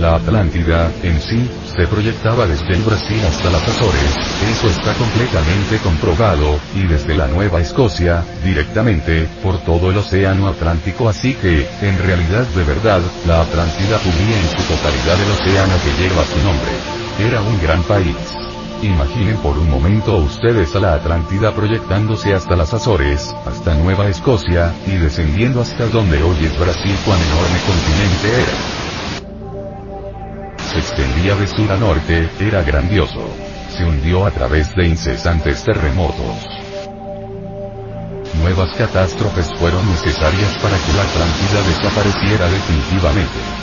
La 0.00 0.14
Atlántida, 0.14 0.90
en 1.02 1.20
sí, 1.20 1.46
se 1.76 1.86
proyectaba 1.86 2.46
desde 2.46 2.72
el 2.72 2.82
Brasil 2.82 3.20
hasta 3.28 3.50
las 3.50 3.62
Azores, 3.62 4.16
eso 4.50 4.70
está 4.70 4.94
completamente 4.94 5.76
comprobado, 5.82 6.58
y 6.74 6.86
desde 6.86 7.14
la 7.14 7.26
Nueva 7.26 7.60
Escocia, 7.60 8.24
directamente, 8.42 9.28
por 9.42 9.58
todo 9.58 9.90
el 9.90 9.98
Océano 9.98 10.48
Atlántico 10.48 11.06
así 11.06 11.34
que, 11.34 11.68
en 11.82 11.98
realidad 11.98 12.46
de 12.46 12.64
verdad, 12.64 13.02
la 13.26 13.42
Atlántida 13.42 13.98
cubría 13.98 14.40
en 14.40 14.48
su 14.48 14.62
totalidad 14.62 15.20
el 15.20 15.30
océano 15.32 15.74
que 15.84 16.02
lleva 16.02 16.24
su 16.24 16.38
nombre. 16.38 16.99
Era 17.26 17.40
un 17.42 17.60
gran 17.62 17.82
país. 17.84 18.16
Imaginen 18.82 19.36
por 19.38 19.58
un 19.58 19.70
momento 19.70 20.16
ustedes 20.16 20.74
a 20.74 20.80
la 20.80 20.94
Atlántida 20.94 21.52
proyectándose 21.54 22.32
hasta 22.32 22.56
las 22.56 22.72
Azores, 22.72 23.34
hasta 23.46 23.74
Nueva 23.74 24.08
Escocia, 24.08 24.74
y 24.86 24.92
descendiendo 24.92 25.60
hasta 25.60 25.86
donde 25.86 26.22
hoy 26.22 26.44
es 26.44 26.58
Brasil 26.58 26.96
cuán 27.04 27.20
enorme 27.20 27.58
continente 27.66 28.42
era 28.42 28.80
se 30.70 30.78
extendía 30.78 31.34
de 31.34 31.48
sur 31.48 31.72
a 31.72 31.76
norte, 31.76 32.28
era 32.38 32.62
grandioso. 32.62 33.28
Se 33.76 33.84
hundió 33.84 34.24
a 34.24 34.30
través 34.30 34.72
de 34.76 34.86
incesantes 34.86 35.64
terremotos. 35.64 36.46
Nuevas 38.34 38.72
catástrofes 38.76 39.50
fueron 39.58 39.84
necesarias 39.90 40.56
para 40.62 40.76
que 40.78 40.92
la 40.92 41.02
Atlántida 41.02 41.62
desapareciera 41.66 42.48
definitivamente. 42.48 43.59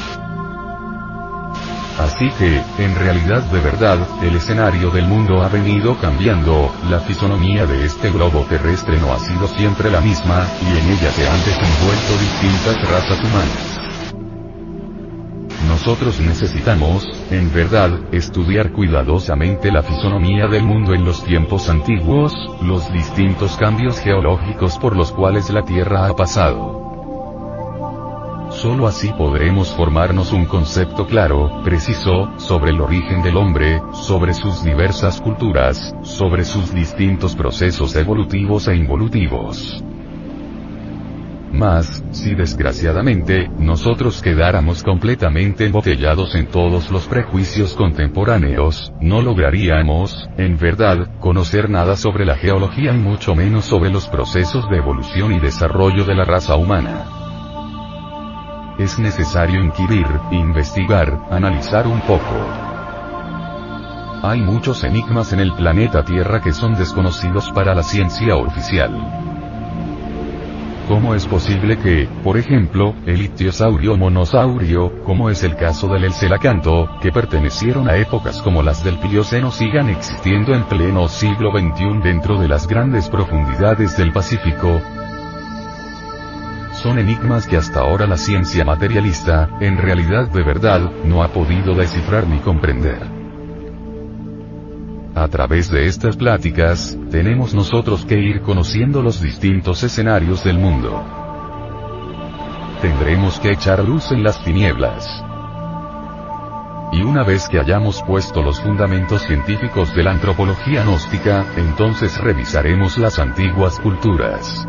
Así 1.97 2.29
que, 2.37 2.61
en 2.77 2.95
realidad 2.95 3.41
de 3.43 3.59
verdad, 3.59 3.97
el 4.21 4.35
escenario 4.35 4.91
del 4.91 5.07
mundo 5.07 5.41
ha 5.41 5.49
venido 5.49 5.97
cambiando, 5.97 6.71
la 6.89 6.99
fisonomía 6.99 7.65
de 7.65 7.85
este 7.85 8.11
globo 8.11 8.45
terrestre 8.47 8.99
no 8.99 9.13
ha 9.13 9.19
sido 9.19 9.47
siempre 9.47 9.89
la 9.89 9.99
misma, 9.99 10.45
y 10.61 10.77
en 10.77 10.91
ella 10.91 11.11
se 11.11 11.27
han 11.27 11.39
desenvuelto 11.39 12.17
distintas 12.19 12.91
razas 12.91 13.19
humanas. 13.19 13.77
Nosotros 15.67 16.19
necesitamos, 16.19 17.07
en 17.31 17.51
verdad, 17.51 17.91
estudiar 18.11 18.71
cuidadosamente 18.71 19.71
la 19.71 19.81
fisonomía 19.81 20.47
del 20.47 20.63
mundo 20.63 20.93
en 20.93 21.03
los 21.03 21.23
tiempos 21.23 21.67
antiguos, 21.69 22.33
los 22.61 22.91
distintos 22.93 23.57
cambios 23.57 23.99
geológicos 23.99 24.77
por 24.77 24.95
los 24.95 25.11
cuales 25.11 25.49
la 25.49 25.63
Tierra 25.63 26.07
ha 26.07 26.15
pasado. 26.15 26.86
Solo 28.49 28.87
así 28.87 29.11
podremos 29.17 29.75
formarnos 29.75 30.31
un 30.31 30.45
concepto 30.45 31.05
claro, 31.05 31.61
preciso, 31.63 32.31
sobre 32.37 32.71
el 32.71 32.81
origen 32.81 33.21
del 33.21 33.35
hombre, 33.35 33.81
sobre 33.91 34.33
sus 34.33 34.63
diversas 34.63 35.21
culturas, 35.21 35.93
sobre 36.01 36.45
sus 36.45 36.73
distintos 36.73 37.35
procesos 37.35 37.95
evolutivos 37.95 38.67
e 38.67 38.75
involutivos. 38.75 39.83
Mas, 41.51 42.03
si 42.11 42.35
desgraciadamente, 42.35 43.49
nosotros 43.59 44.21
quedáramos 44.21 44.81
completamente 44.81 45.65
embotellados 45.65 46.35
en 46.35 46.47
todos 46.47 46.89
los 46.89 47.05
prejuicios 47.07 47.73
contemporáneos, 47.73 48.93
no 49.01 49.21
lograríamos, 49.21 50.29
en 50.37 50.57
verdad, 50.57 51.19
conocer 51.19 51.69
nada 51.69 51.95
sobre 51.95 52.25
la 52.25 52.35
geología 52.35 52.93
y 52.93 52.97
mucho 52.97 53.35
menos 53.35 53.65
sobre 53.65 53.89
los 53.89 54.07
procesos 54.07 54.69
de 54.69 54.77
evolución 54.77 55.33
y 55.33 55.39
desarrollo 55.39 56.05
de 56.05 56.15
la 56.15 56.25
raza 56.25 56.55
humana. 56.55 57.26
Es 58.77 58.99
necesario 58.99 59.63
inquirir, 59.63 60.05
investigar, 60.29 61.25
analizar 61.31 61.87
un 61.87 61.99
poco. 62.01 62.21
Hay 64.21 64.39
muchos 64.41 64.83
enigmas 64.83 65.33
en 65.33 65.39
el 65.39 65.51
planeta 65.53 66.05
Tierra 66.05 66.41
que 66.41 66.53
son 66.53 66.75
desconocidos 66.75 67.49
para 67.49 67.73
la 67.73 67.81
ciencia 67.81 68.35
oficial. 68.35 68.91
¿Cómo 70.87 71.15
es 71.15 71.25
posible 71.25 71.79
que, 71.79 72.07
por 72.23 72.37
ejemplo, 72.37 72.93
el 73.07 73.23
ictiosaurio 73.23 73.97
monosaurio, 73.97 75.03
como 75.03 75.31
es 75.31 75.43
el 75.43 75.55
caso 75.55 75.87
del 75.87 76.03
Elcelacanto, 76.03 76.87
que 77.01 77.11
pertenecieron 77.11 77.89
a 77.89 77.97
épocas 77.97 78.43
como 78.43 78.61
las 78.61 78.83
del 78.83 78.99
Plioceno 78.99 79.49
sigan 79.49 79.89
existiendo 79.89 80.53
en 80.53 80.65
pleno 80.65 81.07
siglo 81.07 81.51
XXI 81.51 81.99
dentro 82.03 82.39
de 82.39 82.47
las 82.47 82.67
grandes 82.67 83.09
profundidades 83.09 83.97
del 83.97 84.13
Pacífico? 84.13 84.79
Son 86.81 86.99
enigmas 86.99 87.47
que 87.47 87.57
hasta 87.57 87.79
ahora 87.79 88.05
la 88.05 88.17
ciencia 88.17 88.63
materialista, 88.63 89.49
en 89.59 89.77
realidad 89.77 90.29
de 90.29 90.43
verdad, 90.43 90.91
no 91.05 91.23
ha 91.23 91.29
podido 91.29 91.73
descifrar 91.73 92.27
ni 92.27 92.37
comprender. 92.37 92.99
A 95.15 95.27
través 95.27 95.71
de 95.71 95.87
estas 95.87 96.15
pláticas, 96.15 96.95
tenemos 97.09 97.55
nosotros 97.55 98.05
que 98.05 98.19
ir 98.19 98.41
conociendo 98.41 99.01
los 99.01 99.19
distintos 99.19 99.81
escenarios 99.81 100.43
del 100.43 100.59
mundo. 100.59 101.03
Tendremos 102.79 103.39
que 103.39 103.53
echar 103.53 103.83
luz 103.83 104.11
en 104.11 104.23
las 104.23 104.43
tinieblas. 104.43 105.03
Y 106.91 107.01
una 107.01 107.23
vez 107.23 107.49
que 107.49 107.59
hayamos 107.59 108.03
puesto 108.03 108.43
los 108.43 108.61
fundamentos 108.61 109.23
científicos 109.23 109.95
de 109.95 110.03
la 110.03 110.11
antropología 110.11 110.83
gnóstica, 110.83 111.43
entonces 111.57 112.15
revisaremos 112.19 112.99
las 112.99 113.17
antiguas 113.17 113.79
culturas. 113.79 114.67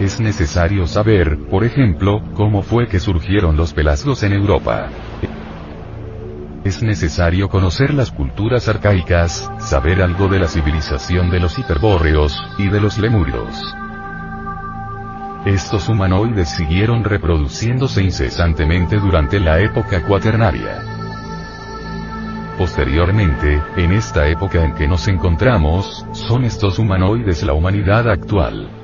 Es 0.00 0.20
necesario 0.20 0.86
saber, 0.86 1.38
por 1.50 1.64
ejemplo, 1.64 2.22
cómo 2.34 2.62
fue 2.62 2.88
que 2.88 3.00
surgieron 3.00 3.56
los 3.56 3.72
pelasgos 3.72 4.22
en 4.22 4.32
Europa 4.32 4.90
es 6.68 6.82
necesario 6.82 7.48
conocer 7.48 7.94
las 7.94 8.10
culturas 8.10 8.68
arcaicas, 8.68 9.50
saber 9.58 10.02
algo 10.02 10.28
de 10.28 10.38
la 10.38 10.48
civilización 10.48 11.30
de 11.30 11.40
los 11.40 11.58
hiperbóreos, 11.58 12.36
y 12.58 12.68
de 12.68 12.80
los 12.80 12.98
lemurios. 12.98 13.54
Estos 15.46 15.88
humanoides 15.88 16.50
siguieron 16.50 17.04
reproduciéndose 17.04 18.02
incesantemente 18.02 18.98
durante 18.98 19.40
la 19.40 19.60
época 19.60 20.02
cuaternaria. 20.02 20.82
Posteriormente, 22.58 23.62
en 23.76 23.92
esta 23.92 24.28
época 24.28 24.62
en 24.62 24.74
que 24.74 24.86
nos 24.86 25.08
encontramos, 25.08 26.04
son 26.12 26.44
estos 26.44 26.78
humanoides 26.78 27.44
la 27.44 27.54
humanidad 27.54 28.10
actual. 28.10 28.77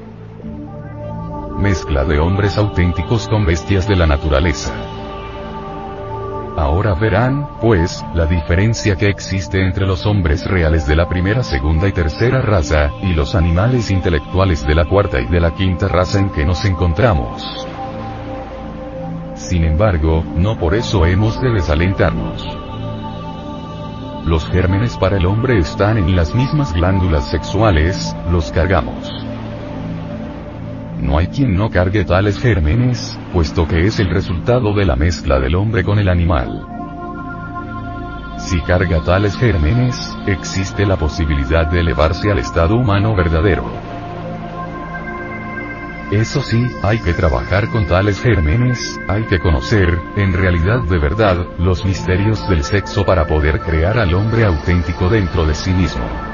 Mezcla 1.58 2.04
de 2.04 2.18
hombres 2.18 2.58
auténticos 2.58 3.28
con 3.28 3.46
bestias 3.46 3.86
de 3.86 3.94
la 3.94 4.06
naturaleza. 4.06 4.74
Ahora 6.56 6.94
verán, 6.94 7.48
pues, 7.60 8.04
la 8.12 8.26
diferencia 8.26 8.96
que 8.96 9.08
existe 9.08 9.64
entre 9.64 9.86
los 9.86 10.04
hombres 10.04 10.44
reales 10.46 10.86
de 10.86 10.96
la 10.96 11.08
primera, 11.08 11.42
segunda 11.42 11.88
y 11.88 11.92
tercera 11.92 12.42
raza, 12.42 12.90
y 13.02 13.14
los 13.14 13.34
animales 13.34 13.90
intelectuales 13.90 14.66
de 14.66 14.74
la 14.74 14.84
cuarta 14.84 15.20
y 15.20 15.26
de 15.26 15.40
la 15.40 15.52
quinta 15.54 15.88
raza 15.88 16.18
en 16.18 16.30
que 16.30 16.44
nos 16.44 16.64
encontramos. 16.64 17.66
Sin 19.34 19.64
embargo, 19.64 20.24
no 20.36 20.58
por 20.58 20.74
eso 20.74 21.06
hemos 21.06 21.40
de 21.40 21.50
desalentarnos. 21.50 22.46
Los 24.26 24.44
gérmenes 24.46 24.96
para 24.96 25.18
el 25.18 25.26
hombre 25.26 25.58
están 25.58 25.98
en 25.98 26.16
las 26.16 26.34
mismas 26.34 26.72
glándulas 26.72 27.28
sexuales, 27.30 28.14
los 28.30 28.50
cargamos. 28.50 29.24
No 31.00 31.18
hay 31.18 31.26
quien 31.26 31.56
no 31.56 31.70
cargue 31.70 32.04
tales 32.04 32.38
gérmenes, 32.38 33.18
puesto 33.32 33.66
que 33.66 33.86
es 33.86 33.98
el 34.00 34.10
resultado 34.10 34.72
de 34.74 34.84
la 34.84 34.96
mezcla 34.96 35.38
del 35.40 35.54
hombre 35.54 35.84
con 35.84 35.98
el 35.98 36.08
animal. 36.08 36.66
Si 38.38 38.60
carga 38.60 39.00
tales 39.02 39.36
gérmenes, 39.36 40.16
existe 40.26 40.86
la 40.86 40.96
posibilidad 40.96 41.66
de 41.66 41.80
elevarse 41.80 42.30
al 42.30 42.38
estado 42.38 42.76
humano 42.76 43.14
verdadero. 43.14 43.64
Eso 46.10 46.42
sí, 46.42 46.66
hay 46.82 46.98
que 46.98 47.14
trabajar 47.14 47.68
con 47.70 47.86
tales 47.86 48.20
gérmenes, 48.20 49.00
hay 49.08 49.24
que 49.24 49.38
conocer, 49.38 49.98
en 50.16 50.32
realidad 50.32 50.82
de 50.82 50.98
verdad, 50.98 51.46
los 51.58 51.84
misterios 51.84 52.46
del 52.48 52.62
sexo 52.62 53.04
para 53.04 53.26
poder 53.26 53.60
crear 53.60 53.98
al 53.98 54.14
hombre 54.14 54.44
auténtico 54.44 55.08
dentro 55.08 55.46
de 55.46 55.54
sí 55.54 55.72
mismo. 55.72 56.33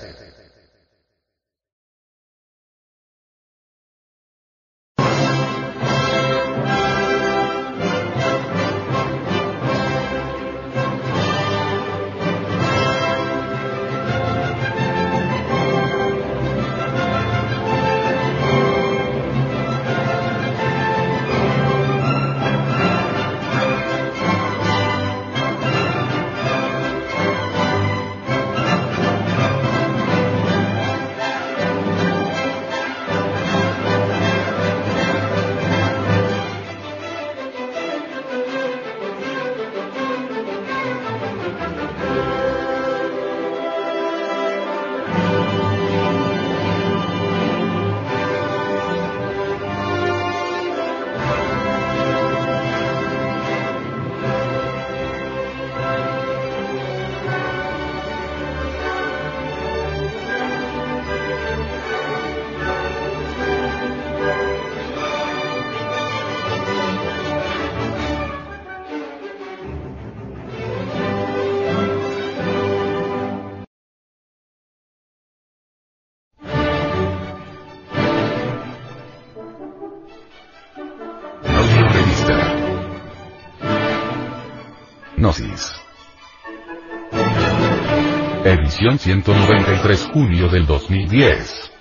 193 89.01 90.11
junio 90.13 90.47
del 90.47 90.67
2010. 90.67 91.71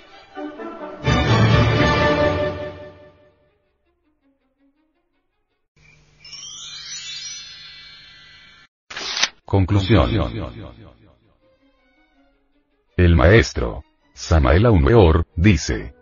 Conclusión. 9.44 10.10
El 12.96 13.16
maestro, 13.16 13.84
Samael 14.14 14.64
Aumeor, 14.64 15.26
dice, 15.36 15.92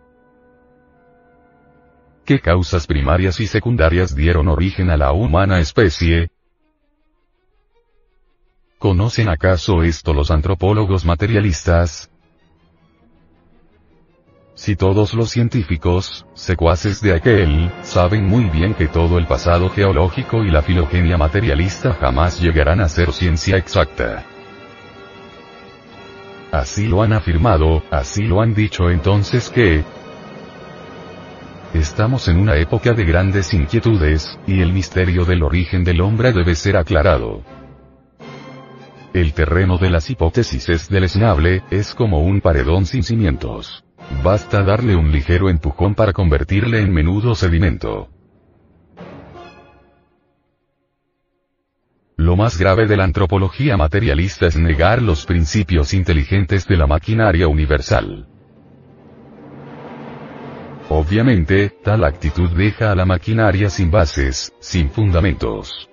¿Qué 2.23 2.39
causas 2.39 2.87
primarias 2.87 3.41
y 3.41 3.47
secundarias 3.47 4.15
dieron 4.15 4.47
origen 4.47 4.89
a 4.89 4.95
la 4.95 5.11
humana 5.11 5.59
especie? 5.59 6.31
¿Conocen 8.79 9.27
acaso 9.27 9.83
esto 9.83 10.13
los 10.13 10.31
antropólogos 10.31 11.03
materialistas? 11.03 12.09
Si 14.55 14.77
todos 14.77 15.13
los 15.13 15.29
científicos, 15.31 16.25
secuaces 16.33 17.01
de 17.01 17.13
aquel, 17.13 17.69
saben 17.81 18.25
muy 18.25 18.45
bien 18.45 18.73
que 18.73 18.87
todo 18.87 19.17
el 19.17 19.27
pasado 19.27 19.69
geológico 19.69 20.45
y 20.45 20.49
la 20.49 20.61
filogenia 20.61 21.17
materialista 21.17 21.93
jamás 21.93 22.39
llegarán 22.39 22.79
a 22.79 22.87
ser 22.87 23.11
ciencia 23.11 23.57
exacta. 23.57 24.25
Así 26.49 26.87
lo 26.87 27.03
han 27.03 27.11
afirmado, 27.11 27.83
así 27.91 28.23
lo 28.23 28.41
han 28.41 28.53
dicho 28.53 28.89
entonces 28.89 29.49
que, 29.49 29.83
Estamos 31.73 32.29
en 32.29 32.37
una 32.37 32.55
época 32.55 32.93
de 32.93 33.03
grandes 33.03 33.53
inquietudes, 33.53 34.39
y 34.47 34.61
el 34.61 34.71
misterio 34.71 35.25
del 35.25 35.43
origen 35.43 35.83
del 35.83 35.99
hombre 35.99 36.31
debe 36.31 36.55
ser 36.55 36.77
aclarado. 36.77 37.43
El 39.13 39.33
terreno 39.33 39.79
de 39.79 39.89
las 39.89 40.09
hipótesis 40.11 40.69
es 40.69 40.87
deleznable, 40.87 41.63
es 41.71 41.95
como 41.95 42.19
un 42.19 42.41
paredón 42.41 42.85
sin 42.85 43.01
cimientos. 43.01 43.83
Basta 44.23 44.61
darle 44.63 44.95
un 44.95 45.11
ligero 45.11 45.49
empujón 45.49 45.95
para 45.95 46.13
convertirle 46.13 46.79
en 46.81 46.93
menudo 46.93 47.33
sedimento. 47.33 48.09
Lo 52.17 52.35
más 52.35 52.59
grave 52.59 52.85
de 52.85 52.97
la 52.97 53.05
antropología 53.05 53.77
materialista 53.77 54.45
es 54.45 54.57
negar 54.57 55.01
los 55.01 55.25
principios 55.25 55.93
inteligentes 55.95 56.67
de 56.67 56.77
la 56.77 56.85
maquinaria 56.85 57.47
universal. 57.47 58.27
Obviamente, 60.89 61.69
tal 61.83 62.03
actitud 62.03 62.49
deja 62.51 62.91
a 62.91 62.95
la 62.95 63.05
maquinaria 63.05 63.69
sin 63.69 63.89
bases, 63.89 64.53
sin 64.59 64.89
fundamentos. 64.91 65.88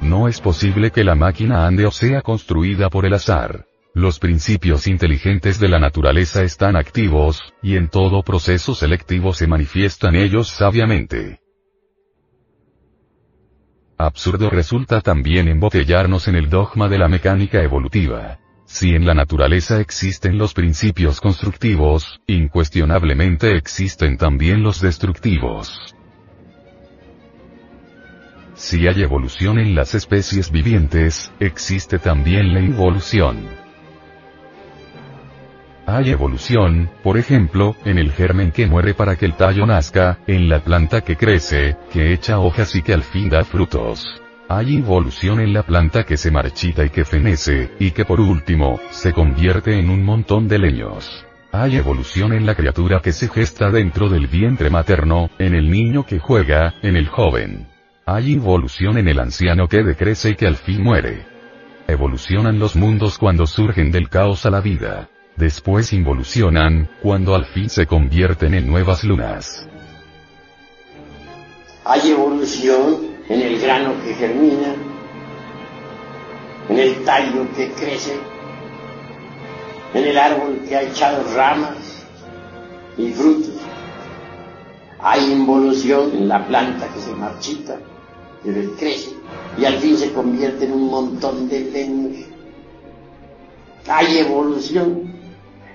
No 0.00 0.28
es 0.28 0.40
posible 0.40 0.90
que 0.90 1.04
la 1.04 1.14
máquina 1.14 1.66
ande 1.66 1.86
o 1.86 1.90
sea 1.90 2.22
construida 2.22 2.88
por 2.88 3.04
el 3.04 3.14
azar. 3.14 3.66
Los 3.94 4.18
principios 4.18 4.86
inteligentes 4.86 5.58
de 5.58 5.68
la 5.68 5.78
naturaleza 5.78 6.42
están 6.42 6.76
activos, 6.76 7.52
y 7.62 7.76
en 7.76 7.88
todo 7.88 8.22
proceso 8.22 8.74
selectivo 8.74 9.34
se 9.34 9.46
manifiestan 9.46 10.14
ellos 10.14 10.48
sabiamente. 10.48 11.40
Absurdo 13.98 14.48
resulta 14.48 15.02
también 15.02 15.48
embotellarnos 15.48 16.28
en 16.28 16.36
el 16.36 16.48
dogma 16.48 16.88
de 16.88 16.98
la 16.98 17.08
mecánica 17.08 17.62
evolutiva. 17.62 18.38
Si 18.64 18.94
en 18.94 19.04
la 19.04 19.14
naturaleza 19.14 19.80
existen 19.80 20.38
los 20.38 20.54
principios 20.54 21.20
constructivos, 21.20 22.20
incuestionablemente 22.26 23.56
existen 23.56 24.16
también 24.16 24.62
los 24.62 24.80
destructivos. 24.80 25.94
Si 28.60 28.86
hay 28.86 29.02
evolución 29.02 29.58
en 29.58 29.74
las 29.74 29.94
especies 29.94 30.50
vivientes, 30.52 31.32
existe 31.40 31.98
también 31.98 32.52
la 32.52 32.60
involución. 32.60 33.38
Hay 35.86 36.10
evolución, 36.10 36.90
por 37.02 37.16
ejemplo, 37.16 37.74
en 37.86 37.96
el 37.96 38.12
germen 38.12 38.52
que 38.52 38.66
muere 38.66 38.92
para 38.92 39.16
que 39.16 39.24
el 39.24 39.32
tallo 39.32 39.64
nazca, 39.64 40.18
en 40.26 40.50
la 40.50 40.60
planta 40.60 41.00
que 41.00 41.16
crece, 41.16 41.78
que 41.90 42.12
echa 42.12 42.38
hojas 42.38 42.76
y 42.76 42.82
que 42.82 42.92
al 42.92 43.02
fin 43.02 43.30
da 43.30 43.44
frutos. 43.44 44.20
Hay 44.46 44.74
involución 44.74 45.40
en 45.40 45.54
la 45.54 45.62
planta 45.62 46.04
que 46.04 46.18
se 46.18 46.30
marchita 46.30 46.84
y 46.84 46.90
que 46.90 47.06
fenece, 47.06 47.70
y 47.78 47.92
que 47.92 48.04
por 48.04 48.20
último, 48.20 48.78
se 48.90 49.14
convierte 49.14 49.78
en 49.78 49.88
un 49.88 50.04
montón 50.04 50.48
de 50.48 50.58
leños. 50.58 51.24
Hay 51.50 51.76
evolución 51.76 52.34
en 52.34 52.44
la 52.44 52.54
criatura 52.54 53.00
que 53.00 53.12
se 53.12 53.28
gesta 53.28 53.70
dentro 53.70 54.10
del 54.10 54.26
vientre 54.26 54.68
materno, 54.68 55.30
en 55.38 55.54
el 55.54 55.70
niño 55.70 56.04
que 56.04 56.18
juega, 56.18 56.74
en 56.82 56.96
el 56.96 57.08
joven. 57.08 57.79
Hay 58.06 58.32
involución 58.32 58.98
en 58.98 59.08
el 59.08 59.20
anciano 59.20 59.68
que 59.68 59.82
decrece 59.82 60.30
y 60.30 60.34
que 60.34 60.46
al 60.46 60.56
fin 60.56 60.82
muere. 60.82 61.26
Evolucionan 61.86 62.58
los 62.58 62.74
mundos 62.74 63.18
cuando 63.18 63.46
surgen 63.46 63.90
del 63.90 64.08
caos 64.08 64.46
a 64.46 64.50
la 64.50 64.60
vida. 64.60 65.08
Después 65.36 65.92
involucionan, 65.92 66.88
cuando 67.02 67.34
al 67.34 67.44
fin 67.46 67.68
se 67.68 67.86
convierten 67.86 68.54
en 68.54 68.66
nuevas 68.66 69.04
lunas. 69.04 69.66
Hay 71.84 72.10
evolución 72.10 73.10
en 73.28 73.40
el 73.40 73.60
grano 73.60 73.94
que 74.04 74.14
germina, 74.14 74.74
en 76.68 76.78
el 76.78 77.04
tallo 77.04 77.46
que 77.56 77.70
crece, 77.72 78.18
en 79.94 80.04
el 80.04 80.18
árbol 80.18 80.60
que 80.68 80.76
ha 80.76 80.82
echado 80.82 81.24
ramas 81.34 82.06
y 82.96 83.10
frutos. 83.12 83.54
Hay 84.98 85.32
involución 85.32 86.10
en 86.12 86.28
la 86.28 86.46
planta 86.46 86.86
que 86.92 87.00
se 87.00 87.14
marchita, 87.14 87.78
crece 88.42 89.10
y 89.58 89.64
al 89.64 89.78
fin 89.78 89.96
se 89.96 90.12
convierte 90.12 90.64
en 90.64 90.72
un 90.72 90.88
montón 90.88 91.48
de 91.48 91.60
leños. 91.60 92.26
Hay 93.88 94.18
evolución 94.18 95.12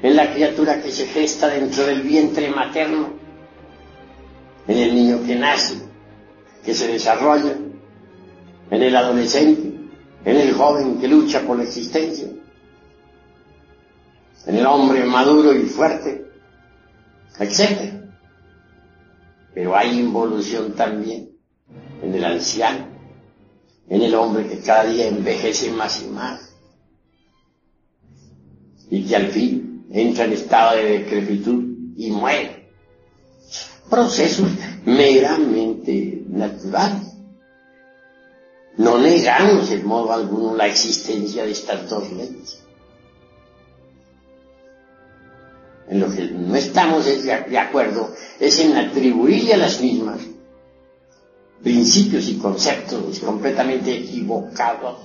en 0.01 0.15
la 0.15 0.33
criatura 0.33 0.81
que 0.81 0.91
se 0.91 1.07
gesta 1.07 1.47
dentro 1.47 1.85
del 1.85 2.01
vientre 2.01 2.49
materno, 2.49 3.13
en 4.67 4.77
el 4.77 4.95
niño 4.95 5.25
que 5.25 5.35
nace, 5.35 5.75
que 6.63 6.73
se 6.73 6.87
desarrolla, 6.87 7.55
en 8.71 8.81
el 8.81 8.95
adolescente, 8.95 9.73
en 10.25 10.35
el 10.35 10.53
joven 10.53 10.99
que 10.99 11.07
lucha 11.07 11.41
por 11.41 11.57
la 11.57 11.63
existencia, 11.63 12.27
en 14.47 14.55
el 14.55 14.65
hombre 14.65 15.03
maduro 15.05 15.53
y 15.53 15.63
fuerte, 15.63 16.25
etc. 17.39 17.93
Pero 19.53 19.75
hay 19.75 19.99
involución 19.99 20.73
también 20.73 21.34
en 22.05 22.13
el 22.13 22.23
anciano, 22.23 22.87
en 23.89 24.01
el 24.01 24.13
hombre 24.13 24.47
que 24.47 24.59
cada 24.59 24.85
día 24.85 25.07
envejece 25.07 25.71
más 25.71 26.03
y 26.03 26.07
más, 26.07 26.55
y 28.89 29.05
que 29.05 29.15
al 29.15 29.27
fin 29.27 29.85
entra 29.91 30.25
en 30.25 30.33
estado 30.33 30.77
de 30.77 30.99
decrepitud 30.99 31.63
y 31.97 32.11
muere. 32.11 32.69
Procesos 33.89 34.47
meramente 34.85 36.23
naturales. 36.27 37.13
No 38.77 38.97
negamos 38.97 39.71
en 39.71 39.85
modo 39.85 40.11
alguno 40.11 40.55
la 40.55 40.67
existencia 40.67 41.45
de 41.45 41.51
estas 41.51 41.89
dos 41.89 42.11
leyes. 42.11 42.61
En 45.87 45.99
lo 45.99 46.09
que 46.11 46.23
no 46.25 46.55
estamos 46.55 47.05
de 47.05 47.57
acuerdo 47.57 48.13
es 48.39 48.59
en 48.59 48.75
atribuirle 48.75 49.53
a 49.53 49.57
las 49.57 49.79
mismas 49.81 50.19
principios 51.65 52.29
y 52.29 52.37
conceptos 52.37 53.19
completamente 53.21 53.91
equivocados. 53.91 54.99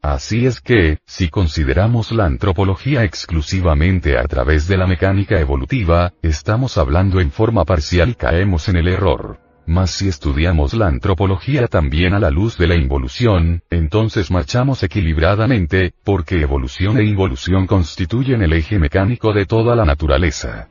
Así 0.00 0.46
es 0.46 0.60
que, 0.60 1.00
si 1.04 1.28
consideramos 1.28 2.12
la 2.12 2.26
antropología 2.26 3.02
exclusivamente 3.02 4.16
a 4.16 4.22
través 4.28 4.68
de 4.68 4.76
la 4.76 4.86
mecánica 4.86 5.40
evolutiva, 5.40 6.12
estamos 6.22 6.78
hablando 6.78 7.20
en 7.20 7.32
forma 7.32 7.64
parcial 7.64 8.10
y 8.10 8.14
caemos 8.14 8.68
en 8.68 8.76
el 8.76 8.86
error. 8.86 9.40
Mas 9.66 9.90
si 9.90 10.06
estudiamos 10.06 10.74
la 10.74 10.86
antropología 10.86 11.66
también 11.66 12.14
a 12.14 12.20
la 12.20 12.30
luz 12.30 12.56
de 12.56 12.68
la 12.68 12.76
involución, 12.76 13.64
entonces 13.68 14.30
marchamos 14.30 14.84
equilibradamente, 14.84 15.92
porque 16.04 16.40
evolución 16.40 16.98
e 16.98 17.04
involución 17.04 17.66
constituyen 17.66 18.42
el 18.42 18.52
eje 18.52 18.78
mecánico 18.78 19.32
de 19.32 19.44
toda 19.44 19.74
la 19.74 19.84
naturaleza. 19.84 20.68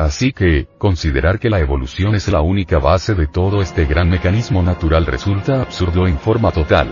Así 0.00 0.32
que, 0.32 0.66
considerar 0.78 1.38
que 1.38 1.50
la 1.50 1.60
evolución 1.60 2.14
es 2.14 2.26
la 2.28 2.40
única 2.40 2.78
base 2.78 3.14
de 3.14 3.26
todo 3.26 3.60
este 3.60 3.84
gran 3.84 4.08
mecanismo 4.08 4.62
natural 4.62 5.04
resulta 5.04 5.60
absurdo 5.60 6.06
en 6.06 6.18
forma 6.18 6.52
total. 6.52 6.88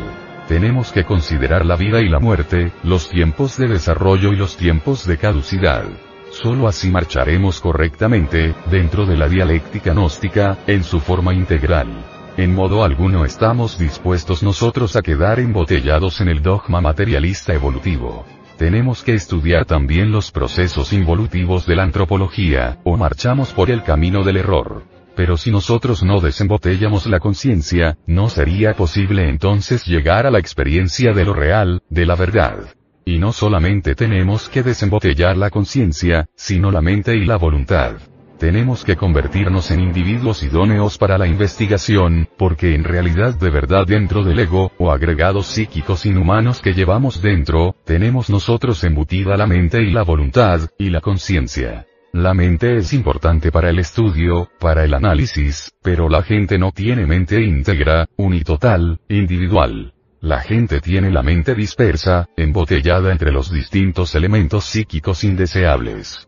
Tenemos 0.47 0.93
que 0.93 1.05
considerar 1.05 1.65
la 1.65 1.77
vida 1.77 2.03
y 2.03 2.11
la 2.11 2.19
muerte, 2.19 2.71
los 2.83 3.09
tiempos 3.09 3.57
de 3.57 3.67
desarrollo 3.67 4.35
y 4.35 4.37
los 4.37 4.59
tiempos 4.59 5.07
de 5.07 5.17
caducidad. 5.17 5.85
Solo 6.33 6.69
así 6.69 6.91
marcharemos 6.91 7.63
correctamente, 7.63 8.55
dentro 8.71 9.07
de 9.07 9.17
la 9.17 9.27
dialéctica 9.27 9.95
gnóstica, 9.95 10.59
en 10.67 10.85
su 10.85 11.01
forma 11.01 11.33
integral. 11.33 11.89
En 12.37 12.55
modo 12.55 12.85
alguno 12.85 13.25
estamos 13.25 13.79
dispuestos 13.79 14.43
nosotros 14.43 14.97
a 14.97 15.03
quedar 15.03 15.41
embotellados 15.41 16.21
en 16.21 16.29
el 16.29 16.43
dogma 16.43 16.83
materialista 16.83 17.55
evolutivo. 17.55 18.27
Tenemos 18.59 19.05
que 19.05 19.15
estudiar 19.15 19.67
también 19.67 20.11
los 20.11 20.33
procesos 20.33 20.93
involutivos 20.93 21.65
de 21.65 21.77
la 21.77 21.85
antropología, 21.85 22.81
o 22.83 22.97
marchamos 22.97 23.53
por 23.53 23.71
el 23.71 23.85
camino 23.85 24.25
del 24.25 24.39
error. 24.39 24.83
Pero 25.15 25.37
si 25.37 25.53
nosotros 25.53 26.03
no 26.03 26.21
desembotellamos 26.21 27.07
la 27.07 27.21
conciencia, 27.21 27.97
no 28.09 28.29
sería 28.29 28.75
posible 28.75 29.29
entonces 29.29 29.87
llegar 29.87 30.27
a 30.27 30.33
la 30.33 30.41
experiencia 30.41 31.13
de 31.13 31.25
lo 31.25 31.35
real, 31.35 31.83
de 31.89 32.05
la 32.05 32.17
verdad. 32.17 32.75
Y 33.05 33.19
no 33.19 33.33
solamente 33.33 33.95
tenemos 33.95 34.49
que 34.49 34.65
desembotellar 34.65 35.37
la 35.37 35.51
conciencia, 35.51 36.27
sino 36.35 36.73
la 36.73 36.83
mente 36.83 37.15
y 37.15 37.27
la 37.27 37.37
voluntad. 37.37 37.93
Tenemos 38.39 38.85
que 38.85 38.95
convertirnos 38.95 39.73
en 39.73 39.81
individuos 39.81 40.45
idóneos 40.45 40.97
para 40.97 41.19
la 41.19 41.27
investigación, 41.27 42.29
porque 42.37 42.77
en 42.77 42.85
realidad 42.85 43.35
de 43.35 43.51
verdad 43.51 43.85
dentro 43.85 44.23
del 44.23 44.39
ego, 44.39 44.71
o 44.79 44.93
agregados 44.93 45.47
psíquicos 45.47 46.07
inhumanos 46.07 46.61
que 46.61 46.73
llevamos 46.73 47.21
dentro, 47.21 47.75
tenemos 47.85 48.31
nosotros 48.31 48.85
embutida 48.85 49.37
la 49.37 49.49
mente 49.49 49.83
y 49.83 49.91
la 49.91 50.05
voluntad, 50.05 50.71
y 50.79 50.91
la 50.91 51.01
conciencia. 51.01 51.87
La 52.13 52.33
mente 52.33 52.77
es 52.77 52.93
importante 52.93 53.51
para 53.51 53.71
el 53.71 53.81
estudio, 53.81 54.49
para 54.61 54.85
el 54.85 54.95
análisis, 54.95 55.73
pero 55.83 56.09
la 56.09 56.23
gente 56.23 56.59
no 56.59 56.71
tiene 56.71 57.07
mente 57.07 57.43
íntegra, 57.43 58.07
unitotal, 58.17 59.01
individual. 59.09 59.95
La 60.21 60.41
gente 60.41 60.81
tiene 60.81 61.11
la 61.11 61.23
mente 61.25 61.57
dispersa, 61.57 62.29
embotellada 62.37 63.11
entre 63.11 63.33
los 63.33 63.53
distintos 63.53 64.15
elementos 64.15 64.65
psíquicos 64.65 65.25
indeseables. 65.25 66.28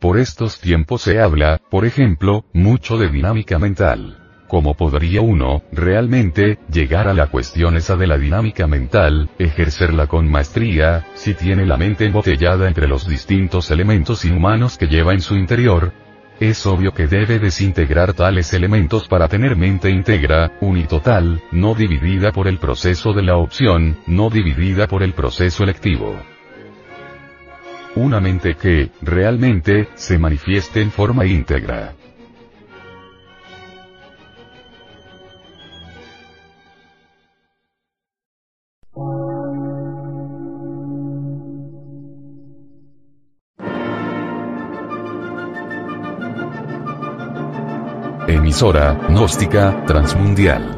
Por 0.00 0.16
estos 0.18 0.60
tiempos 0.60 1.02
se 1.02 1.20
habla, 1.20 1.60
por 1.70 1.84
ejemplo, 1.84 2.44
mucho 2.52 2.98
de 2.98 3.08
dinámica 3.08 3.58
mental. 3.58 4.44
¿Cómo 4.46 4.74
podría 4.74 5.22
uno, 5.22 5.64
realmente, 5.72 6.60
llegar 6.72 7.08
a 7.08 7.14
la 7.14 7.26
cuestión 7.26 7.76
esa 7.76 7.96
de 7.96 8.06
la 8.06 8.16
dinámica 8.16 8.68
mental, 8.68 9.28
ejercerla 9.40 10.06
con 10.06 10.30
maestría, 10.30 11.04
si 11.14 11.34
tiene 11.34 11.66
la 11.66 11.76
mente 11.76 12.06
embotellada 12.06 12.68
entre 12.68 12.86
los 12.86 13.08
distintos 13.08 13.72
elementos 13.72 14.24
inhumanos 14.24 14.78
que 14.78 14.86
lleva 14.86 15.14
en 15.14 15.20
su 15.20 15.34
interior? 15.34 15.92
Es 16.38 16.64
obvio 16.64 16.92
que 16.92 17.08
debe 17.08 17.40
desintegrar 17.40 18.14
tales 18.14 18.54
elementos 18.54 19.08
para 19.08 19.26
tener 19.26 19.56
mente 19.56 19.90
íntegra, 19.90 20.52
unitotal, 20.60 21.42
no 21.50 21.74
dividida 21.74 22.30
por 22.30 22.46
el 22.46 22.58
proceso 22.58 23.12
de 23.12 23.24
la 23.24 23.36
opción, 23.36 23.98
no 24.06 24.30
dividida 24.30 24.86
por 24.86 25.02
el 25.02 25.12
proceso 25.12 25.64
electivo. 25.64 26.16
Una 27.98 28.20
mente 28.20 28.54
que, 28.54 28.92
realmente, 29.02 29.88
se 29.96 30.18
manifieste 30.18 30.80
en 30.80 30.92
forma 30.92 31.26
íntegra. 31.26 31.94
Emisora, 48.28 48.96
gnóstica, 49.08 49.84
transmundial. 49.86 50.77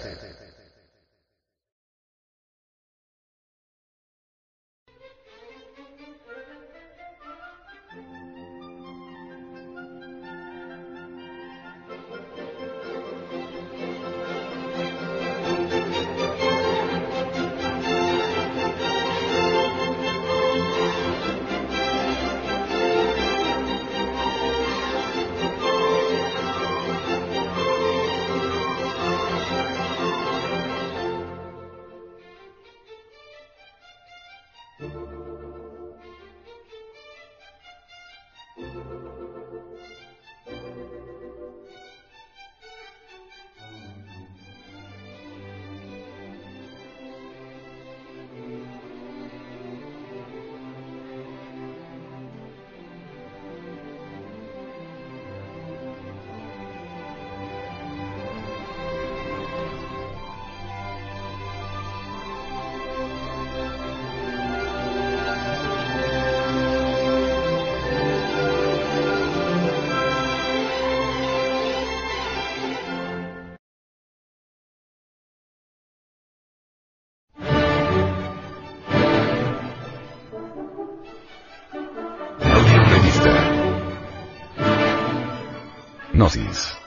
Hipnosis. 86.21 86.77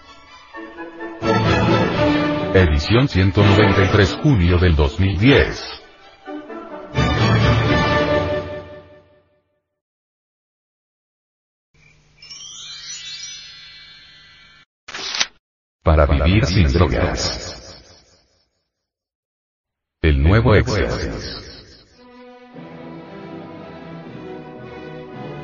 Edición 2.55 3.09
193 3.09 4.19
junio 4.23 4.59
del 4.59 4.77
2010. 4.77 5.81
Para 15.83 16.07
vivir 16.07 16.47
sin 16.47 16.73
drogas. 16.73 17.51
El 20.01 20.23
nuevo 20.23 20.55
éxtasis. 20.55 21.34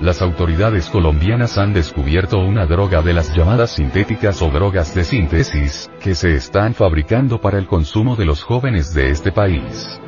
Las 0.01 0.23
autoridades 0.23 0.89
colombianas 0.89 1.59
han 1.59 1.75
descubierto 1.75 2.39
una 2.39 2.65
droga 2.65 3.03
de 3.03 3.13
las 3.13 3.35
llamadas 3.37 3.73
sintéticas 3.73 4.41
o 4.41 4.49
drogas 4.49 4.95
de 4.95 5.05
síntesis, 5.05 5.91
que 6.01 6.15
se 6.15 6.33
están 6.33 6.73
fabricando 6.73 7.39
para 7.43 7.59
el 7.59 7.67
consumo 7.67 8.17
de 8.17 8.25
los 8.25 8.43
jóvenes 8.43 8.95
de 8.95 9.11
este 9.11 9.31
país. 9.31 10.01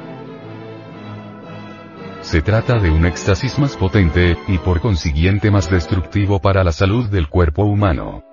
Se 2.22 2.40
trata 2.40 2.78
de 2.78 2.90
un 2.90 3.04
éxtasis 3.04 3.58
más 3.58 3.76
potente, 3.76 4.38
y 4.48 4.56
por 4.56 4.80
consiguiente 4.80 5.50
más 5.50 5.68
destructivo 5.68 6.40
para 6.40 6.64
la 6.64 6.72
salud 6.72 7.10
del 7.10 7.28
cuerpo 7.28 7.64
humano. 7.64 8.31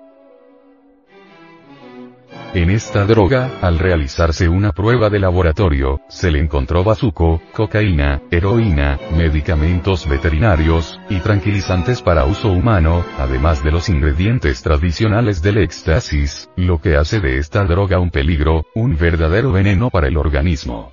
En 2.52 2.68
esta 2.68 3.04
droga, 3.04 3.58
al 3.62 3.78
realizarse 3.78 4.48
una 4.48 4.72
prueba 4.72 5.08
de 5.08 5.20
laboratorio, 5.20 6.00
se 6.08 6.32
le 6.32 6.40
encontró 6.40 6.82
bazuco, 6.82 7.40
cocaína, 7.52 8.22
heroína, 8.32 8.98
medicamentos 9.16 10.08
veterinarios, 10.08 11.00
y 11.08 11.20
tranquilizantes 11.20 12.02
para 12.02 12.24
uso 12.24 12.50
humano, 12.50 13.04
además 13.18 13.62
de 13.62 13.70
los 13.70 13.88
ingredientes 13.88 14.62
tradicionales 14.62 15.42
del 15.42 15.58
éxtasis, 15.58 16.50
lo 16.56 16.80
que 16.80 16.96
hace 16.96 17.20
de 17.20 17.38
esta 17.38 17.62
droga 17.64 18.00
un 18.00 18.10
peligro, 18.10 18.64
un 18.74 18.96
verdadero 18.96 19.52
veneno 19.52 19.90
para 19.90 20.08
el 20.08 20.16
organismo. 20.16 20.92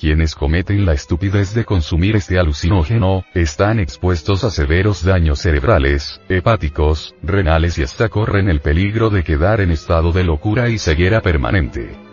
Quienes 0.00 0.34
cometen 0.34 0.86
la 0.86 0.94
estupidez 0.94 1.52
de 1.52 1.66
consumir 1.66 2.16
este 2.16 2.38
alucinógeno, 2.38 3.22
están 3.34 3.78
expuestos 3.78 4.44
a 4.44 4.50
severos 4.50 5.04
daños 5.04 5.40
cerebrales, 5.40 6.22
hepáticos, 6.30 7.14
renales 7.22 7.76
y 7.76 7.82
hasta 7.82 8.08
corren 8.08 8.48
el 8.48 8.60
peligro 8.60 9.10
de 9.10 9.22
quedar 9.24 9.60
en 9.60 9.70
estado 9.70 10.12
de 10.12 10.24
locura 10.24 10.70
y 10.70 10.78
ceguera 10.78 11.20
permanente. 11.20 12.09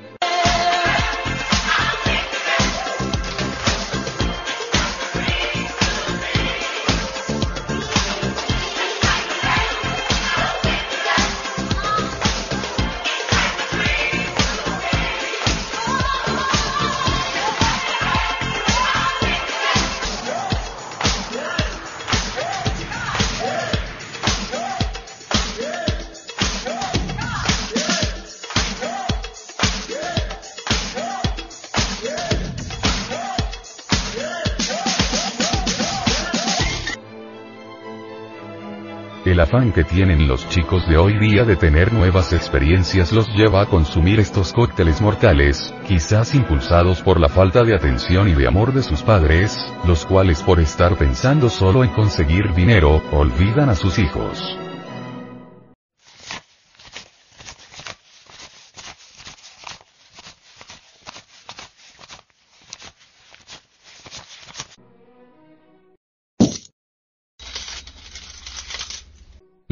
Afán 39.48 39.72
que 39.72 39.86
tienen 39.86 40.28
los 40.28 40.50
chicos 40.50 40.86
de 40.90 40.98
hoy 40.98 41.18
día 41.20 41.46
de 41.46 41.56
tener 41.56 41.94
nuevas 41.94 42.34
experiencias 42.34 43.14
los 43.14 43.30
lleva 43.30 43.62
a 43.62 43.66
consumir 43.66 44.20
estos 44.20 44.52
cócteles 44.52 45.00
mortales, 45.02 45.74
quizás 45.88 46.36
impulsados 46.36 47.02
por 47.02 47.18
la 47.18 47.30
falta 47.30 47.64
de 47.64 47.74
atención 47.74 48.28
y 48.28 48.34
de 48.34 48.46
amor 48.46 48.74
de 48.74 48.84
sus 48.84 49.04
padres, 49.04 49.58
los 49.86 50.06
cuales 50.06 50.44
por 50.44 50.60
estar 50.60 50.98
pensando 50.98 51.50
solo 51.50 51.86
en 51.86 51.92
conseguir 51.92 52.54
dinero, 52.56 53.02
olvidan 53.14 53.70
a 53.70 53.76
sus 53.76 54.00
hijos. 54.00 54.67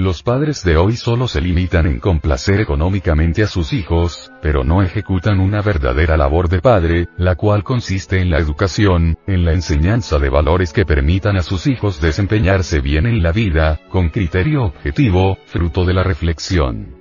Los 0.05 0.21
padres 0.21 0.63
de 0.63 0.77
hoy 0.77 0.97
solo 0.97 1.27
se 1.27 1.41
limitan 1.41 1.87
en 1.87 1.99
complacer 1.99 2.59
económicamente 2.61 3.41
a 3.41 3.47
sus 3.47 3.73
hijos, 3.73 4.31
pero 4.39 4.63
no 4.63 4.83
ejecutan 4.83 5.39
una 5.39 5.63
verdadera 5.63 6.15
labor 6.15 6.47
de 6.47 6.61
padre, 6.61 7.07
la 7.17 7.33
cual 7.33 7.63
consiste 7.63 8.21
en 8.21 8.29
la 8.29 8.37
educación, 8.37 9.17
en 9.25 9.43
la 9.43 9.53
enseñanza 9.53 10.19
de 10.19 10.29
valores 10.29 10.73
que 10.73 10.85
permitan 10.85 11.37
a 11.37 11.41
sus 11.41 11.65
hijos 11.65 11.99
desempeñarse 11.99 12.81
bien 12.81 13.07
en 13.07 13.23
la 13.23 13.31
vida, 13.31 13.79
con 13.89 14.09
criterio 14.09 14.65
objetivo, 14.65 15.39
fruto 15.47 15.85
de 15.85 15.95
la 15.95 16.03
reflexión 16.03 16.94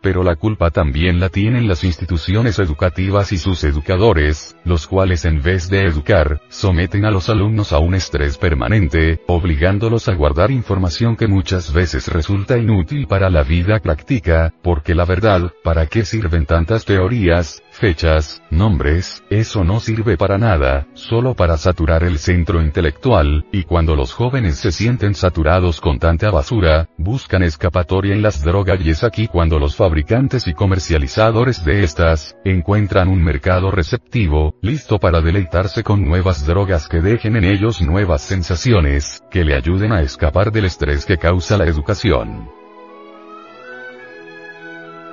pero 0.00 0.22
la 0.22 0.36
culpa 0.36 0.70
también 0.70 1.20
la 1.20 1.28
tienen 1.28 1.68
las 1.68 1.84
instituciones 1.84 2.58
educativas 2.58 3.32
y 3.32 3.38
sus 3.38 3.64
educadores, 3.64 4.56
los 4.64 4.86
cuales 4.86 5.24
en 5.24 5.42
vez 5.42 5.68
de 5.68 5.84
educar, 5.84 6.40
someten 6.48 7.04
a 7.04 7.10
los 7.10 7.28
alumnos 7.28 7.72
a 7.72 7.78
un 7.78 7.94
estrés 7.94 8.38
permanente, 8.38 9.20
obligándolos 9.26 10.08
a 10.08 10.14
guardar 10.14 10.50
información 10.50 11.16
que 11.16 11.26
muchas 11.26 11.72
veces 11.72 12.08
resulta 12.08 12.58
inútil 12.58 13.06
para 13.06 13.30
la 13.30 13.42
vida 13.42 13.80
práctica, 13.80 14.52
porque 14.62 14.94
la 14.94 15.04
verdad, 15.04 15.52
¿para 15.64 15.86
qué 15.86 16.04
sirven 16.04 16.46
tantas 16.46 16.84
teorías, 16.84 17.62
fechas, 17.78 18.42
nombres, 18.50 19.22
eso 19.30 19.64
no 19.64 19.80
sirve 19.80 20.16
para 20.16 20.36
nada, 20.36 20.86
solo 20.94 21.34
para 21.34 21.56
saturar 21.56 22.02
el 22.04 22.18
centro 22.18 22.60
intelectual, 22.60 23.46
y 23.52 23.62
cuando 23.62 23.94
los 23.94 24.12
jóvenes 24.12 24.56
se 24.56 24.72
sienten 24.72 25.14
saturados 25.14 25.80
con 25.80 25.98
tanta 25.98 26.30
basura, 26.30 26.88
buscan 26.98 27.42
escapatoria 27.42 28.14
en 28.14 28.22
las 28.22 28.42
drogas 28.42 28.80
y 28.84 28.90
es 28.90 29.04
aquí 29.04 29.28
cuando 29.28 29.58
los 29.58 29.76
fabricantes 29.76 30.46
y 30.46 30.54
comercializadores 30.54 31.64
de 31.64 31.84
estas, 31.84 32.36
encuentran 32.44 33.08
un 33.08 33.22
mercado 33.22 33.70
receptivo, 33.70 34.54
listo 34.60 34.98
para 34.98 35.20
deleitarse 35.20 35.82
con 35.82 36.04
nuevas 36.04 36.46
drogas 36.46 36.88
que 36.88 37.00
dejen 37.00 37.36
en 37.36 37.44
ellos 37.44 37.80
nuevas 37.80 38.22
sensaciones, 38.22 39.22
que 39.30 39.44
le 39.44 39.54
ayuden 39.54 39.92
a 39.92 40.02
escapar 40.02 40.52
del 40.52 40.64
estrés 40.64 41.06
que 41.06 41.16
causa 41.16 41.56
la 41.56 41.64
educación. 41.64 42.57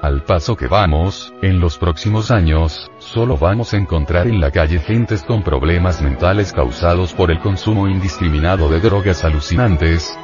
Al 0.06 0.22
paso 0.22 0.56
que 0.56 0.68
vamos, 0.68 1.34
en 1.42 1.60
los 1.60 1.80
próximos 1.80 2.30
años, 2.30 2.92
solo 3.00 3.40
vamos 3.40 3.74
a 3.74 3.78
encontrar 3.78 4.28
en 4.28 4.40
la 4.40 4.52
calle 4.52 4.78
gentes 4.78 5.24
con 5.24 5.42
problemas 5.42 6.00
mentales 6.00 6.54
causados 6.54 7.12
por 7.12 7.32
el 7.32 7.40
consumo 7.40 7.88
indiscriminado 7.88 8.70
de 8.70 8.82
drogas 8.82 9.24
alucinantes. 9.24 10.16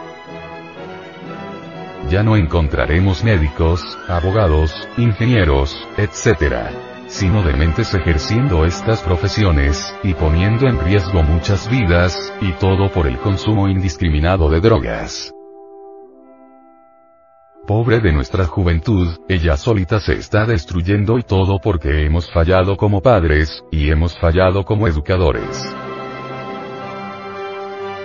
Ya 2.12 2.22
no 2.22 2.38
encontraremos 2.38 3.24
médicos, 3.24 3.98
abogados, 4.08 4.88
ingenieros, 4.98 5.76
etc. 5.98 6.70
sino 7.08 7.42
dementes 7.42 7.92
ejerciendo 7.96 8.66
estas 8.66 9.02
profesiones, 9.02 9.96
y 10.04 10.14
poniendo 10.14 10.68
en 10.68 10.80
riesgo 10.80 11.24
muchas 11.24 11.68
vidas, 11.68 12.32
y 12.40 12.52
todo 12.52 12.92
por 12.92 13.08
el 13.08 13.18
consumo 13.18 13.68
indiscriminado 13.68 14.48
de 14.52 14.62
drogas. 14.62 15.34
Pobre 17.68 18.00
de 18.00 18.12
nuestra 18.12 18.46
juventud, 18.46 19.08
ella 19.30 19.56
solita 19.56 20.00
se 20.00 20.14
está 20.14 20.46
destruyendo 20.46 21.20
y 21.20 21.24
todo 21.24 21.60
porque 21.60 22.06
hemos 22.06 22.32
fallado 22.32 22.76
como 22.76 23.02
padres, 23.02 23.64
y 23.72 23.92
hemos 23.92 24.18
fallado 24.18 24.66
como 24.66 24.88
educadores. 24.88 25.64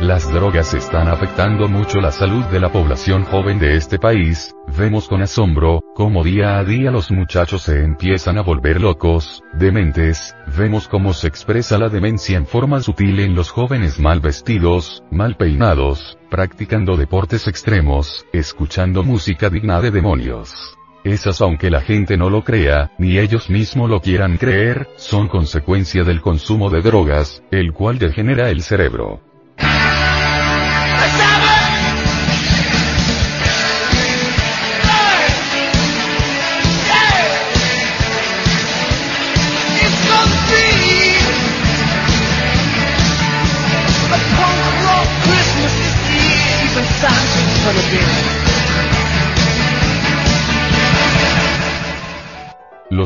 Las 0.01 0.31
drogas 0.31 0.75
están 0.75 1.09
afectando 1.09 1.69
mucho 1.69 2.03
la 2.03 2.13
salud 2.13 2.45
de 2.47 2.61
la 2.61 2.71
población 2.71 3.25
joven 3.25 3.59
de 3.59 3.77
este 3.77 3.99
país, 3.99 4.55
vemos 4.77 5.09
con 5.09 5.23
asombro, 5.23 5.81
cómo 5.95 6.23
día 6.23 6.59
a 6.59 6.65
día 6.65 6.91
los 6.91 7.11
muchachos 7.11 7.63
se 7.63 7.83
empiezan 7.83 8.37
a 8.37 8.43
volver 8.43 8.79
locos, 8.79 9.43
dementes, 9.55 10.37
vemos 10.55 10.87
cómo 10.87 11.15
se 11.15 11.29
expresa 11.29 11.79
la 11.79 11.89
demencia 11.89 12.37
en 12.37 12.47
forma 12.47 12.83
sutil 12.83 13.21
en 13.21 13.35
los 13.35 13.51
jóvenes 13.51 13.99
mal 13.99 14.21
vestidos, 14.21 15.03
mal 15.11 15.39
peinados, 15.39 16.19
practicando 16.29 16.99
deportes 16.99 17.49
extremos, 17.49 18.27
escuchando 18.35 19.03
música 19.03 19.49
digna 19.49 19.81
de 19.81 19.93
demonios. 19.93 20.77
Esas 21.05 21.41
aunque 21.41 21.71
la 21.71 21.81
gente 21.81 22.19
no 22.19 22.29
lo 22.29 22.45
crea, 22.45 22.91
ni 22.99 23.17
ellos 23.17 23.49
mismos 23.49 23.89
lo 23.89 24.03
quieran 24.03 24.37
creer, 24.37 24.89
son 24.97 25.29
consecuencia 25.29 26.05
del 26.05 26.21
consumo 26.21 26.69
de 26.69 26.83
drogas, 26.83 27.43
el 27.51 27.73
cual 27.73 27.99
degenera 27.99 28.51
el 28.51 28.61
cerebro. 28.61 29.26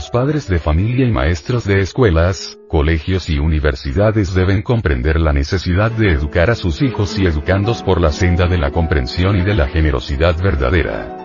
Los 0.00 0.08
padres 0.08 0.48
de 0.48 0.58
familia 0.58 1.06
y 1.06 1.10
maestros 1.10 1.66
de 1.66 1.80
escuelas, 1.80 2.58
colegios 2.70 3.28
y 3.28 3.38
universidades 3.38 4.32
deben 4.32 4.62
comprender 4.62 5.20
la 5.20 5.34
necesidad 5.34 5.90
de 5.90 6.12
educar 6.12 6.48
a 6.48 6.54
sus 6.54 6.80
hijos 6.80 7.18
y 7.18 7.26
educandos 7.26 7.82
por 7.82 8.00
la 8.00 8.10
senda 8.10 8.46
de 8.46 8.56
la 8.56 8.70
comprensión 8.70 9.36
y 9.36 9.42
de 9.42 9.52
la 9.52 9.68
generosidad 9.68 10.42
verdadera. 10.42 11.18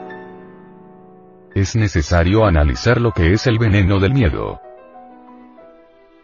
Es 1.56 1.78
necesario 1.78 2.44
analizar 2.44 3.00
lo 3.00 3.14
que 3.14 3.32
es 3.32 3.48
el 3.48 3.60
veneno 3.60 4.02
del 4.02 4.14
miedo. 4.14 4.60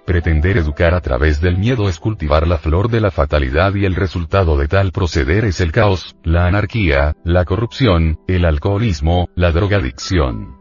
Pretender 0.05 0.57
educar 0.57 0.93
a 0.93 0.99
través 0.99 1.39
del 1.39 1.57
miedo 1.57 1.87
es 1.87 2.01
cultivar 2.01 2.45
la 2.47 2.57
flor 2.57 2.89
de 2.89 2.99
la 2.99 3.11
fatalidad 3.11 3.75
y 3.75 3.85
el 3.85 3.95
resultado 3.95 4.57
de 4.57 4.67
tal 4.67 4.91
proceder 4.91 5.45
es 5.45 5.61
el 5.61 5.71
caos, 5.71 6.17
la 6.25 6.47
anarquía, 6.47 7.15
la 7.23 7.45
corrupción, 7.45 8.19
el 8.27 8.43
alcoholismo, 8.43 9.29
la 9.35 9.53
drogadicción. 9.53 10.60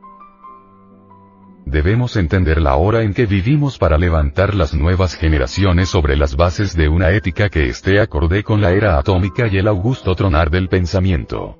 Debemos 1.70 2.16
entender 2.16 2.60
la 2.60 2.74
hora 2.74 3.02
en 3.02 3.14
que 3.14 3.26
vivimos 3.26 3.78
para 3.78 3.96
levantar 3.96 4.56
las 4.56 4.74
nuevas 4.74 5.14
generaciones 5.14 5.88
sobre 5.88 6.16
las 6.16 6.34
bases 6.34 6.74
de 6.74 6.88
una 6.88 7.10
ética 7.10 7.48
que 7.48 7.68
esté 7.68 8.00
acorde 8.00 8.42
con 8.42 8.60
la 8.60 8.72
era 8.72 8.98
atómica 8.98 9.46
y 9.46 9.56
el 9.56 9.68
augusto 9.68 10.16
tronar 10.16 10.50
del 10.50 10.68
pensamiento. 10.68 11.58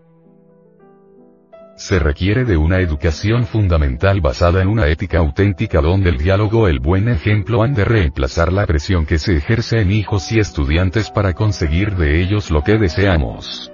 Se 1.77 2.01
requiere 2.01 2.45
de 2.45 2.57
una 2.57 2.81
educación 2.81 3.47
fundamental 3.47 4.21
basada 4.21 4.61
en 4.63 4.67
una 4.69 4.89
ética 4.89 5.19
auténtica 5.19 5.81
donde 5.81 6.11
el 6.11 6.19
diálogo 6.19 6.67
el 6.67 6.81
buen 6.81 7.09
ejemplo 7.09 7.63
han 7.63 7.75
de 7.75 7.85
reemplazar 7.85 8.53
la 8.53 8.67
presión 8.67 9.07
que 9.07 9.19
se 9.19 9.37
ejerce 9.37 9.81
en 9.81 9.93
hijos 9.93 10.33
y 10.33 10.41
estudiantes 10.41 11.09
para 11.09 11.35
conseguir 11.35 11.95
de 11.95 12.21
ellos 12.21 12.51
lo 12.51 12.65
que 12.65 12.79
deseamos. 12.79 13.71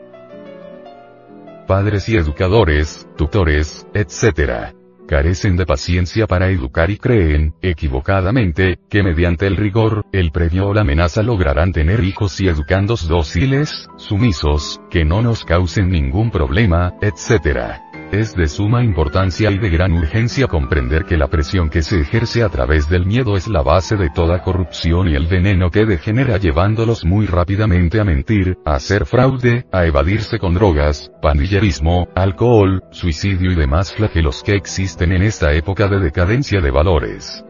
Padres 1.66 2.10
y 2.10 2.16
educadores, 2.16 3.08
tutores, 3.16 3.86
etc 3.94 4.75
carecen 5.06 5.56
de 5.56 5.66
paciencia 5.66 6.26
para 6.26 6.50
educar 6.50 6.90
y 6.90 6.98
creen, 6.98 7.54
equivocadamente, 7.62 8.78
que 8.90 9.02
mediante 9.02 9.46
el 9.46 9.56
rigor, 9.56 10.04
el 10.12 10.32
premio 10.32 10.68
o 10.68 10.74
la 10.74 10.82
amenaza 10.82 11.22
lograrán 11.22 11.72
tener 11.72 12.04
hijos 12.04 12.40
y 12.40 12.48
educandos 12.48 13.08
dóciles, 13.08 13.88
sumisos, 13.96 14.80
que 14.90 15.04
no 15.04 15.22
nos 15.22 15.44
causen 15.44 15.90
ningún 15.90 16.30
problema, 16.30 16.94
etc. 17.00 17.85
Es 18.12 18.36
de 18.36 18.46
suma 18.46 18.84
importancia 18.84 19.50
y 19.50 19.58
de 19.58 19.68
gran 19.68 19.92
urgencia 19.92 20.46
comprender 20.46 21.06
que 21.06 21.16
la 21.16 21.26
presión 21.26 21.68
que 21.68 21.82
se 21.82 22.00
ejerce 22.00 22.44
a 22.44 22.48
través 22.48 22.88
del 22.88 23.04
miedo 23.04 23.36
es 23.36 23.48
la 23.48 23.62
base 23.62 23.96
de 23.96 24.10
toda 24.10 24.44
corrupción 24.44 25.08
y 25.08 25.16
el 25.16 25.26
veneno 25.26 25.70
que 25.72 25.84
degenera 25.84 26.36
llevándolos 26.36 27.04
muy 27.04 27.26
rápidamente 27.26 27.98
a 27.98 28.04
mentir, 28.04 28.58
a 28.64 28.76
hacer 28.76 29.06
fraude, 29.06 29.66
a 29.72 29.86
evadirse 29.86 30.38
con 30.38 30.54
drogas, 30.54 31.10
pandillerismo, 31.20 32.06
alcohol, 32.14 32.84
suicidio 32.92 33.50
y 33.50 33.56
demás 33.56 33.92
flagelos 33.92 34.44
que 34.44 34.54
existen 34.54 35.10
en 35.10 35.22
esta 35.22 35.52
época 35.52 35.88
de 35.88 35.98
decadencia 35.98 36.60
de 36.60 36.70
valores. 36.70 37.44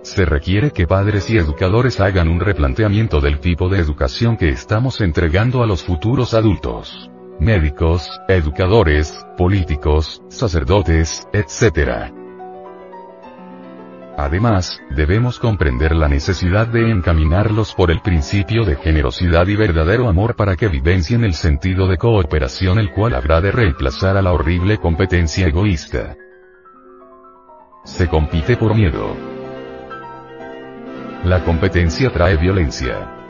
Se 0.00 0.24
requiere 0.24 0.70
que 0.70 0.86
padres 0.86 1.28
y 1.28 1.36
educadores 1.36 2.00
hagan 2.00 2.28
un 2.28 2.40
replanteamiento 2.40 3.20
del 3.20 3.40
tipo 3.40 3.68
de 3.68 3.78
educación 3.78 4.38
que 4.38 4.48
estamos 4.48 5.02
entregando 5.02 5.62
a 5.62 5.66
los 5.66 5.84
futuros 5.84 6.32
adultos 6.32 7.10
médicos, 7.40 8.08
educadores, 8.28 9.12
políticos, 9.36 10.22
sacerdotes, 10.28 11.26
etc. 11.32 12.12
Además, 14.16 14.80
debemos 14.90 15.38
comprender 15.40 15.94
la 15.94 16.08
necesidad 16.08 16.68
de 16.68 16.90
encaminarlos 16.90 17.74
por 17.74 17.90
el 17.90 18.00
principio 18.00 18.64
de 18.64 18.76
generosidad 18.76 19.46
y 19.48 19.56
verdadero 19.56 20.08
amor 20.08 20.36
para 20.36 20.56
que 20.56 20.68
vivencien 20.68 21.24
el 21.24 21.34
sentido 21.34 21.88
de 21.88 21.98
cooperación 21.98 22.78
el 22.78 22.92
cual 22.92 23.14
habrá 23.14 23.40
de 23.40 23.50
reemplazar 23.50 24.16
a 24.16 24.22
la 24.22 24.32
horrible 24.32 24.78
competencia 24.78 25.48
egoísta. 25.48 26.16
Se 27.84 28.08
compite 28.08 28.56
por 28.56 28.74
miedo. 28.74 29.16
La 31.24 31.42
competencia 31.42 32.10
trae 32.12 32.36
violencia 32.36 33.23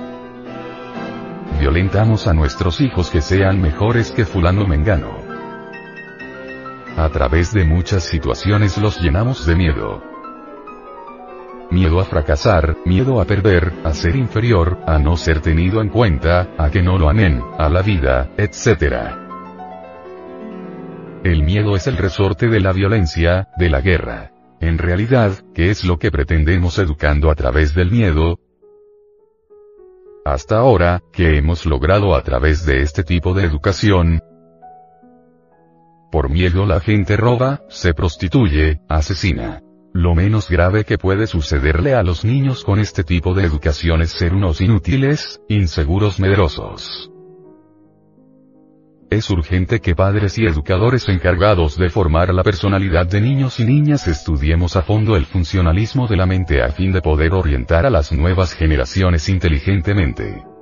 violentamos 1.59 2.27
a 2.27 2.35
nuestros 2.35 2.81
hijos 2.81 3.11
que 3.11 3.21
sean 3.21 3.61
mejores 3.61 4.11
que 4.11 4.25
fulano 4.25 4.67
mengano. 4.67 5.19
A 6.97 7.09
través 7.09 7.53
de 7.53 7.65
muchas 7.65 8.05
situaciones 8.05 8.79
los 8.79 9.01
llenamos 9.01 9.47
de 9.47 9.57
miedo. 9.57 10.03
Miedo 11.71 11.99
a 11.99 12.05
fracasar, 12.05 12.77
miedo 12.85 13.21
a 13.21 13.25
perder, 13.25 13.73
a 13.83 13.93
ser 13.95 14.15
inferior, 14.15 14.79
a 14.87 14.99
no 14.99 15.17
ser 15.17 15.41
tenido 15.41 15.81
en 15.81 15.89
cuenta, 15.89 16.51
a 16.57 16.71
que 16.71 16.83
no 16.83 16.99
lo 16.99 17.09
amen, 17.09 17.43
a 17.59 17.69
la 17.69 17.83
vida, 17.83 18.31
etc. 18.37 19.25
El 21.25 21.43
miedo 21.43 21.75
es 21.75 21.87
el 21.87 21.97
resorte 21.97 22.49
de 22.49 22.61
la 22.61 22.73
violencia, 22.73 23.49
de 23.57 23.71
la 23.71 23.81
guerra. 23.81 24.31
En 24.61 24.79
realidad, 24.79 25.33
¿qué 25.55 25.71
es 25.71 25.85
lo 25.85 25.99
que 25.99 26.11
pretendemos 26.11 26.79
educando 26.79 27.31
a 27.31 27.35
través 27.35 27.75
del 27.75 27.91
miedo? 27.91 28.39
Hasta 30.25 30.57
ahora, 30.57 31.03
¿qué 31.13 31.37
hemos 31.37 31.67
logrado 31.67 32.15
a 32.15 32.23
través 32.23 32.65
de 32.65 32.81
este 32.81 33.05
tipo 33.05 33.35
de 33.35 33.45
educación? 33.45 34.23
Por 36.11 36.31
miedo 36.31 36.65
la 36.65 36.81
gente 36.81 37.19
roba, 37.19 37.61
se 37.69 37.93
prostituye, 37.93 38.81
asesina. 38.89 39.61
Lo 39.93 40.15
menos 40.15 40.49
grave 40.49 40.85
que 40.85 40.97
puede 40.97 41.27
sucederle 41.27 41.95
a 41.95 42.03
los 42.03 42.25
niños 42.25 42.65
con 42.65 42.81
este 42.81 43.05
tipo 43.05 43.35
de 43.35 43.45
educación 43.45 44.01
es 44.01 44.13
ser 44.13 44.33
unos 44.33 44.63
inútiles, 44.63 45.43
inseguros 45.47 46.19
medrosos. 46.19 47.11
Es 49.15 49.31
urgente 49.31 49.79
que 49.81 49.95
padres 49.95 50.39
y 50.39 50.45
educadores 50.45 51.09
encargados 51.09 51.79
de 51.79 51.89
formar 51.89 52.35
la 52.35 52.43
personalidad 52.43 53.07
de 53.07 53.21
niños 53.21 53.61
y 53.61 53.65
niñas 53.65 54.09
estudiemos 54.09 54.75
a 54.75 54.83
fondo 54.83 55.15
el 55.15 55.25
funcionalismo 55.25 56.09
de 56.09 56.17
la 56.17 56.27
mente 56.27 56.61
a 56.61 56.71
fin 56.71 56.91
de 56.91 57.01
poder 57.01 57.33
orientar 57.33 57.87
a 57.87 57.91
las 57.91 58.11
nuevas 58.11 58.55
generaciones 58.55 59.29
inteligentemente. 59.29 60.54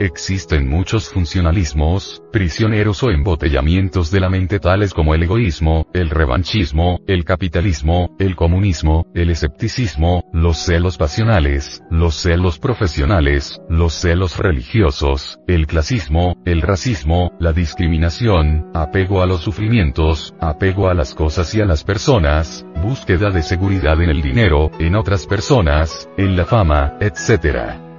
Existen 0.00 0.66
muchos 0.66 1.10
funcionalismos, 1.10 2.22
prisioneros 2.32 3.02
o 3.02 3.10
embotellamientos 3.10 4.10
de 4.10 4.20
la 4.20 4.30
mente 4.30 4.58
tales 4.58 4.94
como 4.94 5.14
el 5.14 5.24
egoísmo, 5.24 5.88
el 5.92 6.08
revanchismo, 6.08 7.00
el 7.06 7.26
capitalismo, 7.26 8.16
el 8.18 8.34
comunismo, 8.34 9.04
el 9.14 9.28
escepticismo, 9.28 10.24
los 10.32 10.56
celos 10.56 10.96
pasionales, 10.96 11.82
los 11.90 12.14
celos 12.14 12.58
profesionales, 12.58 13.60
los 13.68 13.92
celos 13.92 14.38
religiosos, 14.38 15.38
el 15.46 15.66
clasismo, 15.66 16.34
el 16.46 16.62
racismo, 16.62 17.36
la 17.38 17.52
discriminación, 17.52 18.70
apego 18.72 19.20
a 19.20 19.26
los 19.26 19.42
sufrimientos, 19.42 20.34
apego 20.40 20.88
a 20.88 20.94
las 20.94 21.14
cosas 21.14 21.54
y 21.54 21.60
a 21.60 21.66
las 21.66 21.84
personas, 21.84 22.64
búsqueda 22.82 23.28
de 23.28 23.42
seguridad 23.42 24.00
en 24.00 24.08
el 24.08 24.22
dinero, 24.22 24.70
en 24.78 24.96
otras 24.96 25.26
personas, 25.26 26.08
en 26.16 26.38
la 26.38 26.46
fama, 26.46 26.96
etc. 27.00 27.89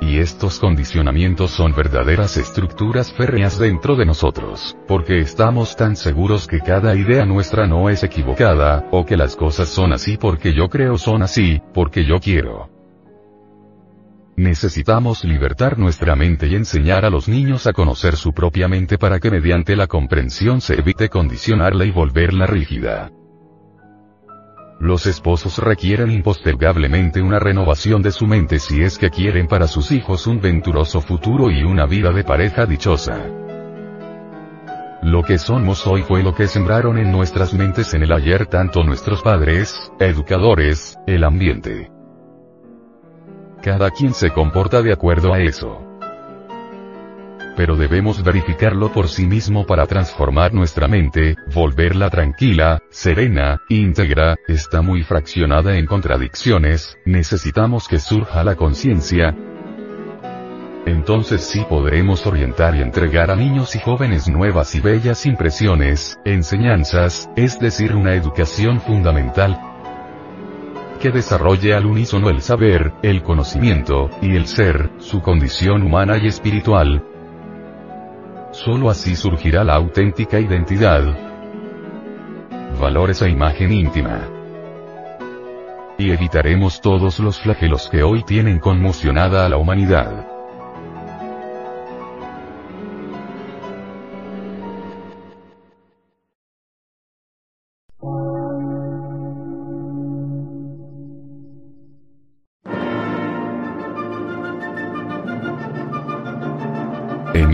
Y 0.00 0.18
estos 0.18 0.58
condicionamientos 0.58 1.50
son 1.50 1.74
verdaderas 1.74 2.36
estructuras 2.38 3.12
férreas 3.12 3.58
dentro 3.58 3.96
de 3.96 4.06
nosotros, 4.06 4.76
porque 4.88 5.20
estamos 5.20 5.76
tan 5.76 5.94
seguros 5.94 6.46
que 6.46 6.60
cada 6.60 6.96
idea 6.96 7.26
nuestra 7.26 7.66
no 7.66 7.90
es 7.90 8.02
equivocada, 8.02 8.88
o 8.90 9.04
que 9.04 9.16
las 9.16 9.36
cosas 9.36 9.68
son 9.68 9.92
así 9.92 10.16
porque 10.16 10.54
yo 10.54 10.68
creo 10.68 10.96
son 10.96 11.22
así, 11.22 11.60
porque 11.74 12.06
yo 12.06 12.18
quiero. 12.18 12.70
Necesitamos 14.36 15.22
libertar 15.22 15.78
nuestra 15.78 16.16
mente 16.16 16.46
y 16.46 16.54
enseñar 16.54 17.04
a 17.04 17.10
los 17.10 17.28
niños 17.28 17.66
a 17.66 17.74
conocer 17.74 18.16
su 18.16 18.32
propia 18.32 18.68
mente 18.68 18.96
para 18.96 19.20
que 19.20 19.30
mediante 19.30 19.76
la 19.76 19.86
comprensión 19.86 20.62
se 20.62 20.78
evite 20.78 21.10
condicionarla 21.10 21.84
y 21.84 21.90
volverla 21.90 22.46
rígida. 22.46 23.12
Los 24.80 25.04
esposos 25.04 25.58
requieren 25.58 26.10
impostergablemente 26.10 27.20
una 27.20 27.38
renovación 27.38 28.00
de 28.00 28.10
su 28.10 28.26
mente 28.26 28.58
si 28.58 28.82
es 28.82 28.96
que 28.96 29.10
quieren 29.10 29.46
para 29.46 29.66
sus 29.66 29.92
hijos 29.92 30.26
un 30.26 30.40
venturoso 30.40 31.02
futuro 31.02 31.50
y 31.50 31.62
una 31.62 31.84
vida 31.84 32.12
de 32.12 32.24
pareja 32.24 32.64
dichosa. 32.64 33.26
Lo 35.02 35.22
que 35.22 35.36
somos 35.36 35.86
hoy 35.86 36.00
fue 36.02 36.22
lo 36.22 36.34
que 36.34 36.46
sembraron 36.46 36.96
en 36.96 37.12
nuestras 37.12 37.52
mentes 37.52 37.92
en 37.92 38.04
el 38.04 38.12
ayer 38.12 38.46
tanto 38.46 38.82
nuestros 38.82 39.20
padres, 39.22 39.92
educadores, 39.98 40.98
el 41.06 41.24
ambiente. 41.24 41.90
Cada 43.62 43.90
quien 43.90 44.14
se 44.14 44.30
comporta 44.30 44.80
de 44.80 44.94
acuerdo 44.94 45.34
a 45.34 45.40
eso 45.40 45.89
pero 47.56 47.76
debemos 47.76 48.22
verificarlo 48.22 48.92
por 48.92 49.08
sí 49.08 49.26
mismo 49.26 49.66
para 49.66 49.86
transformar 49.86 50.54
nuestra 50.54 50.88
mente, 50.88 51.36
volverla 51.54 52.10
tranquila, 52.10 52.80
serena, 52.90 53.60
íntegra, 53.68 54.36
está 54.48 54.82
muy 54.82 55.02
fraccionada 55.02 55.76
en 55.76 55.86
contradicciones, 55.86 56.98
necesitamos 57.04 57.88
que 57.88 57.98
surja 57.98 58.44
la 58.44 58.56
conciencia, 58.56 59.34
entonces 60.86 61.42
sí 61.42 61.64
podremos 61.68 62.26
orientar 62.26 62.74
y 62.74 62.80
entregar 62.80 63.30
a 63.30 63.36
niños 63.36 63.76
y 63.76 63.78
jóvenes 63.78 64.28
nuevas 64.28 64.74
y 64.74 64.80
bellas 64.80 65.26
impresiones, 65.26 66.18
enseñanzas, 66.24 67.30
es 67.36 67.60
decir, 67.60 67.94
una 67.94 68.14
educación 68.14 68.80
fundamental 68.80 69.60
que 71.00 71.10
desarrolle 71.10 71.74
al 71.74 71.86
unísono 71.86 72.28
el 72.28 72.42
saber, 72.42 72.92
el 73.02 73.22
conocimiento, 73.22 74.10
y 74.20 74.36
el 74.36 74.46
ser, 74.46 74.90
su 74.98 75.22
condición 75.22 75.82
humana 75.82 76.18
y 76.18 76.26
espiritual, 76.26 77.02
Solo 78.52 78.90
así 78.90 79.14
surgirá 79.14 79.62
la 79.62 79.74
auténtica 79.74 80.40
identidad. 80.40 81.02
valores 82.80 83.20
e 83.22 83.28
imagen 83.28 83.72
íntima. 83.72 84.28
Y 85.98 86.10
evitaremos 86.10 86.80
todos 86.80 87.20
los 87.20 87.38
flagelos 87.38 87.88
que 87.90 88.02
hoy 88.02 88.22
tienen 88.24 88.58
conmocionada 88.58 89.44
a 89.44 89.48
la 89.48 89.58
humanidad. 89.58 90.29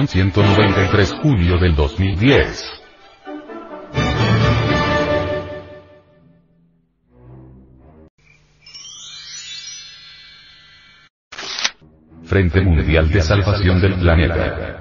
Edición 0.00 0.32
193 0.32 1.12
julio 1.22 1.58
del 1.58 1.74
2010. 1.76 2.64
Frente 12.24 12.60
Mundial 12.62 13.10
de 13.10 13.20
Salvación 13.20 13.80
del 13.80 13.94
Planeta. 13.96 14.79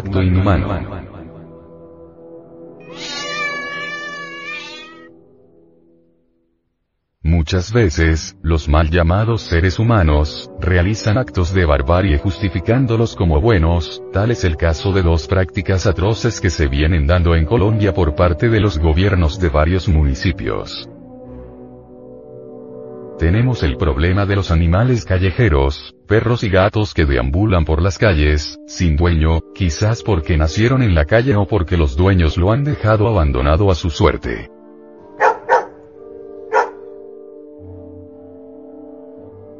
Acto 0.00 0.22
inhumano. 0.22 0.66
Muchas 7.22 7.72
veces, 7.72 8.36
los 8.42 8.68
mal 8.68 8.90
llamados 8.90 9.42
seres 9.42 9.78
humanos, 9.78 10.50
realizan 10.58 11.18
actos 11.18 11.52
de 11.52 11.66
barbarie 11.66 12.18
justificándolos 12.18 13.14
como 13.14 13.40
buenos, 13.40 14.02
tal 14.12 14.30
es 14.30 14.42
el 14.44 14.56
caso 14.56 14.92
de 14.92 15.02
dos 15.02 15.28
prácticas 15.28 15.86
atroces 15.86 16.40
que 16.40 16.50
se 16.50 16.66
vienen 16.66 17.06
dando 17.06 17.34
en 17.34 17.44
Colombia 17.44 17.92
por 17.92 18.14
parte 18.14 18.48
de 18.48 18.60
los 18.60 18.78
gobiernos 18.78 19.38
de 19.38 19.50
varios 19.50 19.86
municipios. 19.86 20.88
Tenemos 23.18 23.62
el 23.62 23.76
problema 23.76 24.24
de 24.24 24.36
los 24.36 24.50
animales 24.50 25.04
callejeros, 25.04 25.94
perros 26.08 26.42
y 26.42 26.48
gatos 26.48 26.94
que 26.94 27.04
deambulan 27.04 27.66
por 27.66 27.82
las 27.82 27.98
calles, 27.98 28.58
sin 28.66 28.96
dueño, 28.96 29.40
quizás 29.60 30.02
porque 30.02 30.38
nacieron 30.38 30.82
en 30.82 30.94
la 30.94 31.04
calle 31.04 31.36
o 31.36 31.46
porque 31.46 31.76
los 31.76 31.94
dueños 31.94 32.38
lo 32.38 32.50
han 32.50 32.64
dejado 32.64 33.06
abandonado 33.06 33.70
a 33.70 33.74
su 33.74 33.90
suerte. 33.90 34.50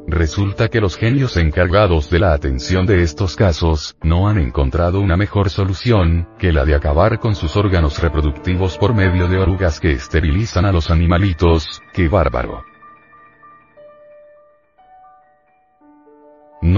Resulta 0.07 0.69
que 0.69 0.81
los 0.81 0.97
genios 0.97 1.37
encargados 1.37 2.09
de 2.09 2.17
la 2.17 2.33
atención 2.33 2.87
de 2.87 3.03
estos 3.03 3.35
casos, 3.35 3.95
no 4.01 4.27
han 4.27 4.39
encontrado 4.39 4.99
una 4.99 5.17
mejor 5.17 5.51
solución, 5.51 6.27
que 6.39 6.51
la 6.51 6.65
de 6.65 6.73
acabar 6.73 7.19
con 7.19 7.35
sus 7.35 7.55
órganos 7.55 8.01
reproductivos 8.01 8.79
por 8.79 8.95
medio 8.95 9.27
de 9.27 9.37
orugas 9.37 9.79
que 9.79 9.91
esterilizan 9.91 10.65
a 10.65 10.71
los 10.71 10.89
animalitos, 10.89 11.79
¡qué 11.93 12.07
bárbaro! 12.07 12.70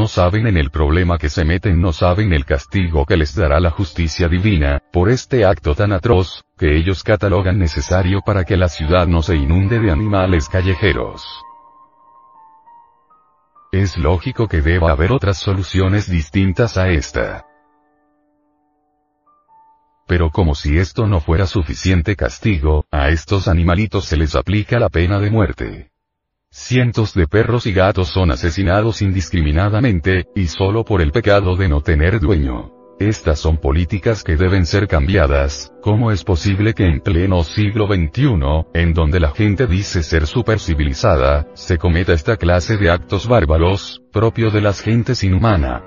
No 0.03 0.09
saben 0.09 0.47
en 0.47 0.57
el 0.57 0.69
problema 0.69 1.17
que 1.17 1.29
se 1.29 1.45
meten, 1.45 1.79
no 1.79 1.93
saben 1.93 2.33
el 2.33 2.43
castigo 2.43 3.05
que 3.05 3.15
les 3.15 3.33
dará 3.35 3.61
la 3.61 3.71
justicia 3.71 4.27
divina, 4.27 4.81
por 4.91 5.09
este 5.09 5.45
acto 5.45 5.75
tan 5.75 5.93
atroz, 5.93 6.43
que 6.57 6.75
ellos 6.75 7.03
catalogan 7.03 7.57
necesario 7.57 8.19
para 8.19 8.43
que 8.43 8.57
la 8.57 8.67
ciudad 8.67 9.07
no 9.07 9.21
se 9.21 9.37
inunde 9.37 9.79
de 9.79 9.91
animales 9.91 10.49
callejeros. 10.49 11.25
Es 13.71 13.97
lógico 13.97 14.49
que 14.49 14.59
deba 14.61 14.91
haber 14.91 15.13
otras 15.13 15.37
soluciones 15.37 16.11
distintas 16.11 16.75
a 16.75 16.89
esta. 16.89 17.45
Pero 20.05 20.31
como 20.31 20.53
si 20.53 20.79
esto 20.79 21.07
no 21.07 21.21
fuera 21.21 21.47
suficiente 21.47 22.17
castigo, 22.17 22.83
a 22.91 23.07
estos 23.07 23.47
animalitos 23.47 24.03
se 24.03 24.17
les 24.17 24.35
aplica 24.35 24.79
la 24.79 24.89
pena 24.89 25.19
de 25.19 25.31
muerte. 25.31 25.92
Cientos 26.55 27.15
de 27.15 27.25
perros 27.25 27.65
y 27.65 27.73
gatos 27.73 28.09
son 28.09 28.29
asesinados 28.29 29.01
indiscriminadamente, 29.01 30.27
y 30.35 30.45
solo 30.45 30.85
por 30.85 31.01
el 31.01 31.11
pecado 31.11 31.55
de 31.55 31.67
no 31.67 31.81
tener 31.81 32.19
dueño. 32.19 32.69
Estas 32.99 33.39
son 33.39 33.57
políticas 33.57 34.23
que 34.23 34.35
deben 34.35 34.67
ser 34.67 34.87
cambiadas, 34.87 35.73
¿cómo 35.81 36.11
es 36.11 36.23
posible 36.23 36.75
que 36.75 36.85
en 36.85 36.99
pleno 36.99 37.43
siglo 37.43 37.87
XXI, 37.87 38.67
en 38.75 38.93
donde 38.93 39.19
la 39.19 39.31
gente 39.31 39.65
dice 39.65 40.03
ser 40.03 40.27
supercivilizada, 40.27 41.47
se 41.55 41.79
cometa 41.79 42.13
esta 42.13 42.37
clase 42.37 42.77
de 42.77 42.91
actos 42.91 43.27
bárbaros, 43.27 44.03
propio 44.11 44.51
de 44.51 44.61
las 44.61 44.79
gentes 44.79 45.23
inhumana? 45.23 45.81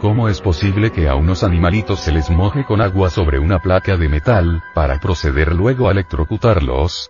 ¿Cómo 0.00 0.28
es 0.28 0.40
posible 0.40 0.90
que 0.90 1.08
a 1.08 1.14
unos 1.14 1.44
animalitos 1.44 2.00
se 2.00 2.10
les 2.10 2.28
moje 2.28 2.64
con 2.64 2.80
agua 2.80 3.08
sobre 3.08 3.38
una 3.38 3.60
placa 3.60 3.96
de 3.96 4.08
metal, 4.08 4.64
para 4.74 4.98
proceder 4.98 5.54
luego 5.54 5.88
a 5.88 5.92
electrocutarlos? 5.92 7.08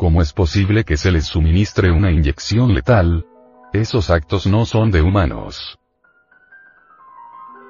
¿Cómo 0.00 0.22
es 0.22 0.32
posible 0.32 0.84
que 0.84 0.96
se 0.96 1.10
les 1.10 1.26
suministre 1.26 1.90
una 1.90 2.10
inyección 2.10 2.72
letal? 2.72 3.26
Esos 3.74 4.08
actos 4.08 4.46
no 4.46 4.64
son 4.64 4.90
de 4.90 5.02
humanos. 5.02 5.78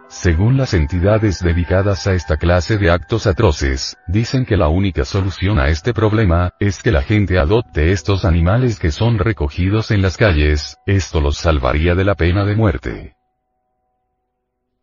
Según 0.07 0.57
las 0.57 0.73
entidades 0.73 1.41
dedicadas 1.41 2.07
a 2.07 2.13
esta 2.13 2.37
clase 2.37 2.79
de 2.79 2.89
actos 2.89 3.27
atroces, 3.27 3.97
dicen 4.07 4.47
que 4.47 4.57
la 4.57 4.69
única 4.69 5.05
solución 5.05 5.59
a 5.59 5.71
este 5.71 5.93
problema, 5.93 6.53
es 6.61 6.81
que 6.81 6.93
la 6.93 7.03
gente 7.03 7.37
adopte 7.37 7.91
estos 7.91 8.25
animales 8.25 8.79
que 8.79 8.93
son 8.93 9.19
recogidos 9.19 9.91
en 9.91 10.01
las 10.01 10.17
calles, 10.17 10.77
esto 10.87 11.21
los 11.21 11.37
salvaría 11.37 11.97
de 11.97 12.05
la 12.05 12.15
pena 12.15 12.45
de 12.45 12.55
muerte. 12.55 13.17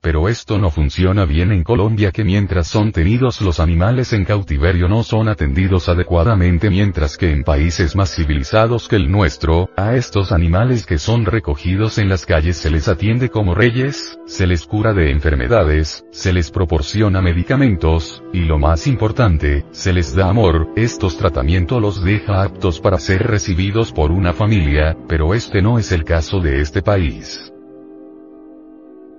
Pero 0.07 0.29
esto 0.29 0.57
no 0.57 0.71
funciona 0.71 1.25
bien 1.25 1.51
en 1.51 1.65
Colombia 1.65 2.13
que 2.13 2.23
mientras 2.23 2.67
son 2.69 2.93
tenidos 2.93 3.41
los 3.41 3.59
animales 3.59 4.13
en 4.13 4.23
cautiverio 4.23 4.88
no 4.88 5.03
son 5.03 5.27
atendidos 5.27 5.89
adecuadamente 5.89 6.69
mientras 6.69 7.17
que 7.17 7.34
en 7.34 7.43
países 7.43 7.93
más 7.93 8.15
civilizados 8.15 8.88
que 8.88 8.95
el 8.95 9.11
nuestro, 9.11 9.69
a 9.75 9.97
estos 9.97 10.31
animales 10.31 10.85
que 10.85 10.97
son 10.97 11.25
recogidos 11.25 11.97
en 11.97 12.07
las 12.07 12.25
calles 12.25 12.55
se 12.55 12.69
les 12.69 12.88
atiende 12.88 13.27
como 13.27 13.53
reyes, 13.53 14.17
se 14.27 14.47
les 14.47 14.65
cura 14.65 14.93
de 14.93 15.11
enfermedades, 15.11 16.05
se 16.13 16.31
les 16.31 16.51
proporciona 16.51 17.21
medicamentos, 17.21 18.23
y 18.31 18.45
lo 18.45 18.59
más 18.59 18.88
importante, 18.88 19.65
se 19.71 19.91
les 19.91 20.15
da 20.15 20.29
amor, 20.29 20.69
estos 20.77 21.17
tratamientos 21.17 21.81
los 21.81 22.01
deja 22.01 22.43
aptos 22.43 22.79
para 22.79 22.97
ser 22.97 23.27
recibidos 23.27 23.91
por 23.91 24.11
una 24.11 24.31
familia, 24.31 24.95
pero 25.09 25.34
este 25.34 25.61
no 25.61 25.77
es 25.77 25.91
el 25.91 26.05
caso 26.05 26.39
de 26.39 26.61
este 26.61 26.81
país. 26.81 27.51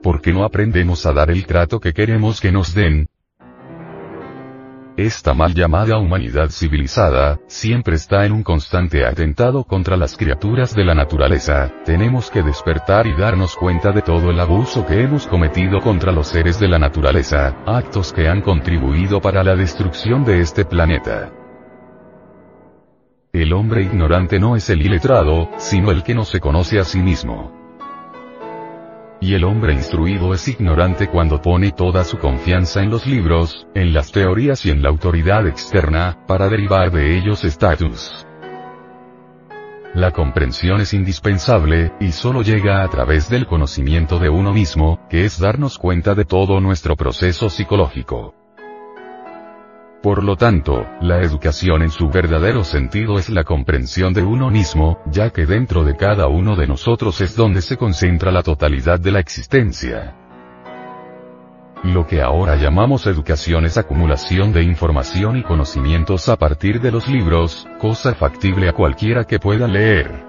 ¿Por 0.03 0.21
qué 0.21 0.33
no 0.33 0.45
aprendemos 0.45 1.05
a 1.07 1.13
dar 1.13 1.31
el 1.31 1.45
trato 1.45 1.81
que 1.81 1.93
queremos 1.93 2.41
que 2.41 2.53
nos 2.53 2.73
den? 2.73 3.09
Esta 4.97 5.33
mal 5.33 5.55
llamada 5.55 5.99
humanidad 5.99 6.51
civilizada, 6.51 7.39
siempre 7.47 7.97
está 7.97 8.25
en 8.27 8.33
un 8.33 8.43
constante 8.43 9.07
atentado 9.07 9.63
contra 9.65 9.97
las 9.97 10.17
criaturas 10.17 10.75
de 10.75 10.85
la 10.85 10.95
naturaleza, 10.95 11.73
tenemos 11.85 12.31
que 12.31 12.43
despertar 12.43 13.07
y 13.07 13.15
darnos 13.15 13.55
cuenta 13.55 13.93
de 13.93 14.03
todo 14.03 14.31
el 14.31 14.41
abuso 14.41 14.85
que 14.87 15.03
hemos 15.03 15.27
cometido 15.27 15.81
contra 15.81 16.11
los 16.11 16.29
seres 16.29 16.59
de 16.59 16.69
la 16.69 16.79
naturaleza, 16.79 17.57
actos 17.67 18.13
que 18.13 18.29
han 18.29 18.41
contribuido 18.41 19.21
para 19.21 19.45
la 19.45 19.55
destrucción 19.55 20.25
de 20.25 20.41
este 20.41 20.65
planeta. 20.65 21.33
El 23.33 23.53
hombre 23.53 23.83
ignorante 23.83 24.41
no 24.41 24.57
es 24.57 24.69
el 24.71 24.83
iletrado, 24.83 25.51
sino 25.59 25.91
el 25.93 26.03
que 26.03 26.15
no 26.15 26.25
se 26.25 26.41
conoce 26.41 26.81
a 26.81 26.85
sí 26.85 26.99
mismo. 26.99 27.58
Y 29.21 29.35
el 29.35 29.43
hombre 29.43 29.73
instruido 29.73 30.33
es 30.33 30.47
ignorante 30.47 31.09
cuando 31.09 31.43
pone 31.43 31.73
toda 31.73 32.05
su 32.05 32.19
confianza 32.19 32.83
en 32.83 32.91
los 32.91 33.07
libros, 33.07 33.67
en 33.75 33.93
las 33.93 34.13
teorías 34.13 34.65
y 34.65 34.71
en 34.71 34.83
la 34.83 34.91
autoridad 34.91 35.47
externa, 35.49 36.25
para 36.29 36.49
derivar 36.49 36.93
de 36.93 37.19
ellos 37.19 37.45
estatus. 37.45 38.25
La 39.95 40.13
comprensión 40.13 40.81
es 40.81 40.95
indispensable, 40.95 41.93
y 41.99 42.13
solo 42.13 42.43
llega 42.43 42.85
a 42.85 42.89
través 42.89 43.29
del 43.29 43.47
conocimiento 43.47 44.21
de 44.21 44.29
uno 44.29 44.53
mismo, 44.53 45.01
que 45.11 45.25
es 45.25 45.41
darnos 45.41 45.79
cuenta 45.79 46.15
de 46.15 46.25
todo 46.25 46.61
nuestro 46.61 46.95
proceso 46.95 47.49
psicológico. 47.49 48.35
Por 50.09 50.25
lo 50.25 50.37
tanto, 50.37 50.87
la 51.03 51.21
educación 51.21 51.83
en 51.83 51.91
su 51.91 52.09
verdadero 52.09 52.65
sentido 52.65 53.19
es 53.19 53.29
la 53.29 53.45
comprensión 53.45 54.15
de 54.15 54.23
uno 54.23 54.51
mismo, 54.51 55.03
ya 55.05 55.29
que 55.29 55.45
dentro 55.45 55.85
de 55.85 55.97
cada 55.97 56.29
uno 56.29 56.57
de 56.57 56.67
nosotros 56.67 57.21
es 57.21 57.37
donde 57.37 57.61
se 57.61 57.77
concentra 57.77 58.33
la 58.33 58.43
totalidad 58.43 58.99
de 58.99 59.13
la 59.13 59.21
existencia. 59.21 60.17
Lo 61.85 62.07
que 62.07 62.23
ahora 62.23 62.57
llamamos 62.57 63.07
educación 63.07 63.67
es 63.67 63.77
acumulación 63.77 64.51
de 64.55 64.63
información 64.63 65.37
y 65.37 65.43
conocimientos 65.43 66.31
a 66.31 66.37
partir 66.37 66.81
de 66.81 66.91
los 66.91 67.07
libros, 67.07 67.69
cosa 67.79 68.15
factible 68.15 68.67
a 68.71 68.73
cualquiera 68.73 69.25
que 69.25 69.39
pueda 69.39 69.69
leer. 69.69 70.28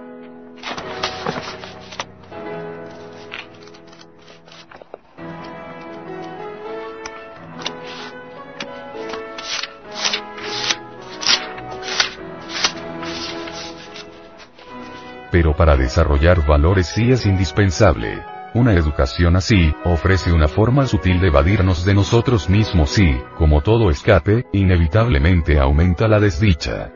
Pero 15.31 15.55
para 15.55 15.77
desarrollar 15.77 16.45
valores 16.45 16.87
sí 16.87 17.11
es 17.11 17.25
indispensable. 17.25 18.23
Una 18.53 18.73
educación 18.73 19.35
así, 19.35 19.73
ofrece 19.85 20.31
una 20.31 20.47
forma 20.47 20.87
sutil 20.87 21.19
de 21.21 21.27
evadirnos 21.27 21.85
de 21.85 21.93
nosotros 21.93 22.49
mismos 22.49 22.97
y, 22.97 23.21
como 23.37 23.61
todo 23.61 23.91
escape, 23.91 24.47
inevitablemente 24.53 25.59
aumenta 25.59 26.07
la 26.07 26.19
desdicha. 26.19 26.91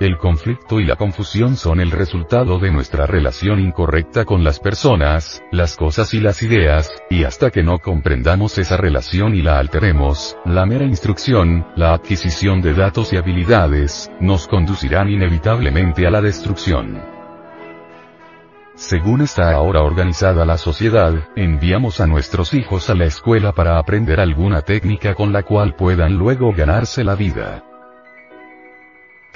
El 0.00 0.16
conflicto 0.16 0.78
y 0.78 0.84
la 0.84 0.94
confusión 0.94 1.56
son 1.56 1.80
el 1.80 1.90
resultado 1.90 2.60
de 2.60 2.70
nuestra 2.70 3.04
relación 3.04 3.58
incorrecta 3.58 4.24
con 4.24 4.44
las 4.44 4.60
personas, 4.60 5.42
las 5.50 5.76
cosas 5.76 6.14
y 6.14 6.20
las 6.20 6.40
ideas, 6.44 6.88
y 7.10 7.24
hasta 7.24 7.50
que 7.50 7.64
no 7.64 7.80
comprendamos 7.80 8.58
esa 8.58 8.76
relación 8.76 9.34
y 9.34 9.42
la 9.42 9.58
alteremos, 9.58 10.36
la 10.44 10.66
mera 10.66 10.84
instrucción, 10.84 11.66
la 11.74 11.94
adquisición 11.94 12.60
de 12.62 12.74
datos 12.74 13.12
y 13.12 13.16
habilidades, 13.16 14.08
nos 14.20 14.46
conducirán 14.46 15.08
inevitablemente 15.10 16.06
a 16.06 16.10
la 16.10 16.20
destrucción. 16.20 17.02
Según 18.76 19.22
está 19.22 19.50
ahora 19.50 19.82
organizada 19.82 20.44
la 20.44 20.58
sociedad, 20.58 21.12
enviamos 21.34 22.00
a 22.00 22.06
nuestros 22.06 22.54
hijos 22.54 22.88
a 22.88 22.94
la 22.94 23.06
escuela 23.06 23.50
para 23.50 23.80
aprender 23.80 24.20
alguna 24.20 24.62
técnica 24.62 25.16
con 25.16 25.32
la 25.32 25.42
cual 25.42 25.74
puedan 25.74 26.16
luego 26.16 26.52
ganarse 26.52 27.02
la 27.02 27.16
vida. 27.16 27.64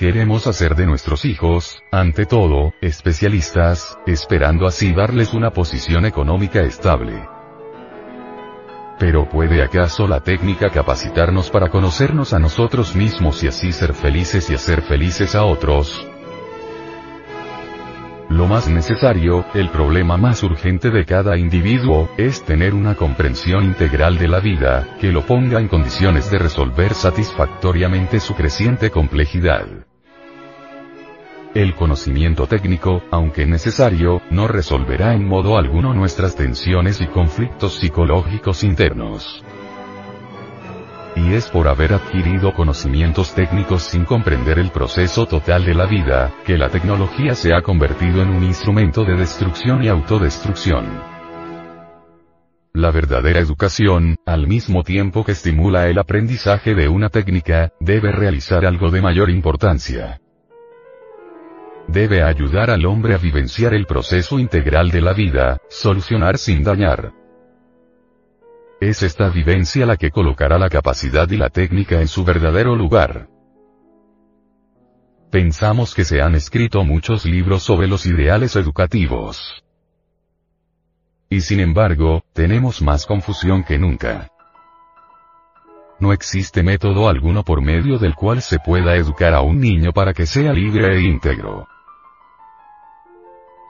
Queremos 0.03 0.49
hacer 0.49 0.75
de 0.75 0.85
nuestros 0.85 1.25
hijos, 1.25 1.81
ante 1.93 2.27
todo, 2.27 2.75
especialistas, 2.81 3.97
esperando 4.05 4.67
así 4.67 4.93
darles 4.93 5.33
una 5.33 5.53
posición 5.53 6.07
económica 6.07 6.61
estable. 6.63 7.29
Pero 8.99 9.29
¿puede 9.29 9.63
acaso 9.63 10.09
la 10.09 10.19
técnica 10.19 10.71
capacitarnos 10.71 11.51
para 11.51 11.71
conocernos 11.71 12.33
a 12.33 12.41
nosotros 12.41 12.97
mismos 12.97 13.45
y 13.45 13.47
así 13.47 13.71
ser 13.71 13.95
felices 13.95 14.51
y 14.51 14.55
hacer 14.55 14.83
felices 14.83 15.37
a 15.37 15.45
otros? 15.45 16.05
Lo 18.29 18.49
más 18.49 18.69
necesario, 18.69 19.45
el 19.55 19.69
problema 19.69 20.17
más 20.17 20.43
urgente 20.43 20.91
de 20.91 21.05
cada 21.05 21.39
individuo, 21.39 22.11
es 22.17 22.43
tener 22.43 22.75
una 22.75 22.97
comprensión 22.97 23.63
integral 23.63 24.19
de 24.19 24.27
la 24.27 24.41
vida, 24.41 24.97
que 25.01 25.13
lo 25.13 25.25
ponga 25.25 25.61
en 25.61 25.69
condiciones 25.69 26.29
de 26.29 26.39
resolver 26.39 26.93
satisfactoriamente 26.93 28.19
su 28.19 28.35
creciente 28.35 28.91
complejidad. 28.91 29.92
El 31.55 31.75
conocimiento 31.75 32.47
técnico, 32.47 33.03
aunque 33.11 33.45
necesario, 33.45 34.23
no 34.31 34.49
resolverá 34.49 35.13
en 35.13 35.29
modo 35.29 35.59
alguno 35.59 35.93
nuestras 35.93 36.35
tensiones 36.35 37.03
y 37.03 37.07
conflictos 37.07 37.75
psicológicos 37.75 38.65
internos. 38.65 39.45
Y 41.15 41.35
es 41.35 41.51
por 41.51 41.69
haber 41.69 41.93
adquirido 41.93 42.55
conocimientos 42.55 43.35
técnicos 43.35 43.83
sin 43.83 44.07
comprender 44.07 44.59
el 44.59 44.71
proceso 44.71 45.27
total 45.27 45.67
de 45.67 45.75
la 45.75 45.85
vida, 45.85 46.33
que 46.47 46.57
la 46.57 46.71
tecnología 46.71 47.35
se 47.35 47.53
ha 47.53 47.61
convertido 47.61 48.23
en 48.23 48.31
un 48.31 48.45
instrumento 48.45 49.05
de 49.05 49.15
destrucción 49.15 49.85
y 49.85 49.89
autodestrucción. 49.89 50.87
La 52.73 52.91
verdadera 52.91 53.41
educación, 53.41 54.17
al 54.25 54.47
mismo 54.47 54.85
tiempo 54.85 55.23
que 55.23 55.33
estimula 55.33 55.87
el 55.89 55.99
aprendizaje 55.99 56.75
de 56.75 56.89
una 56.89 57.11
técnica, 57.11 57.73
debe 57.79 58.11
realizar 58.11 58.65
algo 58.65 58.91
de 58.91 59.03
mayor 59.03 59.29
importancia. 59.29 60.22
Debe 61.89 62.23
ayudar 62.23 62.71
al 62.71 62.87
hombre 62.87 63.15
a 63.15 63.19
vivenciar 63.19 63.75
el 63.75 63.87
proceso 63.87 64.39
integral 64.39 64.91
de 64.91 65.01
la 65.01 65.13
vida, 65.13 65.59
solucionar 65.69 66.39
sin 66.39 66.63
dañar. 66.63 67.13
Es 68.81 69.03
esta 69.03 69.29
vivencia 69.29 69.87
la 69.87 69.97
que 69.97 70.11
colocará 70.11 70.59
la 70.59 70.69
capacidad 70.69 71.31
y 71.31 71.37
la 71.37 71.51
técnica 71.51 72.01
en 72.01 72.09
su 72.09 72.25
verdadero 72.25 72.75
lugar. 72.75 73.29
Pensamos 75.31 75.95
que 75.95 76.05
se 76.05 76.21
han 76.21 76.35
escrito 76.35 76.85
muchos 76.85 77.25
libros 77.25 77.63
sobre 77.63 77.87
los 77.87 78.07
ideales 78.07 78.57
educativos. 78.57 79.63
Y 81.31 81.41
sin 81.41 81.61
embargo, 81.61 82.23
tenemos 82.35 82.83
más 82.83 83.07
confusión 83.07 83.65
que 83.65 83.79
nunca. 83.79 84.29
No 85.99 86.13
existe 86.13 86.63
método 86.63 87.09
alguno 87.09 87.45
por 87.45 87.63
medio 87.63 87.99
del 87.99 88.15
cual 88.15 88.43
se 88.43 88.59
pueda 88.59 88.97
educar 88.97 89.33
a 89.33 89.41
un 89.41 89.61
niño 89.61 89.93
para 89.93 90.13
que 90.13 90.27
sea 90.27 90.53
libre 90.53 90.97
e 90.97 91.03
íntegro. 91.03 91.69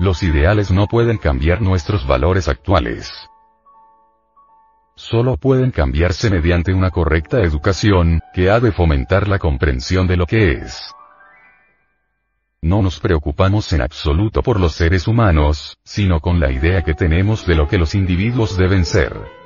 Los 0.03 0.25
ideales 0.25 0.73
no 0.73 0.89
pueden 0.89 1.17
cambiar 1.17 1.63
nuestros 1.63 2.05
valores 2.09 2.49
actuales. 2.49 3.09
Solo 4.97 5.37
pueden 5.37 5.71
cambiarse 5.71 6.29
mediante 6.29 6.75
una 6.75 6.91
correcta 6.91 7.41
educación, 7.41 8.21
que 8.35 8.51
ha 8.51 8.59
de 8.59 8.73
fomentar 8.73 9.29
la 9.29 9.39
comprensión 9.39 10.09
de 10.09 10.17
lo 10.17 10.27
que 10.27 10.55
es. 10.55 10.93
No 12.63 12.83
nos 12.83 12.99
preocupamos 12.99 13.73
en 13.75 13.81
absoluto 13.81 14.43
por 14.43 14.59
los 14.59 14.73
seres 14.73 15.07
humanos, 15.07 15.79
sino 15.85 16.19
con 16.19 16.41
la 16.41 16.51
idea 16.51 16.83
que 16.83 16.95
tenemos 16.95 17.47
de 17.47 17.55
lo 17.55 17.69
que 17.69 17.79
los 17.79 17.95
individuos 17.95 18.57
deben 18.57 18.85
ser. 18.85 19.42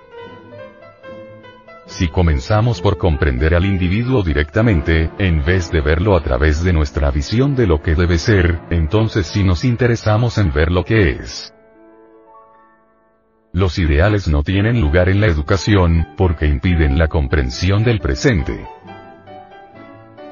Si 1.87 2.09
comenzamos 2.09 2.83
por 2.83 2.99
comprender 2.99 3.55
al 3.55 3.65
individuo 3.65 4.23
directamente, 4.23 5.11
en 5.19 5.45
vez 5.45 5.71
de 5.71 5.81
verlo 5.81 6.17
a 6.17 6.23
través 6.23 6.65
de 6.65 6.73
nuestra 6.73 7.11
visión 7.11 7.55
de 7.55 7.67
lo 7.67 7.81
que 7.81 7.95
debe 7.95 8.19
ser, 8.19 8.61
entonces 8.71 9.27
sí 9.29 9.45
nos 9.45 9.65
interesamos 9.65 10.37
en 10.37 10.53
ver 10.53 10.73
lo 10.73 10.85
que 10.85 11.11
es. 11.11 11.55
Los 13.53 13.79
ideales 13.79 14.29
no 14.29 14.43
tienen 14.43 14.81
lugar 14.81 15.09
en 15.09 15.21
la 15.21 15.29
educación, 15.29 16.09
porque 16.17 16.47
impiden 16.47 16.99
la 16.99 17.09
comprensión 17.09 17.85
del 17.85 18.01
presente. 18.01 18.67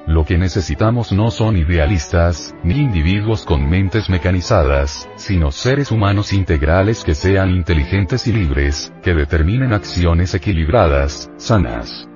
Lo 0.06 0.26
que 0.26 0.36
necesitamos 0.36 1.12
no 1.12 1.31
son 1.31 1.56
idealistas, 1.56 2.55
ni 2.62 2.76
individuos 2.76 3.47
con 3.47 3.70
mentes 3.70 4.10
mecanizadas, 4.10 5.09
sino 5.16 5.51
seres 5.51 5.90
humanos 5.90 6.35
integrales 6.35 7.02
que 7.05 7.14
sean 7.14 7.51
inteligentes 7.51 8.26
y 8.26 8.32
libres, 8.32 8.93
que 9.02 9.14
determinen 9.14 9.72
acciones 9.72 10.35
equilibradas, 10.35 11.31
sanas. 11.39 12.06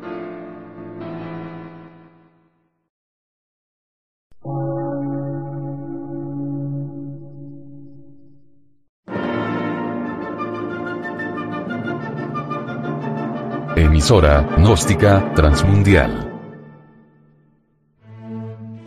Emisora, 13.76 14.46
gnóstica, 14.58 15.32
transmundial 15.34 16.27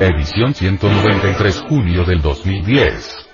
Edición 0.00 0.54
193 0.54 1.60
junio 1.68 2.04
del 2.04 2.22
2010. 2.22 3.26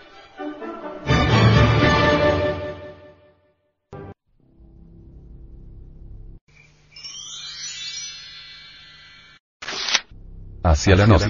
Hacia 10.65 10.97
la 10.97 11.07
noche. 11.07 11.29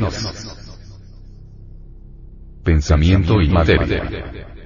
Pensamiento 2.65 3.43
y 3.43 3.51
materia. 3.51 4.64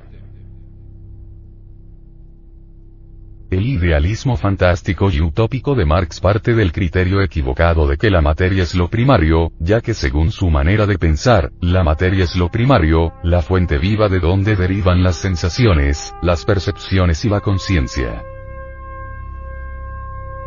El 3.50 3.66
idealismo 3.66 4.36
fantástico 4.36 5.10
y 5.10 5.22
utópico 5.22 5.74
de 5.74 5.86
Marx 5.86 6.20
parte 6.20 6.54
del 6.54 6.70
criterio 6.70 7.22
equivocado 7.22 7.88
de 7.88 7.96
que 7.96 8.10
la 8.10 8.20
materia 8.20 8.62
es 8.62 8.74
lo 8.74 8.90
primario, 8.90 9.52
ya 9.58 9.80
que 9.80 9.94
según 9.94 10.32
su 10.32 10.50
manera 10.50 10.84
de 10.84 10.98
pensar, 10.98 11.50
la 11.62 11.82
materia 11.82 12.24
es 12.24 12.36
lo 12.36 12.50
primario, 12.50 13.14
la 13.22 13.40
fuente 13.40 13.78
viva 13.78 14.10
de 14.10 14.20
donde 14.20 14.54
derivan 14.54 15.02
las 15.02 15.16
sensaciones, 15.16 16.14
las 16.20 16.44
percepciones 16.44 17.24
y 17.24 17.30
la 17.30 17.40
conciencia. 17.40 18.22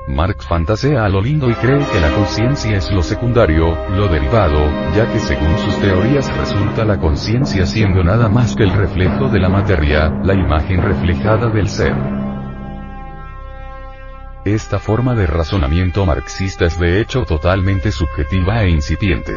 Marx 0.08 0.46
fantasea 0.46 1.04
a 1.04 1.10
lo 1.10 1.22
lindo 1.22 1.50
y 1.50 1.56
cree 1.56 1.84
que 1.92 2.00
la 2.00 2.14
conciencia 2.14 2.78
es 2.78 2.92
lo 2.92 3.02
secundario, 3.02 3.78
lo 3.96 4.10
derivado, 4.10 4.64
ya 4.96 5.12
que 5.12 5.18
según 5.18 5.58
sus 5.58 5.80
teorías 5.80 6.32
resulta 6.38 6.86
la 6.86 7.00
conciencia 7.00 7.66
siendo 7.66 8.04
nada 8.04 8.30
más 8.30 8.56
que 8.56 8.62
el 8.62 8.74
reflejo 8.74 9.28
de 9.30 9.40
la 9.40 9.50
materia, 9.50 10.10
la 10.24 10.36
imagen 10.36 10.84
reflejada 10.84 11.50
del 11.50 11.68
ser. 11.68 12.22
Esta 14.46 14.80
forma 14.80 15.14
de 15.14 15.28
razonamiento 15.28 16.04
marxista 16.04 16.66
es 16.66 16.80
de 16.80 17.00
hecho 17.00 17.26
totalmente 17.26 17.92
subjetiva 17.92 18.64
e 18.64 18.72
incipiente. 18.72 19.34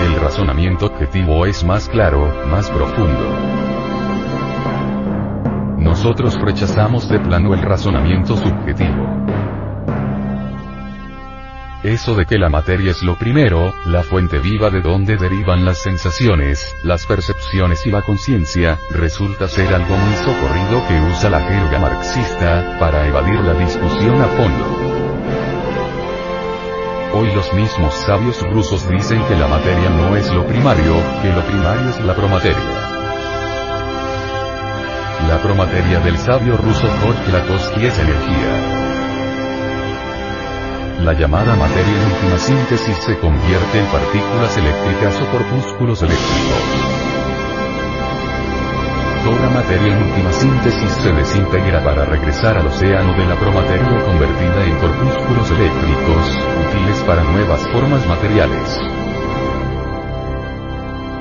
El 0.00 0.14
razonamiento 0.20 0.86
objetivo 0.86 1.46
es 1.46 1.64
más 1.64 1.88
claro, 1.88 2.46
más 2.46 2.70
profundo. 2.70 3.34
Nosotros 5.78 6.40
rechazamos 6.40 7.08
de 7.08 7.18
plano 7.18 7.54
el 7.54 7.60
razonamiento 7.60 8.36
subjetivo. 8.36 9.33
Eso 11.84 12.14
de 12.14 12.24
que 12.24 12.38
la 12.38 12.48
materia 12.48 12.92
es 12.92 13.02
lo 13.02 13.18
primero, 13.18 13.74
la 13.84 14.02
fuente 14.02 14.38
viva 14.38 14.70
de 14.70 14.80
donde 14.80 15.18
derivan 15.18 15.66
las 15.66 15.82
sensaciones, 15.82 16.74
las 16.82 17.04
percepciones 17.04 17.84
y 17.84 17.90
la 17.90 18.00
conciencia, 18.00 18.78
resulta 18.90 19.48
ser 19.48 19.74
algo 19.74 19.94
muy 19.94 20.14
socorrido 20.16 20.88
que 20.88 20.98
usa 21.12 21.28
la 21.28 21.40
jerga 21.42 21.78
marxista, 21.78 22.78
para 22.80 23.06
evadir 23.06 23.38
la 23.40 23.52
discusión 23.52 24.18
a 24.18 24.28
fondo. 24.28 24.94
Hoy 27.12 27.34
los 27.34 27.52
mismos 27.52 27.92
sabios 27.92 28.40
rusos 28.50 28.88
dicen 28.88 29.22
que 29.26 29.36
la 29.36 29.46
materia 29.46 29.90
no 29.90 30.16
es 30.16 30.32
lo 30.32 30.46
primario, 30.46 30.94
que 31.20 31.28
lo 31.34 31.42
primario 31.42 31.90
es 31.90 32.00
la 32.00 32.14
promateria. 32.14 32.94
La 35.28 35.38
promateria 35.42 36.00
del 36.00 36.16
sabio 36.16 36.56
ruso 36.56 36.88
Kurt 37.02 37.28
es 37.76 37.98
energía. 37.98 38.93
La 41.04 41.12
llamada 41.12 41.54
materia 41.54 42.00
en 42.00 42.12
última 42.12 42.38
síntesis 42.38 42.96
se 43.04 43.18
convierte 43.18 43.78
en 43.78 43.86
partículas 43.88 44.56
eléctricas 44.56 45.20
o 45.20 45.30
corpúsculos 45.30 46.00
eléctricos. 46.00 46.62
Toda 49.22 49.50
materia 49.50 49.94
en 49.94 50.02
última 50.02 50.32
síntesis 50.32 50.90
se 50.92 51.12
desintegra 51.12 51.84
para 51.84 52.06
regresar 52.06 52.56
al 52.56 52.68
océano 52.68 53.12
de 53.18 53.26
la 53.26 53.38
promateria 53.38 54.02
convertida 54.02 54.64
en 54.64 54.78
corpúsculos 54.78 55.50
eléctricos, 55.50 56.38
útiles 56.70 57.02
para 57.06 57.22
nuevas 57.22 57.68
formas 57.68 58.06
materiales. 58.06 58.80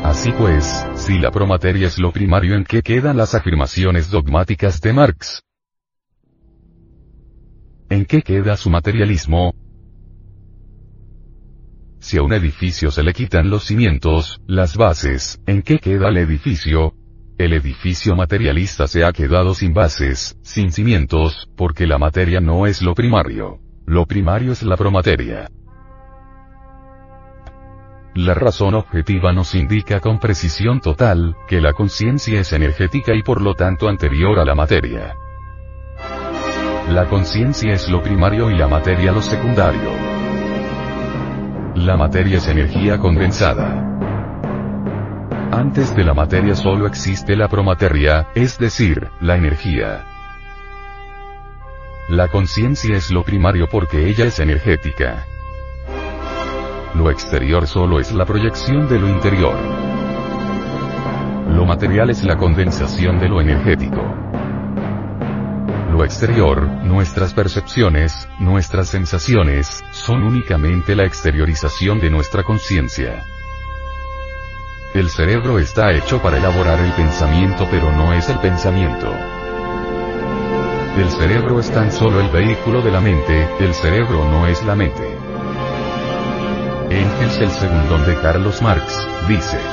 Así 0.01 0.31
pues, 0.31 0.87
si 0.95 1.19
la 1.19 1.29
promateria 1.29 1.87
es 1.87 1.99
lo 1.99 2.13
primario 2.13 2.55
en 2.55 2.63
que 2.63 2.83
quedan 2.83 3.17
las 3.17 3.35
afirmaciones 3.35 4.09
dogmáticas 4.09 4.79
de 4.79 4.93
Marx, 4.93 5.43
¿En 7.89 8.05
qué 8.05 8.23
queda 8.23 8.57
su 8.57 8.71
materialismo? 8.71 9.53
Si 12.03 12.17
a 12.17 12.21
un 12.21 12.33
edificio 12.33 12.91
se 12.91 13.01
le 13.01 13.13
quitan 13.13 13.49
los 13.49 13.63
cimientos, 13.63 14.41
las 14.45 14.75
bases, 14.75 15.41
¿en 15.47 15.61
qué 15.61 15.79
queda 15.79 16.09
el 16.09 16.17
edificio? 16.17 16.91
El 17.37 17.53
edificio 17.53 18.13
materialista 18.13 18.87
se 18.87 19.05
ha 19.05 19.13
quedado 19.13 19.53
sin 19.53 19.73
bases, 19.73 20.37
sin 20.41 20.73
cimientos, 20.73 21.47
porque 21.55 21.87
la 21.87 21.97
materia 21.97 22.41
no 22.41 22.67
es 22.67 22.81
lo 22.81 22.93
primario. 22.93 23.59
Lo 23.85 24.05
primario 24.05 24.51
es 24.51 24.63
la 24.63 24.75
promateria. 24.75 25.49
La 28.15 28.33
razón 28.33 28.75
objetiva 28.75 29.31
nos 29.31 29.55
indica 29.55 30.01
con 30.01 30.19
precisión 30.19 30.81
total, 30.81 31.37
que 31.47 31.61
la 31.61 31.71
conciencia 31.71 32.41
es 32.41 32.51
energética 32.51 33.15
y 33.15 33.23
por 33.23 33.41
lo 33.41 33.53
tanto 33.53 33.87
anterior 33.87 34.39
a 34.39 34.43
la 34.43 34.55
materia. 34.55 35.13
La 36.89 37.07
conciencia 37.07 37.71
es 37.71 37.87
lo 37.87 38.03
primario 38.03 38.51
y 38.51 38.57
la 38.57 38.67
materia 38.67 39.13
lo 39.13 39.21
secundario. 39.21 40.12
La 41.75 41.97
materia 41.97 42.37
es 42.37 42.47
energía 42.47 42.99
condensada. 42.99 43.83
Antes 45.51 45.95
de 45.95 46.03
la 46.03 46.13
materia 46.13 46.53
solo 46.53 46.85
existe 46.85 47.35
la 47.35 47.47
promateria, 47.47 48.27
es 48.35 48.59
decir, 48.59 49.09
la 49.21 49.37
energía. 49.37 50.05
La 52.09 52.27
conciencia 52.27 52.95
es 52.95 53.09
lo 53.09 53.23
primario 53.23 53.67
porque 53.67 54.07
ella 54.07 54.25
es 54.25 54.39
energética. 54.39 55.25
Lo 56.93 57.09
exterior 57.09 57.65
solo 57.65 57.99
es 57.99 58.11
la 58.11 58.25
proyección 58.25 58.87
de 58.87 58.99
lo 58.99 59.09
interior. 59.09 59.55
Lo 61.49 61.65
material 61.65 62.11
es 62.11 62.23
la 62.23 62.37
condensación 62.37 63.17
de 63.17 63.29
lo 63.29 63.41
energético 63.41 64.01
lo 65.93 66.03
exterior, 66.03 66.63
nuestras 66.83 67.35
percepciones, 67.35 68.27
nuestras 68.39 68.89
sensaciones, 68.89 69.85
son 69.91 70.23
únicamente 70.23 70.95
la 70.95 71.05
exteriorización 71.05 71.99
de 71.99 72.09
nuestra 72.09 72.43
conciencia. 72.43 73.23
El 74.95 75.09
cerebro 75.09 75.59
está 75.59 75.91
hecho 75.91 76.19
para 76.19 76.37
elaborar 76.37 76.79
el 76.79 76.91
pensamiento 76.93 77.67
pero 77.69 77.91
no 77.91 78.11
es 78.11 78.27
el 78.27 78.39
pensamiento. 78.39 79.13
El 80.97 81.09
cerebro 81.09 81.59
es 81.59 81.69
tan 81.69 81.91
solo 81.91 82.19
el 82.21 82.29
vehículo 82.29 82.81
de 82.81 82.91
la 82.91 82.99
mente, 82.99 83.47
el 83.59 83.73
cerebro 83.75 84.27
no 84.29 84.47
es 84.47 84.63
la 84.63 84.75
mente. 84.75 85.15
Engels 86.89 87.37
el 87.37 87.51
segundo 87.51 87.99
de 87.99 88.15
Carlos 88.19 88.61
Marx, 88.61 89.07
dice. 89.27 89.72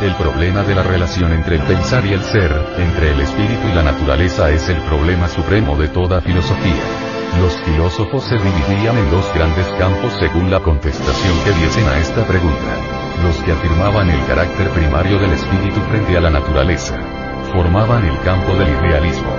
El 0.00 0.12
problema 0.16 0.62
de 0.64 0.74
la 0.74 0.82
relación 0.82 1.32
entre 1.32 1.56
el 1.56 1.62
pensar 1.62 2.04
y 2.04 2.12
el 2.12 2.22
ser, 2.22 2.50
entre 2.78 3.12
el 3.12 3.20
espíritu 3.20 3.68
y 3.70 3.74
la 3.74 3.82
naturaleza 3.84 4.50
es 4.50 4.68
el 4.68 4.78
problema 4.82 5.28
supremo 5.28 5.76
de 5.76 5.88
toda 5.88 6.20
filosofía. 6.20 6.82
Los 7.40 7.56
filósofos 7.62 8.24
se 8.24 8.34
dividían 8.36 8.98
en 8.98 9.10
dos 9.10 9.24
grandes 9.34 9.66
campos 9.78 10.12
según 10.18 10.50
la 10.50 10.60
contestación 10.60 11.38
que 11.44 11.52
diesen 11.52 11.86
a 11.86 11.98
esta 11.98 12.26
pregunta. 12.26 12.76
Los 13.22 13.36
que 13.44 13.52
afirmaban 13.52 14.10
el 14.10 14.26
carácter 14.26 14.68
primario 14.70 15.18
del 15.20 15.32
espíritu 15.32 15.80
frente 15.82 16.16
a 16.16 16.20
la 16.20 16.30
naturaleza. 16.30 16.98
Formaban 17.52 18.04
el 18.04 18.20
campo 18.22 18.52
del 18.56 18.68
idealismo. 18.68 19.32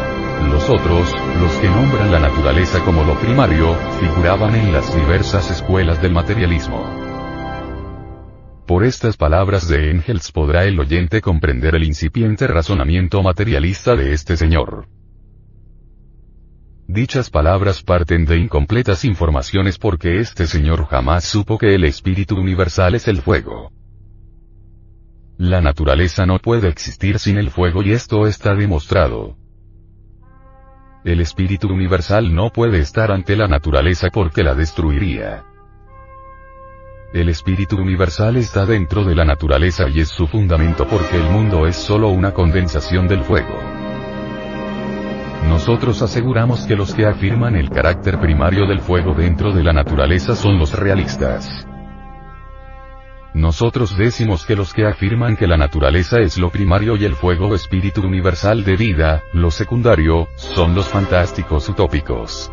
Los 0.51 0.69
otros, 0.69 1.11
los 1.41 1.51
que 1.55 1.67
nombran 1.67 2.11
la 2.13 2.19
naturaleza 2.19 2.79
como 2.79 3.03
lo 3.03 3.15
primario, 3.19 3.75
figuraban 3.99 4.55
en 4.55 4.71
las 4.71 4.95
diversas 4.95 5.51
escuelas 5.51 6.01
del 6.01 6.13
materialismo. 6.13 7.04
Por 8.65 8.83
estas 8.83 9.15
palabras 9.15 9.67
de 9.67 9.91
Engels 9.91 10.31
podrá 10.31 10.63
el 10.65 10.79
oyente 10.79 11.21
comprender 11.21 11.75
el 11.75 11.83
incipiente 11.83 12.47
razonamiento 12.47 13.21
materialista 13.21 13.95
de 13.95 14.11
este 14.11 14.37
señor. 14.37 14.87
Dichas 16.87 17.29
palabras 17.29 17.83
parten 17.83 18.25
de 18.25 18.37
incompletas 18.37 19.05
informaciones 19.05 19.77
porque 19.77 20.19
este 20.19 20.47
señor 20.47 20.87
jamás 20.87 21.25
supo 21.25 21.59
que 21.59 21.75
el 21.75 21.83
espíritu 21.83 22.37
universal 22.37 22.95
es 22.95 23.07
el 23.07 23.21
fuego. 23.21 23.71
La 25.37 25.61
naturaleza 25.61 26.25
no 26.25 26.39
puede 26.39 26.67
existir 26.67 27.19
sin 27.19 27.37
el 27.37 27.51
fuego 27.51 27.83
y 27.83 27.91
esto 27.91 28.25
está 28.25 28.55
demostrado. 28.55 29.37
El 31.03 31.21
espíritu 31.21 31.67
universal 31.67 32.33
no 32.33 32.49
puede 32.49 32.79
estar 32.79 33.11
ante 33.11 33.35
la 33.35 33.47
naturaleza 33.47 34.09
porque 34.11 34.41
la 34.43 34.55
destruiría. 34.55 35.43
El 37.15 37.29
espíritu 37.29 37.77
universal 37.77 38.35
está 38.35 38.65
dentro 38.65 39.05
de 39.05 39.15
la 39.15 39.23
naturaleza 39.23 39.87
y 39.87 40.01
es 40.01 40.09
su 40.09 40.27
fundamento 40.27 40.85
porque 40.85 41.15
el 41.15 41.23
mundo 41.23 41.65
es 41.65 41.77
solo 41.77 42.09
una 42.09 42.33
condensación 42.33 43.07
del 43.07 43.23
fuego. 43.23 43.57
Nosotros 45.47 46.01
aseguramos 46.01 46.65
que 46.65 46.75
los 46.75 46.93
que 46.93 47.05
afirman 47.05 47.55
el 47.55 47.69
carácter 47.69 48.19
primario 48.19 48.67
del 48.67 48.81
fuego 48.81 49.13
dentro 49.13 49.53
de 49.53 49.63
la 49.63 49.71
naturaleza 49.71 50.35
son 50.35 50.59
los 50.59 50.77
realistas. 50.77 51.65
Nosotros 53.33 53.97
decimos 53.97 54.45
que 54.45 54.57
los 54.57 54.73
que 54.73 54.85
afirman 54.85 55.37
que 55.37 55.47
la 55.47 55.55
naturaleza 55.55 56.19
es 56.19 56.37
lo 56.37 56.49
primario 56.49 56.97
y 56.97 57.05
el 57.05 57.15
fuego 57.15 57.55
espíritu 57.55 58.01
universal 58.01 58.65
de 58.65 58.75
vida, 58.75 59.23
lo 59.31 59.51
secundario, 59.51 60.27
son 60.35 60.75
los 60.75 60.89
fantásticos 60.89 61.69
utópicos. 61.69 62.51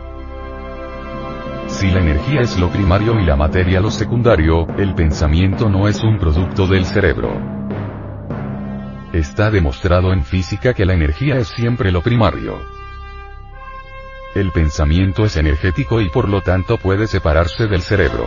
Si 1.73 1.91
la 1.91 2.01
energía 2.01 2.43
es 2.43 2.59
lo 2.59 2.71
primario 2.71 3.19
y 3.19 3.25
la 3.25 3.35
materia 3.35 3.81
lo 3.81 3.91
secundario, 3.91 4.67
el 4.77 4.95
pensamiento 4.95 5.71
no 5.71 5.89
es 5.89 6.03
un 6.05 6.19
producto 6.19 6.67
del 6.67 6.85
cerebro. 6.85 7.33
Está 9.13 9.51
demostrado 9.51 10.13
en 10.13 10.23
física 10.23 10.75
que 10.75 10.85
la 10.85 10.93
energía 10.93 11.37
es 11.37 11.49
siempre 11.49 11.91
lo 11.91 12.03
primario. 12.03 12.61
El 14.35 14.51
pensamiento 14.51 15.25
es 15.25 15.37
energético 15.37 16.01
y 16.01 16.09
por 16.11 16.29
lo 16.29 16.43
tanto 16.43 16.77
puede 16.77 17.07
separarse 17.07 17.67
del 17.67 17.81
cerebro. 17.81 18.27